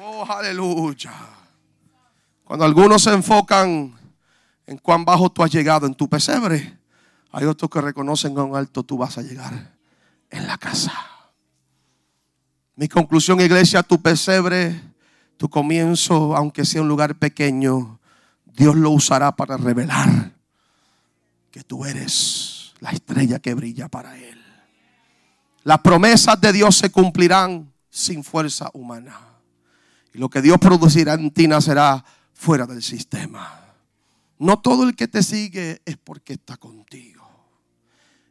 Oh, 0.00 0.24
aleluya. 0.24 1.12
Cuando 2.44 2.64
algunos 2.64 3.02
se 3.02 3.12
enfocan 3.12 3.94
en 4.66 4.78
cuán 4.78 5.04
bajo 5.04 5.30
tú 5.30 5.42
has 5.42 5.50
llegado 5.50 5.86
en 5.86 5.94
tu 5.94 6.08
pesebre, 6.08 6.78
hay 7.30 7.44
otros 7.44 7.70
que 7.70 7.80
reconocen 7.80 8.34
cuán 8.34 8.54
alto 8.56 8.82
tú 8.82 8.98
vas 8.98 9.16
a 9.18 9.22
llegar 9.22 9.74
en 10.30 10.46
la 10.46 10.58
casa. 10.58 10.92
Mi 12.76 12.88
conclusión, 12.88 13.40
iglesia, 13.40 13.82
tu 13.82 14.00
pesebre, 14.00 14.80
tu 15.36 15.48
comienzo, 15.48 16.36
aunque 16.36 16.64
sea 16.64 16.82
un 16.82 16.88
lugar 16.88 17.14
pequeño, 17.16 18.00
Dios 18.46 18.76
lo 18.76 18.90
usará 18.90 19.36
para 19.36 19.56
revelar 19.56 20.32
que 21.50 21.62
tú 21.62 21.84
eres 21.84 22.72
la 22.80 22.90
estrella 22.90 23.38
que 23.38 23.54
brilla 23.54 23.88
para 23.88 24.18
Él. 24.18 24.41
Las 25.64 25.80
promesas 25.80 26.40
de 26.40 26.52
Dios 26.52 26.76
se 26.76 26.90
cumplirán 26.90 27.72
sin 27.90 28.24
fuerza 28.24 28.70
humana. 28.74 29.18
Y 30.14 30.18
lo 30.18 30.28
que 30.28 30.42
Dios 30.42 30.58
producirá 30.58 31.14
en 31.14 31.30
ti 31.30 31.46
nacerá 31.46 32.04
fuera 32.34 32.66
del 32.66 32.82
sistema. 32.82 33.60
No 34.38 34.58
todo 34.58 34.84
el 34.84 34.96
que 34.96 35.06
te 35.06 35.22
sigue 35.22 35.80
es 35.84 35.96
porque 35.96 36.32
está 36.32 36.56
contigo. 36.56 37.22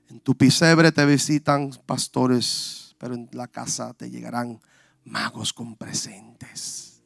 En 0.10 0.20
tu 0.20 0.36
pisebre 0.36 0.92
te 0.92 1.06
visitan 1.06 1.72
pastores, 1.86 2.96
pero 2.98 3.14
en 3.14 3.30
la 3.32 3.48
casa 3.48 3.94
te 3.94 4.10
llegarán 4.10 4.60
magos 5.06 5.54
con 5.54 5.78
presentes. 5.78 7.02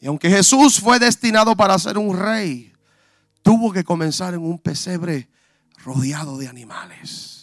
Y 0.00 0.06
aunque 0.06 0.28
Jesús 0.28 0.78
fue 0.78 0.98
destinado 0.98 1.56
para 1.56 1.78
ser 1.78 1.96
un 1.96 2.16
rey, 2.16 2.72
tuvo 3.42 3.72
que 3.72 3.84
comenzar 3.84 4.34
en 4.34 4.42
un 4.42 4.58
pesebre 4.58 5.30
rodeado 5.82 6.36
de 6.36 6.48
animales. 6.48 7.35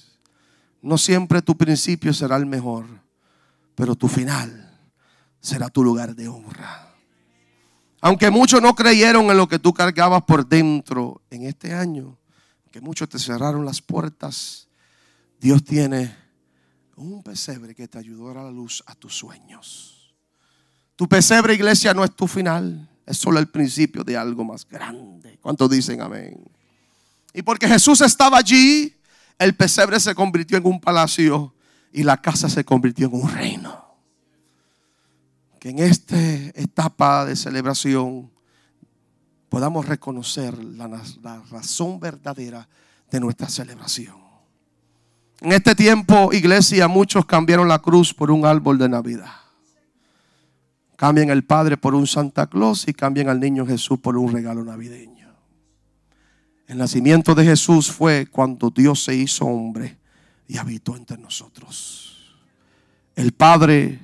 No 0.83 0.97
siempre 0.97 1.41
tu 1.41 1.57
principio 1.57 2.13
será 2.13 2.35
el 2.35 2.45
mejor, 2.45 2.85
pero 3.73 3.95
tu 3.95 4.09
final 4.09 4.77
será 5.39 5.69
tu 5.69 5.81
lugar 5.81 6.13
de 6.13 6.27
honra. 6.27 6.93
Aunque 8.01 8.29
muchos 8.29 8.61
no 8.61 8.75
creyeron 8.75 9.31
en 9.31 9.37
lo 9.37 9.47
que 9.47 9.59
tú 9.59 9.73
cargabas 9.73 10.23
por 10.23 10.45
dentro 10.45 11.21
en 11.29 11.43
este 11.43 11.73
año, 11.73 12.17
que 12.69 12.81
muchos 12.81 13.07
te 13.07 13.17
cerraron 13.17 13.63
las 13.63 13.81
puertas, 13.81 14.67
Dios 15.39 15.63
tiene 15.63 16.13
un 16.97 17.23
pesebre 17.23 17.73
que 17.73 17.87
te 17.87 17.97
ayudará 17.97 18.41
a 18.41 18.45
la 18.45 18.51
luz 18.51 18.83
a 18.85 18.93
tus 18.93 19.15
sueños. 19.15 20.13
Tu 20.97 21.07
pesebre, 21.07 21.53
iglesia, 21.53 21.93
no 21.93 22.03
es 22.03 22.13
tu 22.13 22.27
final, 22.27 22.89
es 23.05 23.17
solo 23.17 23.39
el 23.39 23.47
principio 23.47 24.03
de 24.03 24.17
algo 24.17 24.43
más 24.43 24.67
grande. 24.67 25.39
¿Cuántos 25.41 25.69
dicen 25.69 26.01
amén? 26.01 26.43
Y 27.33 27.41
porque 27.41 27.69
Jesús 27.69 28.01
estaba 28.01 28.37
allí, 28.37 28.93
el 29.39 29.55
pesebre 29.55 29.99
se 29.99 30.15
convirtió 30.15 30.57
en 30.57 30.65
un 30.65 30.79
palacio 30.79 31.53
y 31.91 32.03
la 32.03 32.21
casa 32.21 32.49
se 32.49 32.63
convirtió 32.63 33.07
en 33.07 33.13
un 33.13 33.29
reino. 33.29 33.83
Que 35.59 35.69
en 35.69 35.79
esta 35.79 36.17
etapa 36.55 37.25
de 37.25 37.35
celebración 37.35 38.31
podamos 39.53 39.85
reconocer 39.85 40.57
la, 40.63 40.87
razón 41.51 41.99
verdadera 41.99 42.67
de 43.11 43.19
nuestra 43.19 43.47
celebración. 43.47 44.15
En 45.41 45.51
este 45.51 45.75
tiempo, 45.75 46.33
iglesia, 46.33 46.87
muchos 46.87 47.25
cambiaron 47.25 47.67
la 47.67 47.79
cruz 47.79 48.13
por 48.13 48.31
un 48.31 48.45
árbol 48.45 48.79
de 48.79 48.89
Navidad. 48.89 49.31
Cambian 50.95 51.29
el 51.29 51.43
Padre 51.43 51.77
por 51.77 51.93
un 51.93 52.07
Santa 52.07 52.47
Claus 52.47 52.87
y 52.87 52.93
cambian 52.93 53.29
al 53.29 53.39
niño 53.39 53.65
Jesús 53.65 53.99
por 53.99 54.17
un 54.17 54.31
regalo 54.31 54.63
navideño. 54.63 55.12
El 56.73 56.79
nacimiento 56.79 57.35
de 57.35 57.45
Jesús 57.45 57.91
fue 57.91 58.25
cuando 58.25 58.71
Dios 58.71 59.03
se 59.03 59.13
hizo 59.13 59.45
hombre 59.45 59.99
y 60.47 60.57
habitó 60.57 60.97
entre 60.97 61.19
nosotros. 61.19 62.33
El 63.15 63.31
Padre 63.31 63.99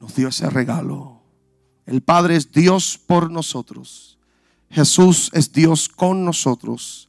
nos 0.00 0.12
dio 0.16 0.26
ese 0.26 0.50
regalo. 0.50 1.22
El 1.86 2.02
Padre 2.02 2.34
es 2.34 2.50
Dios 2.50 2.98
por 2.98 3.30
nosotros. 3.30 4.18
Jesús 4.70 5.30
es 5.34 5.52
Dios 5.52 5.88
con 5.88 6.24
nosotros. 6.24 7.08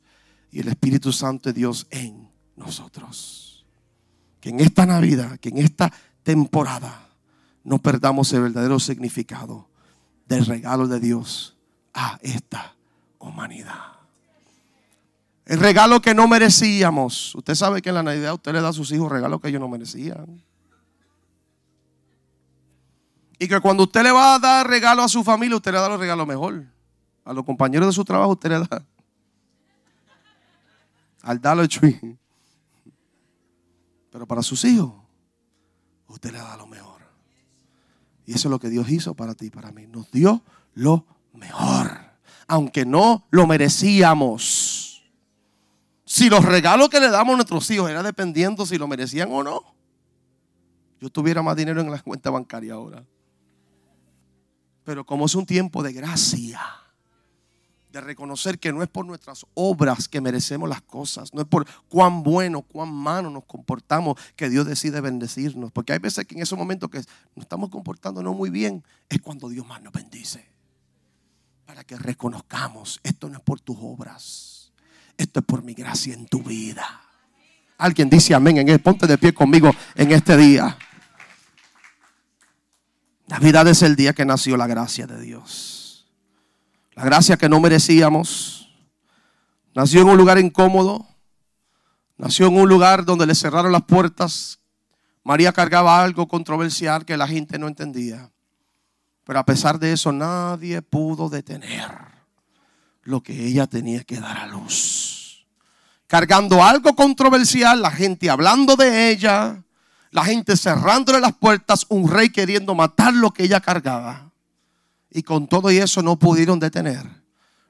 Y 0.51 0.59
el 0.59 0.67
Espíritu 0.67 1.11
Santo 1.11 1.49
es 1.49 1.55
Dios 1.55 1.87
en 1.89 2.29
nosotros. 2.55 3.65
Que 4.39 4.49
en 4.49 4.59
esta 4.59 4.85
Navidad, 4.85 5.39
que 5.39 5.49
en 5.49 5.57
esta 5.57 5.91
temporada, 6.21 7.09
no 7.63 7.79
perdamos 7.79 8.31
el 8.33 8.41
verdadero 8.41 8.79
significado 8.79 9.67
del 10.27 10.45
regalo 10.45 10.87
de 10.87 10.99
Dios 10.99 11.57
a 11.95 12.19
esta 12.21 12.75
humanidad. 13.17 14.02
El 15.45 15.59
regalo 15.59 16.01
que 16.01 16.13
no 16.13 16.27
merecíamos. 16.27 17.35
Usted 17.35 17.55
sabe 17.55 17.81
que 17.81 17.89
en 17.89 17.95
la 17.95 18.03
Navidad 18.03 18.33
usted 18.33 18.53
le 18.53 18.61
da 18.61 18.69
a 18.69 18.73
sus 18.73 18.91
hijos 18.91 19.11
regalos 19.11 19.41
que 19.41 19.49
ellos 19.49 19.59
no 19.59 19.67
merecían. 19.67 20.41
Y 23.37 23.47
que 23.47 23.59
cuando 23.59 23.83
usted 23.83 24.03
le 24.03 24.11
va 24.11 24.35
a 24.35 24.39
dar 24.39 24.67
regalo 24.67 25.03
a 25.03 25.09
su 25.09 25.23
familia, 25.23 25.57
usted 25.57 25.73
le 25.73 25.79
da 25.79 25.89
los 25.89 25.99
regalos 25.99 26.25
mejor. 26.25 26.63
A 27.25 27.33
los 27.33 27.43
compañeros 27.43 27.87
de 27.87 27.93
su 27.93 28.05
trabajo 28.05 28.31
usted 28.31 28.49
le 28.49 28.59
da. 28.59 28.85
Al 31.23 31.41
Dollar 31.41 31.67
Tree. 31.67 32.17
Pero 34.11 34.25
para 34.25 34.43
sus 34.43 34.63
hijos, 34.63 34.93
usted 36.07 36.31
le 36.31 36.37
da 36.37 36.55
lo 36.55 36.67
mejor. 36.67 37.01
Y 38.25 38.33
eso 38.33 38.47
es 38.47 38.51
lo 38.51 38.59
que 38.59 38.69
Dios 38.69 38.89
hizo 38.89 39.13
para 39.13 39.33
ti 39.33 39.47
y 39.47 39.49
para 39.49 39.71
mí. 39.71 39.87
Nos 39.87 40.09
dio 40.11 40.41
lo 40.75 41.05
mejor. 41.33 41.99
Aunque 42.47 42.85
no 42.85 43.25
lo 43.29 43.45
merecíamos. 43.47 44.72
Si 46.13 46.29
los 46.29 46.45
regalos 46.45 46.89
que 46.89 46.99
le 46.99 47.09
damos 47.09 47.33
a 47.33 47.37
nuestros 47.37 47.71
hijos 47.71 47.89
era 47.89 48.03
dependiendo 48.03 48.67
si 48.67 48.77
lo 48.77 48.87
merecían 48.87 49.31
o 49.31 49.41
no, 49.41 49.63
yo 51.01 51.09
tuviera 51.09 51.41
más 51.41 51.55
dinero 51.55 51.81
en 51.81 51.89
la 51.89 51.99
cuenta 52.03 52.29
bancaria 52.29 52.75
ahora. 52.75 53.03
Pero 54.83 55.07
como 55.07 55.25
es 55.25 55.33
un 55.33 55.47
tiempo 55.47 55.81
de 55.81 55.91
gracia, 55.91 56.61
de 57.91 57.99
reconocer 57.99 58.59
que 58.59 58.71
no 58.71 58.83
es 58.83 58.89
por 58.89 59.07
nuestras 59.07 59.43
obras 59.55 60.07
que 60.07 60.21
merecemos 60.21 60.69
las 60.69 60.83
cosas, 60.83 61.33
no 61.33 61.41
es 61.41 61.47
por 61.47 61.65
cuán 61.89 62.21
bueno, 62.21 62.61
cuán 62.61 62.93
malo 62.93 63.31
nos 63.31 63.45
comportamos 63.45 64.15
que 64.35 64.49
Dios 64.49 64.67
decide 64.67 65.01
bendecirnos. 65.01 65.71
Porque 65.71 65.93
hay 65.93 65.99
veces 65.99 66.27
que 66.27 66.35
en 66.35 66.43
esos 66.43 66.59
momentos 66.59 66.91
que 66.91 66.99
nos 66.99 67.45
estamos 67.45 67.71
comportando 67.71 68.21
no 68.21 68.35
muy 68.35 68.51
bien, 68.51 68.83
es 69.09 69.19
cuando 69.19 69.49
Dios 69.49 69.65
más 69.65 69.81
nos 69.81 69.91
bendice. 69.91 70.47
Para 71.65 71.83
que 71.83 71.97
reconozcamos, 71.97 72.99
esto 73.01 73.29
no 73.29 73.37
es 73.37 73.43
por 73.43 73.59
tus 73.59 73.77
obras 73.81 74.52
esto 75.17 75.39
es 75.39 75.45
por 75.45 75.63
mi 75.63 75.73
gracia 75.73 76.13
en 76.13 76.25
tu 76.27 76.41
vida. 76.41 77.01
Alguien 77.77 78.09
dice 78.09 78.33
amén 78.33 78.57
en 78.57 78.69
él. 78.69 78.79
Ponte 78.79 79.07
de 79.07 79.17
pie 79.17 79.33
conmigo 79.33 79.71
en 79.95 80.11
este 80.11 80.37
día. 80.37 80.77
Navidad 83.27 83.67
es 83.67 83.81
el 83.81 83.95
día 83.95 84.13
que 84.13 84.25
nació 84.25 84.57
la 84.57 84.67
gracia 84.67 85.07
de 85.07 85.19
Dios. 85.19 86.07
La 86.93 87.03
gracia 87.03 87.37
que 87.37 87.49
no 87.49 87.59
merecíamos. 87.59 88.71
Nació 89.73 90.01
en 90.01 90.09
un 90.09 90.17
lugar 90.17 90.37
incómodo. 90.37 91.07
Nació 92.17 92.47
en 92.47 92.57
un 92.57 92.69
lugar 92.69 93.05
donde 93.05 93.25
le 93.25 93.35
cerraron 93.35 93.71
las 93.71 93.83
puertas. 93.83 94.59
María 95.23 95.51
cargaba 95.51 96.03
algo 96.03 96.27
controversial 96.27 97.05
que 97.05 97.17
la 97.17 97.27
gente 97.27 97.57
no 97.57 97.67
entendía. 97.67 98.31
Pero 99.25 99.39
a 99.39 99.45
pesar 99.45 99.79
de 99.79 99.93
eso, 99.93 100.11
nadie 100.11 100.81
pudo 100.81 101.29
detener 101.29 102.12
lo 103.03 103.21
que 103.21 103.45
ella 103.45 103.67
tenía 103.67 104.03
que 104.03 104.19
dar 104.19 104.37
a 104.37 104.47
luz. 104.47 105.45
Cargando 106.07 106.63
algo 106.63 106.95
controversial, 106.95 107.81
la 107.81 107.91
gente 107.91 108.29
hablando 108.29 108.75
de 108.75 109.11
ella, 109.11 109.63
la 110.11 110.23
gente 110.23 110.55
cerrándole 110.55 111.19
las 111.19 111.33
puertas, 111.33 111.85
un 111.89 112.09
rey 112.09 112.29
queriendo 112.29 112.75
matar 112.75 113.13
lo 113.13 113.31
que 113.31 113.43
ella 113.43 113.59
cargaba. 113.59 114.31
Y 115.09 115.23
con 115.23 115.47
todo 115.47 115.71
y 115.71 115.77
eso 115.77 116.01
no 116.01 116.17
pudieron 116.17 116.59
detener 116.59 117.05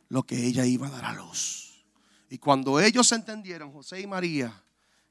lo 0.09 0.23
que 0.23 0.45
ella 0.45 0.65
iba 0.65 0.87
a 0.87 0.91
dar 0.91 1.05
a 1.05 1.13
luz. 1.13 1.83
Y 2.29 2.37
cuando 2.37 2.79
ellos 2.79 3.11
entendieron, 3.11 3.71
José 3.71 4.01
y 4.01 4.07
María, 4.07 4.53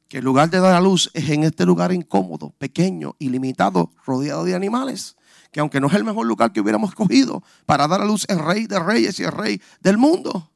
que 0.08 0.18
el 0.18 0.24
lugar 0.24 0.50
de 0.50 0.60
dar 0.60 0.74
a 0.74 0.80
luz 0.80 1.10
es 1.14 1.30
en 1.30 1.44
este 1.44 1.64
lugar 1.64 1.92
incómodo, 1.92 2.50
pequeño 2.58 3.16
y 3.18 3.30
limitado, 3.30 3.90
rodeado 4.04 4.44
de 4.44 4.54
animales, 4.54 5.16
que 5.53 5.61
aunque 5.61 5.80
no 5.80 5.86
es 5.86 5.94
el 5.94 6.03
mejor 6.03 6.26
lugar 6.26 6.53
que 6.53 6.61
hubiéramos 6.61 6.90
escogido 6.90 7.44
para 7.66 7.86
dar 7.86 8.00
a 8.00 8.05
luz 8.05 8.24
el 8.28 8.40
rey 8.40 8.66
de 8.66 8.80
reyes 8.80 9.20
y 9.20 9.24
el 9.24 9.30
rey 9.30 9.61
del 9.80 9.98
mundo, 9.98 10.50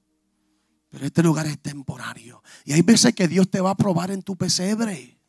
pero 0.88 1.04
este 1.04 1.22
lugar 1.22 1.46
es 1.46 1.60
temporario. 1.60 2.42
Y 2.64 2.72
hay 2.72 2.80
veces 2.82 3.14
que 3.14 3.28
Dios 3.28 3.50
te 3.50 3.60
va 3.60 3.70
a 3.70 3.76
probar 3.76 4.10
en 4.10 4.22
tu 4.22 4.36
pesebre 4.36 5.20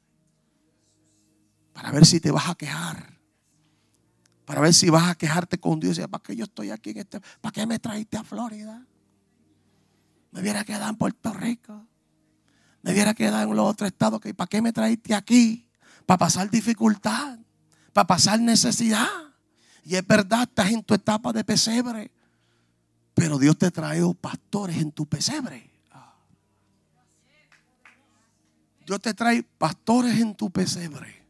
para 1.74 1.92
ver 1.92 2.06
si 2.06 2.22
te 2.22 2.32
vas 2.32 2.48
a 2.48 2.56
quejar. 2.56 3.20
Para 4.46 4.62
ver 4.62 4.74
si 4.74 4.90
vas 4.90 5.10
a 5.10 5.16
quejarte 5.16 5.60
con 5.60 5.82
Dios. 5.82 6.00
¿Para 6.10 6.24
qué 6.24 6.38
yo 6.38 6.46
estoy 6.46 6.72
aquí 6.72 6.92
en 6.92 7.00
este? 7.00 7.20
¿Para 7.42 7.52
qué 7.52 7.68
me 7.68 7.80
trajiste 7.80 8.16
a 8.16 8.24
Florida? 8.24 8.88
Me 10.32 10.40
hubiera 10.40 10.64
quedado 10.64 10.90
en 10.90 10.96
Puerto 10.96 11.34
Rico. 11.34 11.86
Me 12.82 12.94
hubiera 12.94 13.14
quedado 13.14 13.52
en 13.52 13.58
los 13.58 13.70
otros 13.70 13.88
estados. 13.88 14.22
¿Para 14.38 14.48
qué 14.48 14.62
me 14.62 14.72
trajiste 14.72 15.14
aquí? 15.14 15.70
Para 16.06 16.20
pasar 16.20 16.50
dificultad. 16.50 17.40
Para 17.92 18.08
pasar 18.08 18.40
necesidad. 18.40 19.27
Y 19.88 19.96
es 19.96 20.06
verdad, 20.06 20.44
estás 20.44 20.70
en 20.70 20.84
tu 20.84 20.94
etapa 20.94 21.32
de 21.32 21.46
pesebre. 21.46 22.12
Pero 23.14 23.40
Dios 23.40 23.58
te 23.58 23.72
trae 23.72 24.02
pastores 24.20 24.78
en 24.78 24.92
tu 24.92 25.06
pesebre. 25.06 25.72
Dios 28.86 29.00
te 29.00 29.14
trae 29.14 29.44
pastores 29.44 30.20
en 30.20 30.36
tu 30.36 30.50
pesebre 30.50 31.26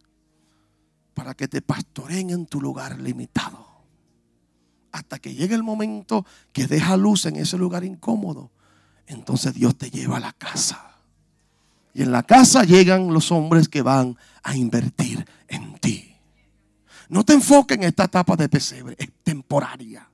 para 1.14 1.36
que 1.36 1.48
te 1.48 1.62
pastoreen 1.62 2.32
en 2.32 2.48
tu 2.48 2.60
lugar 2.60 3.00
limitado. 3.00 3.68
Hasta 4.92 5.20
que 5.20 5.36
llegue 5.36 5.54
el 5.54 5.64
momento 5.64 6.26
que 6.52 6.66
deja 6.66 6.98
luz 6.98 7.28
en 7.28 7.36
ese 7.36 7.60
lugar 7.60 7.84
incómodo. 7.84 8.50
Entonces 9.06 9.54
Dios 9.54 9.78
te 9.78 9.92
lleva 9.92 10.18
a 10.18 10.20
la 10.20 10.34
casa. 10.34 10.96
Y 11.94 12.02
en 12.02 12.12
la 12.12 12.24
casa 12.24 12.64
llegan 12.64 13.14
los 13.14 13.32
hombres 13.32 13.70
que 13.70 13.84
van 13.84 14.18
a 14.42 14.56
invertir 14.56 15.28
en 15.48 15.78
ti. 15.78 16.17
No 17.10 17.24
te 17.24 17.34
enfoques 17.34 17.78
en 17.78 17.84
esta 17.84 18.06
etapa 18.06 18.36
de 18.36 18.50
pesebre, 18.50 18.96
es 18.98 19.10
temporaria. 19.24 20.08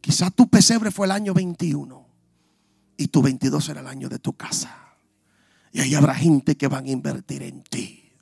Quizás 0.00 0.34
tu 0.34 0.48
pesebre 0.48 0.90
fue 0.90 1.06
el 1.06 1.12
año 1.12 1.34
21 1.34 2.06
y 2.96 3.08
tu 3.08 3.22
22 3.22 3.64
será 3.64 3.80
el 3.80 3.86
año 3.86 4.08
de 4.08 4.18
tu 4.18 4.32
casa. 4.32 4.76
Y 5.72 5.80
ahí 5.80 5.94
habrá 5.94 6.14
gente 6.14 6.56
que 6.56 6.68
van 6.68 6.86
a 6.86 6.90
invertir 6.90 7.42
en 7.42 7.62
ti. 7.62 8.12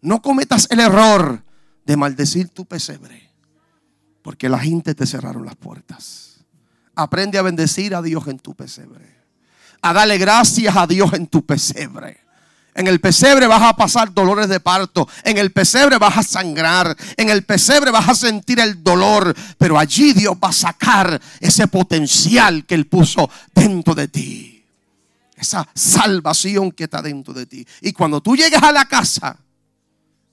No 0.00 0.22
cometas 0.22 0.68
el 0.70 0.80
error 0.80 1.42
de 1.84 1.96
maldecir 1.96 2.48
tu 2.50 2.66
pesebre, 2.66 3.30
porque 4.22 4.48
la 4.48 4.58
gente 4.58 4.94
te 4.94 5.06
cerraron 5.06 5.44
las 5.44 5.56
puertas. 5.56 6.44
Aprende 6.94 7.38
a 7.38 7.42
bendecir 7.42 7.94
a 7.94 8.02
Dios 8.02 8.28
en 8.28 8.38
tu 8.38 8.54
pesebre. 8.54 9.16
A 9.80 9.92
darle 9.92 10.18
gracias 10.18 10.76
a 10.76 10.86
Dios 10.86 11.12
en 11.14 11.26
tu 11.26 11.44
pesebre. 11.44 12.20
En 12.78 12.86
el 12.86 13.00
pesebre 13.00 13.48
vas 13.48 13.62
a 13.62 13.74
pasar 13.74 14.14
dolores 14.14 14.48
de 14.48 14.60
parto. 14.60 15.08
En 15.24 15.36
el 15.36 15.50
pesebre 15.50 15.98
vas 15.98 16.16
a 16.16 16.22
sangrar. 16.22 16.96
En 17.16 17.28
el 17.28 17.42
pesebre 17.42 17.90
vas 17.90 18.08
a 18.08 18.14
sentir 18.14 18.60
el 18.60 18.84
dolor. 18.84 19.34
Pero 19.58 19.76
allí 19.76 20.12
Dios 20.12 20.36
va 20.36 20.50
a 20.50 20.52
sacar 20.52 21.20
ese 21.40 21.66
potencial 21.66 22.64
que 22.66 22.76
Él 22.76 22.86
puso 22.86 23.28
dentro 23.52 23.96
de 23.96 24.06
ti. 24.06 24.64
Esa 25.34 25.68
salvación 25.74 26.70
que 26.70 26.84
está 26.84 27.02
dentro 27.02 27.34
de 27.34 27.46
ti. 27.46 27.66
Y 27.80 27.92
cuando 27.92 28.20
tú 28.20 28.36
llegues 28.36 28.62
a 28.62 28.70
la 28.70 28.84
casa, 28.84 29.36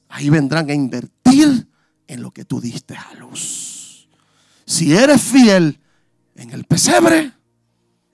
ahí 0.09 0.29
vendrán 0.29 0.69
a 0.69 0.73
invertir 0.75 1.67
en 2.05 2.21
lo 2.21 2.29
que 2.29 2.45
tú 2.45 2.61
diste 2.61 2.95
a 2.95 3.15
luz. 3.15 4.07
Si 4.67 4.95
eres 4.95 5.19
fiel 5.19 5.79
en 6.35 6.51
el 6.51 6.65
pesebre, 6.65 7.31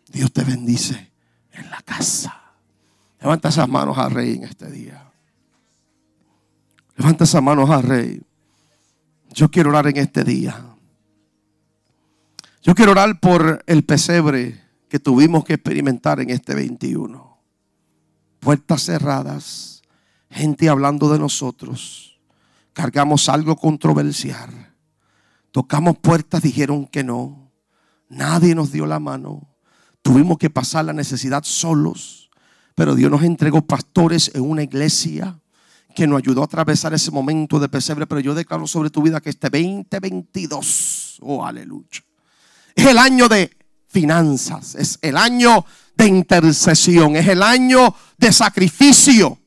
Dios 0.08 0.32
te 0.32 0.46
bendice 0.46 1.12
en 1.52 1.70
la 1.70 1.82
casa. 1.82 2.41
Levanta 3.22 3.50
esas 3.50 3.70
manos 3.70 3.98
al 3.98 4.12
rey 4.12 4.34
en 4.34 4.44
este 4.44 4.70
día. 4.70 5.12
Levanta 6.96 7.24
esas 7.24 7.42
manos 7.42 7.70
al 7.70 7.84
rey. 7.84 8.22
Yo 9.34 9.50
quiero 9.50 9.70
orar 9.70 9.88
en 9.88 9.98
este 9.98 10.24
día. 10.24 10.66
Yo 12.64 12.76
quiero 12.76 12.92
orar 12.92 13.20
por 13.20 13.64
el 13.66 13.84
pesebre 13.84 14.62
que 14.90 15.00
tuvimos 15.00 15.46
que 15.46 15.54
experimentar 15.54 16.20
en 16.20 16.30
este 16.32 16.54
21. 16.54 17.38
Puertas 18.40 18.84
cerradas, 18.84 19.82
gente 20.30 20.68
hablando 20.68 21.12
de 21.12 21.20
nosotros. 21.20 22.20
Cargamos 22.74 23.30
algo 23.30 23.56
controversial. 23.56 24.74
Tocamos 25.52 25.98
puertas, 25.98 26.42
dijeron 26.42 26.88
que 26.88 27.04
no. 27.04 27.52
Nadie 28.10 28.56
nos 28.56 28.72
dio 28.72 28.86
la 28.86 29.00
mano. 29.00 29.48
Tuvimos 30.02 30.38
que 30.38 30.50
pasar 30.50 30.86
la 30.86 30.94
necesidad 30.94 31.44
solos. 31.44 32.21
Pero 32.76 32.96
Dios 32.96 33.12
nos 33.12 33.24
entregó 33.24 33.62
pastores 33.62 34.32
en 34.34 34.42
una 34.42 34.64
iglesia 34.64 35.38
que 35.96 36.08
nos 36.08 36.20
ayudó 36.20 36.42
a 36.42 36.46
atravesar 36.46 36.94
ese 36.94 37.12
momento 37.12 37.60
de 37.60 37.70
pesebre. 37.70 38.08
Pero 38.08 38.22
yo 38.22 38.34
declaro 38.34 38.66
sobre 38.68 38.90
tu 38.90 39.02
vida 39.02 39.22
que 39.22 39.30
este 39.30 39.50
2022, 39.50 41.20
oh 41.22 41.46
aleluya, 41.46 42.04
es 42.76 42.86
el 42.86 42.98
año 42.98 43.28
de 43.28 43.56
finanzas, 43.88 44.76
es 44.76 44.98
el 45.02 45.18
año 45.18 45.66
de 45.96 46.08
intercesión, 46.08 47.16
es 47.16 47.28
el 47.28 47.44
año 47.44 47.94
de 48.18 48.32
sacrificio. 48.32 49.38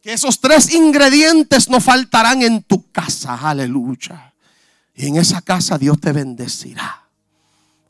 Que 0.00 0.14
esos 0.14 0.40
tres 0.40 0.74
ingredientes 0.74 1.68
no 1.68 1.80
faltarán 1.80 2.42
en 2.42 2.62
tu 2.64 2.90
casa, 2.90 3.34
aleluya. 3.36 4.34
Y 4.94 5.06
en 5.06 5.16
esa 5.16 5.42
casa 5.42 5.78
Dios 5.78 6.00
te 6.00 6.12
bendecirá. 6.12 7.08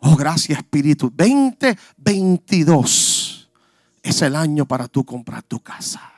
Oh, 0.01 0.17
gracias 0.17 0.59
Espíritu. 0.59 1.11
2022 1.17 3.12
es 4.03 4.23
el 4.23 4.37
año 4.37 4.67
para 4.67 4.89
tú 4.89 5.05
comprar 5.05 5.43
tu 5.43 5.61
casa. 5.61 6.12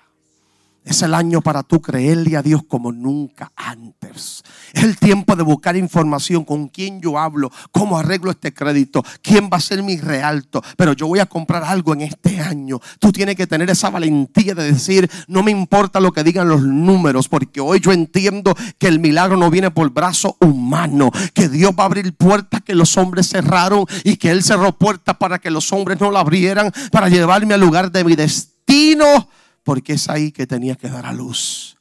Es 0.85 1.01
el 1.01 1.14
año 1.14 1.41
para 1.41 1.62
tú 1.62 1.80
creerle 1.80 2.37
a 2.37 2.43
Dios 2.43 2.62
como 2.68 2.93
nunca 2.93 3.51
antes. 3.57 4.45
Es 4.74 4.85
el 4.85 4.99
tiempo 4.99 5.35
de 5.35 5.43
buscar 5.43 5.76
información 5.76 6.45
con 6.45 6.68
quién 6.68 7.01
yo 7.01 7.18
hablo, 7.18 7.51
cómo 7.72 7.99
arreglo 7.99 8.30
este 8.30 8.53
crédito, 8.53 9.03
quién 9.22 9.49
va 9.51 9.57
a 9.57 9.61
ser 9.61 9.82
mi 9.82 9.97
realto. 9.97 10.62
Pero 10.76 10.93
yo 10.93 11.07
voy 11.07 11.20
a 11.20 11.26
comprar 11.26 11.64
algo 11.64 11.95
en 11.95 12.03
este 12.03 12.39
año. 12.39 12.80
Tú 12.99 13.12
tienes 13.12 13.35
que 13.35 13.47
tener 13.47 13.70
esa 13.70 13.89
valentía 13.89 14.55
de 14.55 14.72
decir, 14.72 15.11
no 15.26 15.43
me 15.43 15.51
importa 15.51 16.01
lo 16.01 16.12
que 16.12 16.22
digan 16.22 16.49
los 16.49 16.61
números, 16.61 17.28
porque 17.30 17.62
hoy 17.62 17.80
yo 17.80 17.91
entiendo 17.91 18.55
que 18.76 18.89
el 18.89 19.01
milagro 19.01 19.39
no 19.39 19.49
viene 19.49 19.70
por 19.70 19.89
brazo 19.89 20.37
humano, 20.39 21.11
que 21.32 21.49
Dios 21.49 21.72
va 21.78 21.85
a 21.85 21.87
abrir 21.87 22.14
puertas 22.14 22.61
que 22.61 22.74
los 22.74 22.99
hombres 22.99 23.30
cerraron 23.30 23.87
y 24.05 24.18
que 24.18 24.30
Él 24.30 24.43
cerró 24.43 24.76
puertas 24.76 25.16
para 25.16 25.39
que 25.39 25.51
los 25.51 25.72
hombres 25.72 25.99
no 25.99 26.11
la 26.11 26.20
abrieran, 26.20 26.70
para 26.93 27.09
llevarme 27.09 27.55
al 27.55 27.61
lugar 27.62 27.91
de 27.91 28.05
mi 28.05 28.16
destino 28.16 29.28
porque 29.64 29.94
es 29.94 30.08
ahí 30.08 30.30
que 30.30 30.46
tenía 30.46 30.76
que 30.76 30.88
dar 30.88 31.06
a 31.06 31.12
luz 31.12 31.76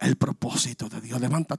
el 0.00 0.16
propósito 0.16 0.88
de 0.88 1.00
Dios. 1.00 1.20
Levanta 1.20 1.50